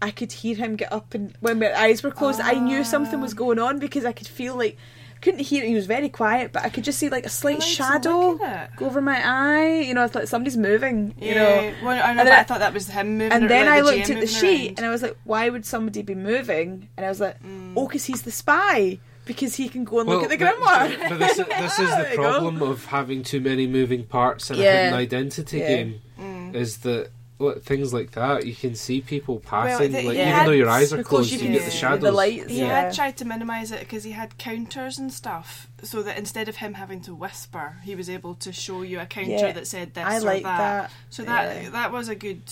I 0.00 0.10
could 0.10 0.32
hear 0.32 0.56
him 0.56 0.76
get 0.76 0.92
up 0.92 1.14
and 1.14 1.34
when 1.40 1.58
my 1.58 1.72
eyes 1.78 2.02
were 2.02 2.10
closed, 2.10 2.40
I 2.40 2.52
knew 2.54 2.84
something 2.84 3.20
was 3.20 3.32
ah. 3.32 3.36
going 3.36 3.58
on 3.58 3.78
because 3.78 4.04
I 4.04 4.12
could 4.12 4.28
feel 4.28 4.54
like 4.56 4.76
couldn't 5.24 5.40
hear. 5.40 5.64
it. 5.64 5.68
He 5.68 5.74
was 5.74 5.86
very 5.86 6.08
quiet, 6.08 6.52
but 6.52 6.62
I 6.64 6.68
could 6.68 6.84
just 6.84 6.98
see 6.98 7.08
like 7.08 7.26
a 7.26 7.28
slight 7.30 7.58
like 7.58 7.66
shadow 7.68 8.30
look 8.32 8.42
at 8.42 8.70
it. 8.70 8.76
go 8.76 8.86
over 8.86 9.00
my 9.00 9.20
eye. 9.24 9.80
You 9.80 9.94
know, 9.94 10.04
it's 10.04 10.14
like 10.14 10.28
somebody's 10.28 10.56
moving. 10.56 11.14
You 11.18 11.28
yeah, 11.28 11.34
know, 11.34 11.74
well, 11.82 11.90
I, 12.02 12.12
know, 12.14 12.20
And 12.20 12.28
then 12.28 12.32
I, 12.38 12.40
I- 12.40 12.42
thought 12.44 12.60
that 12.60 12.72
was 12.74 12.86
him 12.88 13.18
moving. 13.18 13.32
and 13.32 13.50
then 13.50 13.66
like, 13.66 13.74
I 13.74 13.78
the 13.80 13.84
looked 13.86 14.08
GM 14.08 14.14
at 14.16 14.20
the 14.20 14.26
sheet 14.26 14.66
around. 14.68 14.78
and 14.78 14.86
I 14.86 14.90
was 14.90 15.02
like, 15.02 15.16
why 15.24 15.48
would 15.48 15.64
somebody 15.66 16.02
be 16.02 16.14
moving? 16.14 16.88
And 16.96 17.04
I 17.04 17.08
was 17.08 17.20
like, 17.20 17.42
Mm. 17.42 17.72
oh, 17.76 17.88
because 17.88 18.04
he's 18.04 18.22
the 18.22 18.30
spy. 18.30 18.98
Because 19.26 19.54
he 19.56 19.70
can 19.70 19.84
go 19.84 20.00
and 20.00 20.08
Well, 20.08 20.18
look 20.20 20.30
at 20.30 20.38
the 20.38 20.44
but- 20.44 20.56
grimoire. 20.60 21.08
But, 21.08 21.18
this, 21.18 21.38
is- 21.38 21.46
this 21.64 21.78
is 21.78 21.88
the 21.88 22.10
problem 22.14 22.60
of 22.62 22.84
having 22.84 23.22
too 23.22 23.40
many 23.40 23.66
moving 23.66 24.04
parts 24.04 24.50
in 24.50 24.56
a 24.60 24.62
hidden 24.62 24.94
identity 24.94 25.58
Yeah. 25.58 25.68
game. 25.68 26.00
Mm. 26.20 26.54
Is 26.54 26.76
that 26.78 27.08
well, 27.08 27.08
things 27.52 27.92
like 27.92 28.12
that 28.12 28.46
you 28.46 28.54
can 28.54 28.74
see 28.74 29.00
people 29.00 29.38
passing, 29.40 29.92
the- 29.92 30.02
like 30.02 30.16
yeah. 30.16 30.34
even 30.34 30.46
though 30.46 30.52
your 30.52 30.68
eyes 30.68 30.92
are 30.92 31.02
closed, 31.04 31.30
you 31.30 31.38
you, 31.38 31.44
can 31.44 31.52
get 31.52 31.64
the 31.64 31.70
shadows. 31.70 32.00
the 32.02 32.10
lights. 32.12 32.50
He 32.50 32.60
Yeah. 32.60 32.80
had 32.82 32.94
tried 32.94 33.16
to 33.18 33.24
minimise 33.24 33.70
it 33.70 33.80
because 33.80 34.04
he 34.04 34.12
had 34.12 34.36
counters 34.38 34.98
and 34.98 35.12
stuff, 35.12 35.68
so 35.82 36.02
that 36.02 36.16
instead 36.18 36.48
of 36.48 36.56
him 36.56 36.74
having 36.74 37.00
to 37.02 37.14
whisper, 37.14 37.76
he 37.84 37.94
was 37.94 38.08
able 38.10 38.34
to 38.36 38.52
show 38.52 38.82
you 38.82 38.98
a 39.00 39.06
counter 39.06 39.30
Yeah. 39.30 39.52
that 39.52 39.66
said 39.66 39.94
this 39.94 40.04
I 40.04 40.16
or 40.16 40.20
like 40.20 40.42
that. 40.42 40.58
that 40.58 40.90
So 41.10 41.22
that 41.24 41.62
Yeah. 41.64 41.70
that 41.70 41.92
was 41.92 42.08
a 42.08 42.14
good 42.14 42.42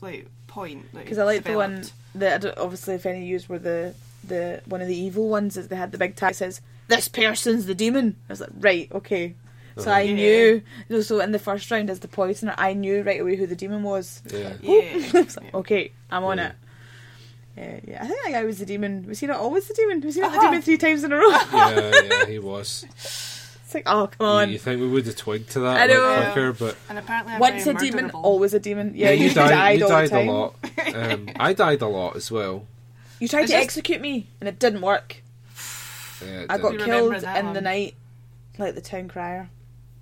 like 0.00 0.26
point. 0.46 0.86
because 0.92 1.18
I 1.18 1.24
like 1.24 1.44
the 1.44 1.54
one 1.56 1.84
that 2.14 2.34
I 2.34 2.38
don't, 2.38 2.58
obviously 2.58 2.94
if 2.94 3.06
any 3.06 3.18
of 3.22 3.24
yous 3.28 3.48
were 3.48 3.58
the 3.58 3.94
the 4.26 4.62
one 4.66 4.80
of 4.80 4.88
the 4.88 4.96
evil 4.96 5.28
ones 5.28 5.56
is 5.56 5.68
they 5.68 5.76
had 5.76 5.92
the 5.92 5.98
big 5.98 6.16
tag 6.16 6.30
that 6.30 6.36
says 6.36 6.60
this 6.88 7.08
person's 7.08 7.66
the 7.66 7.74
demon. 7.74 8.16
I 8.28 8.32
was 8.32 8.40
like 8.40 8.50
right 8.58 8.88
okay. 8.92 9.34
So 9.76 9.90
I 9.90 10.02
Yeah. 10.02 10.14
knew. 10.14 10.62
you 10.88 10.96
know, 10.96 11.00
So 11.00 11.20
in 11.20 11.32
the 11.32 11.38
first 11.38 11.70
round 11.70 11.90
as 11.90 12.00
the 12.00 12.08
poisoner, 12.08 12.54
I 12.56 12.74
knew 12.74 13.02
right 13.02 13.20
away 13.20 13.36
who 13.36 13.46
the 13.46 13.56
demon 13.56 13.82
was. 13.82 14.22
Yeah. 14.30 14.52
Yeah. 14.62 15.10
I 15.14 15.20
was 15.22 15.36
like, 15.36 15.54
okay, 15.54 15.92
I'm 16.10 16.24
on 16.24 16.38
Yeah. 16.38 16.46
it. 16.48 16.54
Yeah, 17.56 17.80
yeah. 17.86 18.02
I 18.02 18.06
think 18.08 18.20
that 18.24 18.32
guy 18.32 18.44
was 18.44 18.58
the 18.58 18.66
demon. 18.66 19.06
Was 19.06 19.20
he 19.20 19.26
not 19.28 19.38
always 19.38 19.68
the 19.68 19.74
demon? 19.74 20.00
Was 20.00 20.14
he 20.16 20.20
not 20.20 20.32
the 20.32 20.38
Uh-huh. 20.38 20.46
demon 20.48 20.62
three 20.62 20.76
times 20.78 21.04
in 21.04 21.12
a 21.12 21.16
row? 21.16 21.28
yeah, 21.52 21.92
yeah, 22.02 22.26
he 22.26 22.38
was. 22.40 22.84
it's 22.94 23.72
like, 23.74 23.84
oh, 23.86 24.08
come 24.18 24.26
on. 24.26 24.50
You 24.50 24.58
think 24.58 24.80
we 24.80 24.88
would 24.88 25.06
have 25.06 25.14
twigged 25.16 25.50
to 25.50 25.60
that 25.60 25.76
I 25.76 25.84
a 25.84 25.88
bit 25.88 25.94
know. 25.96 26.22
quicker, 26.32 26.52
but 26.52 26.76
And 26.88 26.98
apparently, 26.98 27.34
I'm 27.34 27.40
Once 27.40 27.66
a 27.66 27.74
demon, 27.74 28.10
always 28.10 28.54
a 28.54 28.58
demon. 28.60 28.92
Yeah, 28.96 29.10
you, 29.10 29.28
you, 29.28 29.34
died. 29.34 29.50
died 29.50 29.78
you 29.78 29.84
all 29.84 29.90
died 29.90 30.06
the 30.06 30.10
time. 30.10 30.28
a 30.28 30.32
lot. 30.32 30.54
Um, 30.94 31.28
I 31.38 31.52
died 31.52 31.80
a 31.82 31.86
lot 31.86 32.16
as 32.16 32.30
well. 32.30 32.66
You 33.20 33.28
tried 33.28 33.42
It's 33.42 33.50
to 33.52 33.56
just- 33.56 33.64
execute 33.64 34.00
me, 34.00 34.26
and 34.40 34.48
it 34.48 34.58
didn't 34.58 34.80
work. 34.80 35.22
Yeah, 36.24 36.40
it 36.40 36.46
I 36.50 36.58
got 36.58 36.72
didn't. 36.72 36.86
remember 36.86 37.10
killed 37.12 37.22
that 37.24 37.44
in 37.44 37.52
the 37.52 37.60
night, 37.60 37.94
like 38.58 38.74
the 38.74 38.80
town 38.80 39.06
crier. 39.08 39.48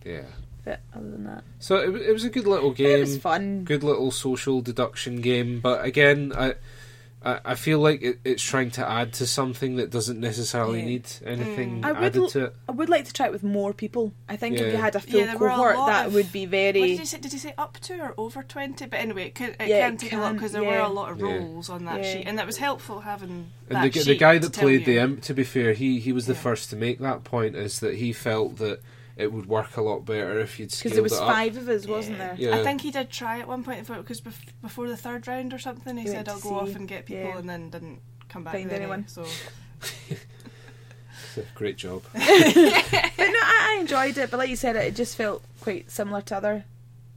Yeah. 0.05 0.23
But 0.65 0.81
other 0.95 1.11
than 1.11 1.25
that, 1.25 1.43
So 1.59 1.77
it, 1.77 1.95
it 2.03 2.13
was 2.13 2.23
a 2.25 2.31
good 2.31 2.47
little 2.47 2.71
game. 2.73 2.87
it 2.87 2.91
game. 2.93 3.01
was 3.01 3.19
fun. 3.19 3.65
good 3.65 3.83
little 3.83 4.11
social 4.13 4.61
deduction 4.61 5.21
game. 5.21 5.59
But 5.61 5.85
again, 5.85 6.33
I 6.37 6.55
I, 7.25 7.41
I 7.45 7.55
feel 7.55 7.79
like 7.79 8.03
it, 8.03 8.19
it's 8.25 8.43
trying 8.43 8.71
to 8.73 8.89
add 8.89 9.13
to 9.15 9.27
something 9.27 9.77
that 9.77 9.91
doesn't 9.91 10.19
necessarily 10.21 10.81
Yeah. 10.81 10.87
need 10.87 11.07
anything 11.25 11.81
Mm. 11.81 11.85
I 11.85 11.93
would 11.93 12.03
added 12.03 12.23
l- 12.23 12.29
to 12.31 12.45
it. 12.47 12.57
I 12.69 12.73
would 12.73 12.89
like 12.89 13.05
to 13.07 13.13
try 13.13 13.27
it 13.27 13.33
with 13.33 13.45
more 13.45 13.73
people. 13.73 14.13
I 14.29 14.35
think 14.37 14.57
if 14.59 14.73
you 14.73 14.77
had 14.79 14.95
a 14.97 15.01
full 15.01 15.21
Yeah, 15.21 15.27
there 15.27 15.39
were 15.39 15.49
a 15.49 15.55
cohort, 15.55 15.87
that 15.87 16.07
of- 16.07 16.15
would 16.15 16.33
be 16.33 16.47
What 16.47 16.51
did 16.53 16.75
very. 16.75 16.93
you 16.93 17.05
say? 17.07 17.19
Did 17.19 17.33
you 17.33 17.39
say 17.39 17.55
up 17.59 17.79
to 17.83 18.01
or 18.01 18.15
over 18.17 18.43
twenty? 18.45 18.87
But 18.87 18.99
anyway, 19.01 19.27
it, 19.27 19.35
could, 19.37 19.51
it 19.61 19.69
Yeah, 19.69 19.87
can 19.87 19.95
it 19.95 20.01
take 20.01 20.13
a 20.15 20.17
lot 20.19 20.35
because 20.35 20.51
there 20.53 20.65
were 20.65 20.79
a 20.79 20.89
lot 20.89 21.11
of 21.13 21.19
Yeah. 21.21 21.27
roles 21.39 21.71
on 21.71 21.85
that 21.87 22.03
Yeah. 22.05 22.13
sheet, 22.13 22.25
and 22.27 22.39
that 22.41 22.47
was 22.47 22.57
helpful 22.59 23.01
having 23.01 23.51
And 23.69 23.77
that 23.79 23.83
the, 23.83 23.91
g- 23.91 24.03
the 24.03 24.17
guy 24.19 24.39
that 24.39 24.53
played 24.53 24.85
the 24.85 24.99
imp, 24.99 25.23
to 25.23 25.35
be 25.35 25.45
fair, 25.45 25.73
he 25.75 25.99
he 26.01 26.13
was 26.13 26.27
the 26.27 26.35
Yeah. 26.35 26.41
first 26.41 26.71
to 26.71 26.77
make 26.77 26.99
that 27.01 27.23
point. 27.25 27.55
Is 27.57 27.79
that 27.81 27.95
he 27.97 28.13
felt 28.13 28.59
that 28.59 28.81
it 29.17 29.33
would 29.33 29.47
work 29.47 29.77
a 29.77 29.83
lot 29.83 30.05
better 30.05 30.39
if 30.41 30.59
you'd 30.59 30.67
Because 30.71 30.79
scaled 30.79 30.95
there 30.95 31.03
was 31.03 31.13
it 31.13 31.21
up. 31.21 31.29
five 31.29 31.57
of 31.57 31.69
us, 31.69 31.87
wasn't 31.87 32.19
Yeah. 32.19 32.35
there? 32.35 32.51
Yeah. 32.51 32.57
I 32.57 32.63
think 32.65 32.81
he 32.81 32.91
did 32.91 33.11
try 33.11 33.41
at 33.41 33.47
one 33.49 33.63
point 33.65 33.87
because 33.87 34.21
bef- 34.21 34.35
before 34.63 34.89
the 34.89 34.97
third 34.97 35.27
round 35.29 35.53
or 35.53 35.59
something, 35.59 35.97
he 35.97 36.03
He 36.05 36.09
said 36.09 36.29
I'll 36.29 36.37
to 36.39 36.43
go 36.43 36.55
off 36.61 36.75
and 36.75 36.89
get 36.89 37.07
people, 37.07 37.25
yeah. 37.25 37.39
and 37.39 37.49
then 37.49 37.71
didn't 37.71 38.01
come 38.29 38.45
back 38.45 38.55
Find 38.55 38.65
with 38.65 38.73
any, 38.75 38.83
anyone. 38.85 39.07
So 39.09 39.27
Great 41.55 41.77
job. 41.77 42.03
But 42.13 42.23
no, 42.25 43.39
I, 43.43 43.77
I 43.77 43.81
enjoyed 43.81 44.19
it. 44.19 44.31
But 44.31 44.39
like 44.39 44.49
you 44.51 44.57
said, 44.57 44.77
it, 44.77 44.85
it 44.85 44.97
just 44.97 45.17
felt 45.17 45.43
quite 45.61 45.91
similar 45.91 46.21
to 46.23 46.37
other 46.37 46.65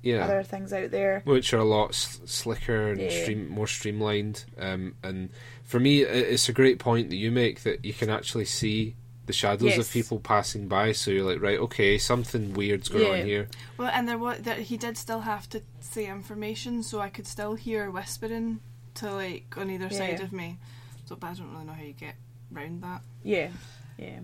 Yeah. 0.03 0.23
other 0.23 0.43
things 0.43 0.71
out 0.71 0.91
there. 0.91 1.21
which 1.25 1.53
are 1.53 1.57
a 1.59 1.63
lot 1.65 1.89
s- 1.89 2.19
slicker 2.25 2.91
and 2.91 3.01
Yeah. 3.01 3.09
stream, 3.23 3.49
more 3.49 3.67
streamlined. 3.67 4.45
Um, 4.57 4.95
and 5.03 5.29
for 5.63 5.79
me, 5.79 6.05
i- 6.05 6.07
it's 6.07 6.47
a 6.47 6.53
great 6.53 6.79
point 6.79 7.09
that 7.09 7.15
you 7.17 7.31
make 7.31 7.63
that 7.63 7.83
you 7.83 7.93
can 7.93 8.09
actually 8.09 8.45
see 8.45 8.95
the 9.25 9.33
shadows 9.33 9.77
of 9.77 9.89
people 9.91 10.19
passing 10.19 10.67
by. 10.67 10.91
So 10.91 11.11
you're 11.11 11.23
like, 11.29 11.41
right, 11.41 11.59
okay, 11.59 11.97
something 11.97 12.53
weird's 12.53 12.89
going 12.89 13.03
Yeah. 13.05 13.19
on 13.21 13.25
here. 13.25 13.47
well, 13.77 13.89
and 13.93 14.07
there 14.07 14.17
was 14.17 14.39
that 14.41 14.59
he 14.59 14.77
did 14.77 14.97
still 14.97 15.21
have 15.21 15.49
to 15.49 15.61
say 15.79 16.07
information, 16.07 16.83
so 16.83 16.99
I 16.99 17.09
could 17.09 17.27
still 17.27 17.55
hear 17.55 17.89
whispering 17.89 18.59
to 18.95 19.11
like 19.11 19.55
on 19.57 19.69
either 19.71 19.89
side 19.89 20.21
of 20.21 20.31
me. 20.31 20.57
So, 21.05 21.15
but 21.15 21.27
I 21.27 21.33
don't 21.33 21.51
really 21.51 21.65
know 21.65 21.73
how 21.73 21.83
you 21.83 21.93
get 21.93 22.15
round 22.51 22.81
that. 22.83 23.01
Yeah, 23.23 23.49
yeah, 23.97 24.19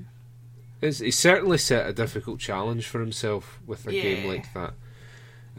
It's, 0.82 1.00
he 1.00 1.12
certainly 1.12 1.58
set 1.58 1.88
a 1.88 1.94
difficult 1.94 2.40
challenge 2.40 2.88
for 2.88 3.00
himself 3.00 3.60
with 3.68 3.86
a 3.88 3.92
game 3.92 4.28
like 4.28 4.52
that. 4.54 4.74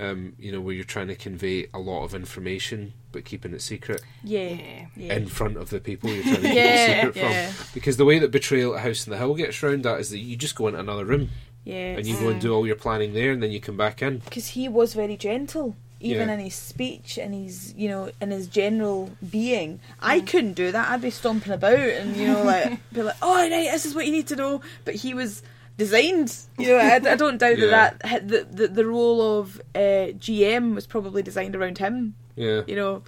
Um, 0.01 0.33
you 0.39 0.51
know, 0.53 0.61
where 0.63 0.75
you're 0.75 0.85
trying 0.85 1.09
to 1.09 1.15
convey 1.15 1.67
a 1.75 1.79
lot 1.79 2.05
of 2.05 2.15
information 2.15 2.95
but 3.13 3.27
keeping 3.27 3.53
it 3.53 3.61
secret 3.61 4.01
yeah, 4.25 4.49
Yeah. 4.49 4.87
yeah. 4.97 5.15
in 5.15 5.27
front 5.27 5.59
of 5.59 5.69
the 5.69 5.81
people 5.81 6.09
you're 6.09 6.23
trying 6.23 6.37
to 6.37 6.43
keep 6.49 6.55
Yeah, 6.55 6.63
it 6.65 6.97
secret 7.15 7.17
yeah. 7.17 7.51
from. 7.51 7.67
Because 7.75 7.99
the 7.99 8.07
way 8.07 8.19
that 8.19 8.31
Betrayal 8.31 8.75
at 8.75 8.81
House 8.83 9.07
in 9.07 9.11
the 9.11 9.19
Hill 9.19 9.35
gets 9.35 9.63
round 9.63 9.85
that 9.85 10.01
is 10.01 10.09
that 10.09 10.19
you 10.19 10.35
just 10.35 10.55
go 10.57 10.67
into 10.69 10.81
another 10.81 11.05
room 11.05 11.29
yeah. 11.65 11.97
and 11.99 12.07
you 12.07 12.17
go 12.19 12.31
and 12.31 12.41
do 12.41 12.55
all 12.55 12.67
your 12.67 12.75
planning 12.77 13.13
there, 13.13 13.33
and 13.33 13.43
then 13.43 13.53
you 13.53 13.61
come 13.61 13.77
back 13.77 14.01
in. 14.01 14.19
because 14.21 14.49
he 14.49 14.67
was 14.67 14.95
very 14.95 15.17
gentle 15.19 15.77
even 16.01 16.29
Yeah. 16.29 16.35
in 16.35 16.41
his 16.41 16.55
speech 16.55 17.19
and 17.19 17.35
his 17.35 17.75
you 17.77 17.89
know 17.89 18.11
in 18.21 18.31
his 18.33 18.49
general 18.49 19.13
being 19.31 19.79
i 20.01 20.19
couldn't 20.19 20.55
do 20.55 20.73
that 20.73 20.91
i'd 20.91 21.01
be 21.01 21.11
stomping 21.11 21.53
about 21.53 21.79
and 21.79 22.17
you 22.17 22.27
know 22.27 22.43
like 22.43 22.81
be 22.93 23.03
like 23.05 23.15
oh 23.23 23.37
right 23.37 23.51
this 23.51 23.87
is 23.87 23.95
what 23.95 24.05
you 24.05 24.11
need 24.11 24.27
to 24.27 24.35
know 24.35 24.61
but 24.85 24.97
he 24.97 25.15
was 25.15 25.43
designed 25.79 26.37
you 26.59 26.69
know 26.69 26.77
i, 26.77 26.95
I 26.97 27.17
don't 27.17 27.39
doubt 27.39 27.59
Yeah. 27.59 27.67
that 27.67 28.01
that 28.01 28.29
the, 28.29 28.45
the 28.51 28.69
the 28.69 28.87
role 28.87 29.39
of 29.41 29.61
uh, 29.75 30.13
gm 30.19 30.75
was 30.75 30.87
probably 30.87 31.23
designed 31.23 31.57
around 31.57 31.79
him 31.79 32.15
Yeah. 32.37 32.63
you 32.67 32.77
know 32.77 33.03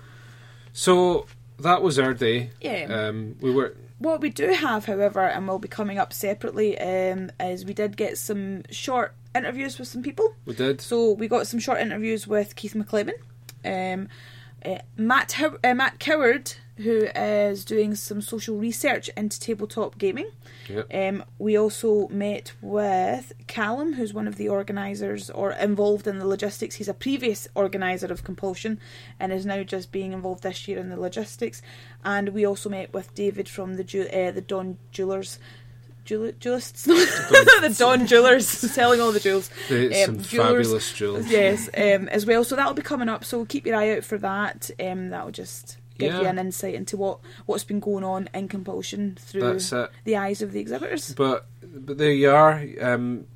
So 0.73 1.27
that 1.59 1.83
was 1.83 1.99
our 1.99 2.15
day. 2.15 2.51
yeah 2.61 2.87
Um, 3.09 3.37
we 3.41 3.51
were 3.53 3.77
What 3.99 4.21
we 4.21 4.31
do 4.31 4.49
have, 4.53 4.87
however, 4.87 5.21
and 5.21 5.47
will 5.47 5.61
be 5.61 5.69
coming 5.69 5.99
up 5.99 6.13
separately, 6.13 6.77
um, 6.79 7.31
is 7.39 7.65
we 7.65 7.75
did 7.75 7.97
get 7.97 8.19
some 8.19 8.63
short 8.71 9.15
interviews 9.35 9.79
with 9.79 9.89
some 9.89 10.03
people. 10.03 10.35
we 10.47 10.55
did. 10.55 10.81
So 10.81 11.13
we 11.13 11.29
got 11.29 11.47
some 11.47 11.61
short 11.61 11.81
interviews 11.81 12.27
with 12.27 12.57
Keith 12.57 12.75
McClellan, 12.75 13.15
um, 13.65 14.09
uh, 14.65 14.79
Matt 14.97 15.33
How- 15.33 15.59
uh, 15.63 15.75
Matt 15.75 15.99
Coward, 16.01 16.55
who 16.77 17.07
is 17.15 17.65
doing 17.65 17.95
some 17.95 18.21
social 18.21 18.57
research 18.57 19.09
into 19.17 19.39
tabletop 19.39 19.97
gaming. 19.97 20.29
Yep. 20.69 20.87
Um, 20.93 21.25
we 21.39 21.57
also 21.57 22.09
met 22.09 22.53
with 22.61 23.33
Callum, 23.47 23.93
who's 23.93 24.13
one 24.13 24.27
of 24.27 24.37
the 24.37 24.49
organisers 24.49 25.31
or 25.31 25.53
involved 25.53 26.07
in 26.09 26.19
the 26.19 26.27
logistics. 26.27 26.75
He's 26.77 26.89
a 26.89 26.95
previous 26.95 27.47
organiser 27.55 28.07
of 28.13 28.25
Conpulsion 28.25 28.81
and 29.21 29.33
is 29.33 29.47
now 29.47 29.63
just 29.63 29.93
being 29.93 30.13
involved 30.13 30.43
this 30.43 30.67
year 30.67 30.79
in 30.79 30.89
the 30.89 30.99
logistics. 30.99 31.63
And 32.05 32.31
we 32.31 32.45
also 32.45 32.69
met 32.69 32.93
with 32.93 33.15
David 33.15 33.49
from 33.49 33.75
the 33.75 33.85
Ju- 33.85 34.09
uh, 34.13 34.33
the 34.33 34.41
Don 34.41 34.79
Jewelers. 34.91 35.39
Jewel- 36.05 36.33
Jewelists? 36.33 36.85
the 37.63 37.75
Don 37.79 38.07
Jewelers 38.07 38.47
selling 38.49 39.01
all 39.01 39.13
the 39.13 39.21
jewels. 39.21 39.49
The, 39.69 39.87
Um, 40.03 40.07
some 40.17 40.23
jewelers- 40.23 40.67
fabulous 40.67 40.93
jewels. 40.93 41.27
Yes, 41.29 41.69
um, 41.69 42.09
as 42.09 42.27
well. 42.27 42.43
So 42.45 42.57
that'll 42.57 42.75
be 42.75 42.83
coming 42.83 43.09
up. 43.09 43.25
So 43.25 43.45
keep 43.45 43.65
your 43.65 43.77
eye 43.77 43.97
out 43.97 44.05
for 44.05 44.19
that. 44.19 44.71
Um, 44.81 45.11
that'll 45.11 45.31
just 45.31 45.79
give 45.99 46.15
you 46.15 46.27
an 46.27 46.39
insight 46.39 46.75
into 46.75 46.97
what 46.97 47.21
what's 47.47 47.65
been 47.65 47.81
going 47.81 48.05
on 48.05 48.29
in 48.35 48.49
conpulsion 48.49 49.17
through 49.21 49.59
the 50.05 50.17
eyes 50.17 50.43
of 50.43 50.53
the 50.53 50.61
exhibitors. 50.61 51.15
But 51.15 51.47
but 51.63 51.99
there 51.99 52.13
you 52.13 52.31
are. 52.31 52.63
Um, 52.81 53.27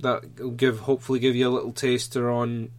that 0.00 0.38
will 0.38 0.50
give 0.50 0.80
hopefully 0.80 1.18
give 1.18 1.34
you 1.34 1.48
a 1.48 1.50
little 1.50 1.72
taster 1.72 2.30
on 2.30 2.70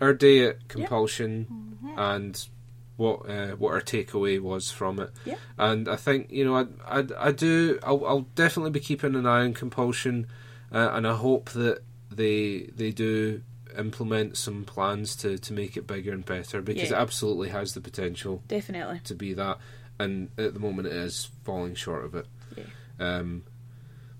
our 0.00 0.12
day 0.12 0.46
at 0.46 0.68
conpulsion 0.68 1.78
and 1.96 2.48
what 2.96 3.28
uh, 3.28 3.52
what 3.52 3.72
our 3.72 3.80
takeaway 3.80 4.40
was 4.40 4.70
from 4.70 5.00
it. 5.00 5.10
Yeah. 5.24 5.36
And 5.58 5.88
I 5.88 5.96
think 5.96 6.30
you 6.30 6.44
know 6.44 6.56
I 6.56 7.00
I, 7.00 7.04
I 7.18 7.32
do 7.32 7.78
I'll, 7.82 8.04
I'll 8.06 8.26
definitely 8.34 8.70
be 8.70 8.80
keeping 8.80 9.14
an 9.14 9.26
eye 9.26 9.40
on 9.40 9.54
conpulsion, 9.54 10.26
uh, 10.72 10.90
and 10.92 11.06
I 11.06 11.14
hope 11.14 11.50
that 11.50 11.82
they 12.10 12.70
they 12.74 12.90
do 12.90 13.42
implement 13.78 14.36
some 14.36 14.64
plans 14.64 15.16
to 15.16 15.38
to 15.38 15.52
make 15.52 15.76
it 15.76 15.86
bigger 15.86 16.12
and 16.12 16.24
better 16.24 16.60
because 16.62 16.90
Yeah. 16.90 16.96
it 16.98 17.00
absolutely 17.02 17.48
has 17.50 17.74
the 17.74 17.80
potential 17.80 18.42
Definitely. 18.48 19.00
to 19.04 19.14
be 19.14 19.34
that, 19.34 19.58
and 19.98 20.30
at 20.38 20.54
the 20.54 20.60
moment 20.60 20.88
it 20.88 20.94
is 20.94 21.28
falling 21.44 21.74
short 21.74 22.04
of 22.04 22.14
it. 22.14 22.26
Yeah. 22.56 22.64
Um, 22.98 23.42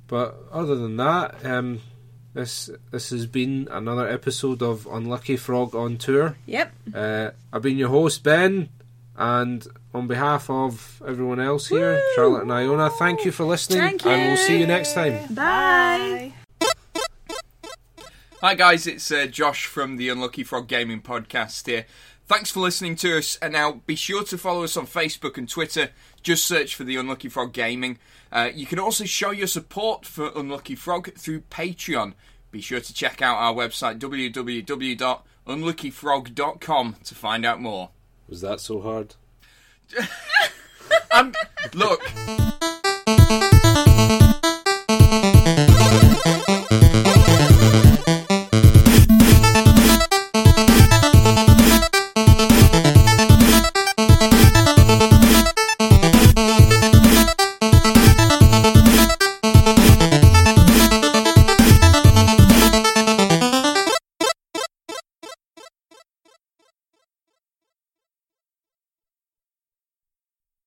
but 0.07 0.37
other 0.53 0.75
than 0.77 0.97
that, 0.99 1.45
um, 1.47 1.81
this 2.35 2.69
this 2.91 3.11
has 3.11 3.27
been 3.27 3.69
another 3.71 4.09
episode 4.09 4.63
of 4.63 4.87
Unlucky 4.87 5.37
Frog 5.37 5.75
on 5.75 5.97
tour. 5.97 6.37
Yep. 6.47 6.73
Uh, 6.95 7.31
I've 7.53 7.63
been 7.63 7.79
your 7.79 7.89
host 7.89 8.23
Ben, 8.23 8.69
and 9.17 9.67
on 9.95 10.07
behalf 10.09 10.51
of 10.51 11.01
everyone 11.07 11.39
else 11.41 11.69
here, 11.69 11.95
Woo! 11.95 12.01
Charlotte 12.17 12.43
and 12.43 12.53
Iona, 12.53 12.91
thank 12.91 13.25
you 13.25 13.31
for 13.31 13.45
listening, 13.45 13.79
Thank 13.81 14.05
and 14.07 14.29
we'll 14.29 14.37
see 14.37 14.59
you 14.59 14.67
next 14.67 14.93
time. 14.95 15.33
Bye. 15.33 16.35
Hi 18.45 18.55
guys, 18.55 18.87
it's 18.87 19.11
uh, 19.11 19.25
Josh 19.25 19.65
from 19.65 19.97
the 19.97 20.11
Unlucky 20.11 20.45
Frog 20.45 20.69
Gaming 20.69 21.01
Podcast 21.01 21.67
here. 21.67 21.87
Thanks 22.27 22.51
for 22.51 22.61
listening 22.61 22.95
to 22.97 23.17
us, 23.17 23.39
and 23.41 23.55
now 23.55 23.81
be 23.87 23.97
sure 23.97 24.23
to 24.25 24.37
follow 24.37 24.65
us 24.65 24.77
on 24.77 24.87
Facebook 24.87 25.39
and 25.39 25.49
Twitter. 25.49 25.89
Just 26.23 26.45
search 26.45 26.75
for 26.75 26.85
the 26.85 26.97
Unlucky 26.97 27.31
Frog 27.31 27.55
Gaming. 27.55 27.99
Uh, 28.31 28.51
you 28.55 28.67
can 28.67 28.79
also 28.79 29.07
show 29.07 29.31
your 29.31 29.47
support 29.47 30.05
for 30.05 30.31
Unlucky 30.37 30.75
Frog 30.75 31.15
through 31.15 31.41
Patreon. 31.51 32.13
Be 32.51 32.61
sure 32.61 32.81
to 32.81 32.93
check 32.93 33.23
out 33.23 33.39
our 33.39 33.55
website 33.55 33.99
www.unluckyfrog.com 33.99 36.97
to 37.03 37.15
find 37.15 37.47
out 37.47 37.63
more. 37.63 37.89
Was 38.29 38.43
that 38.43 38.61
so 38.61 38.83
hard? 38.83 39.15
Look. 41.73 42.03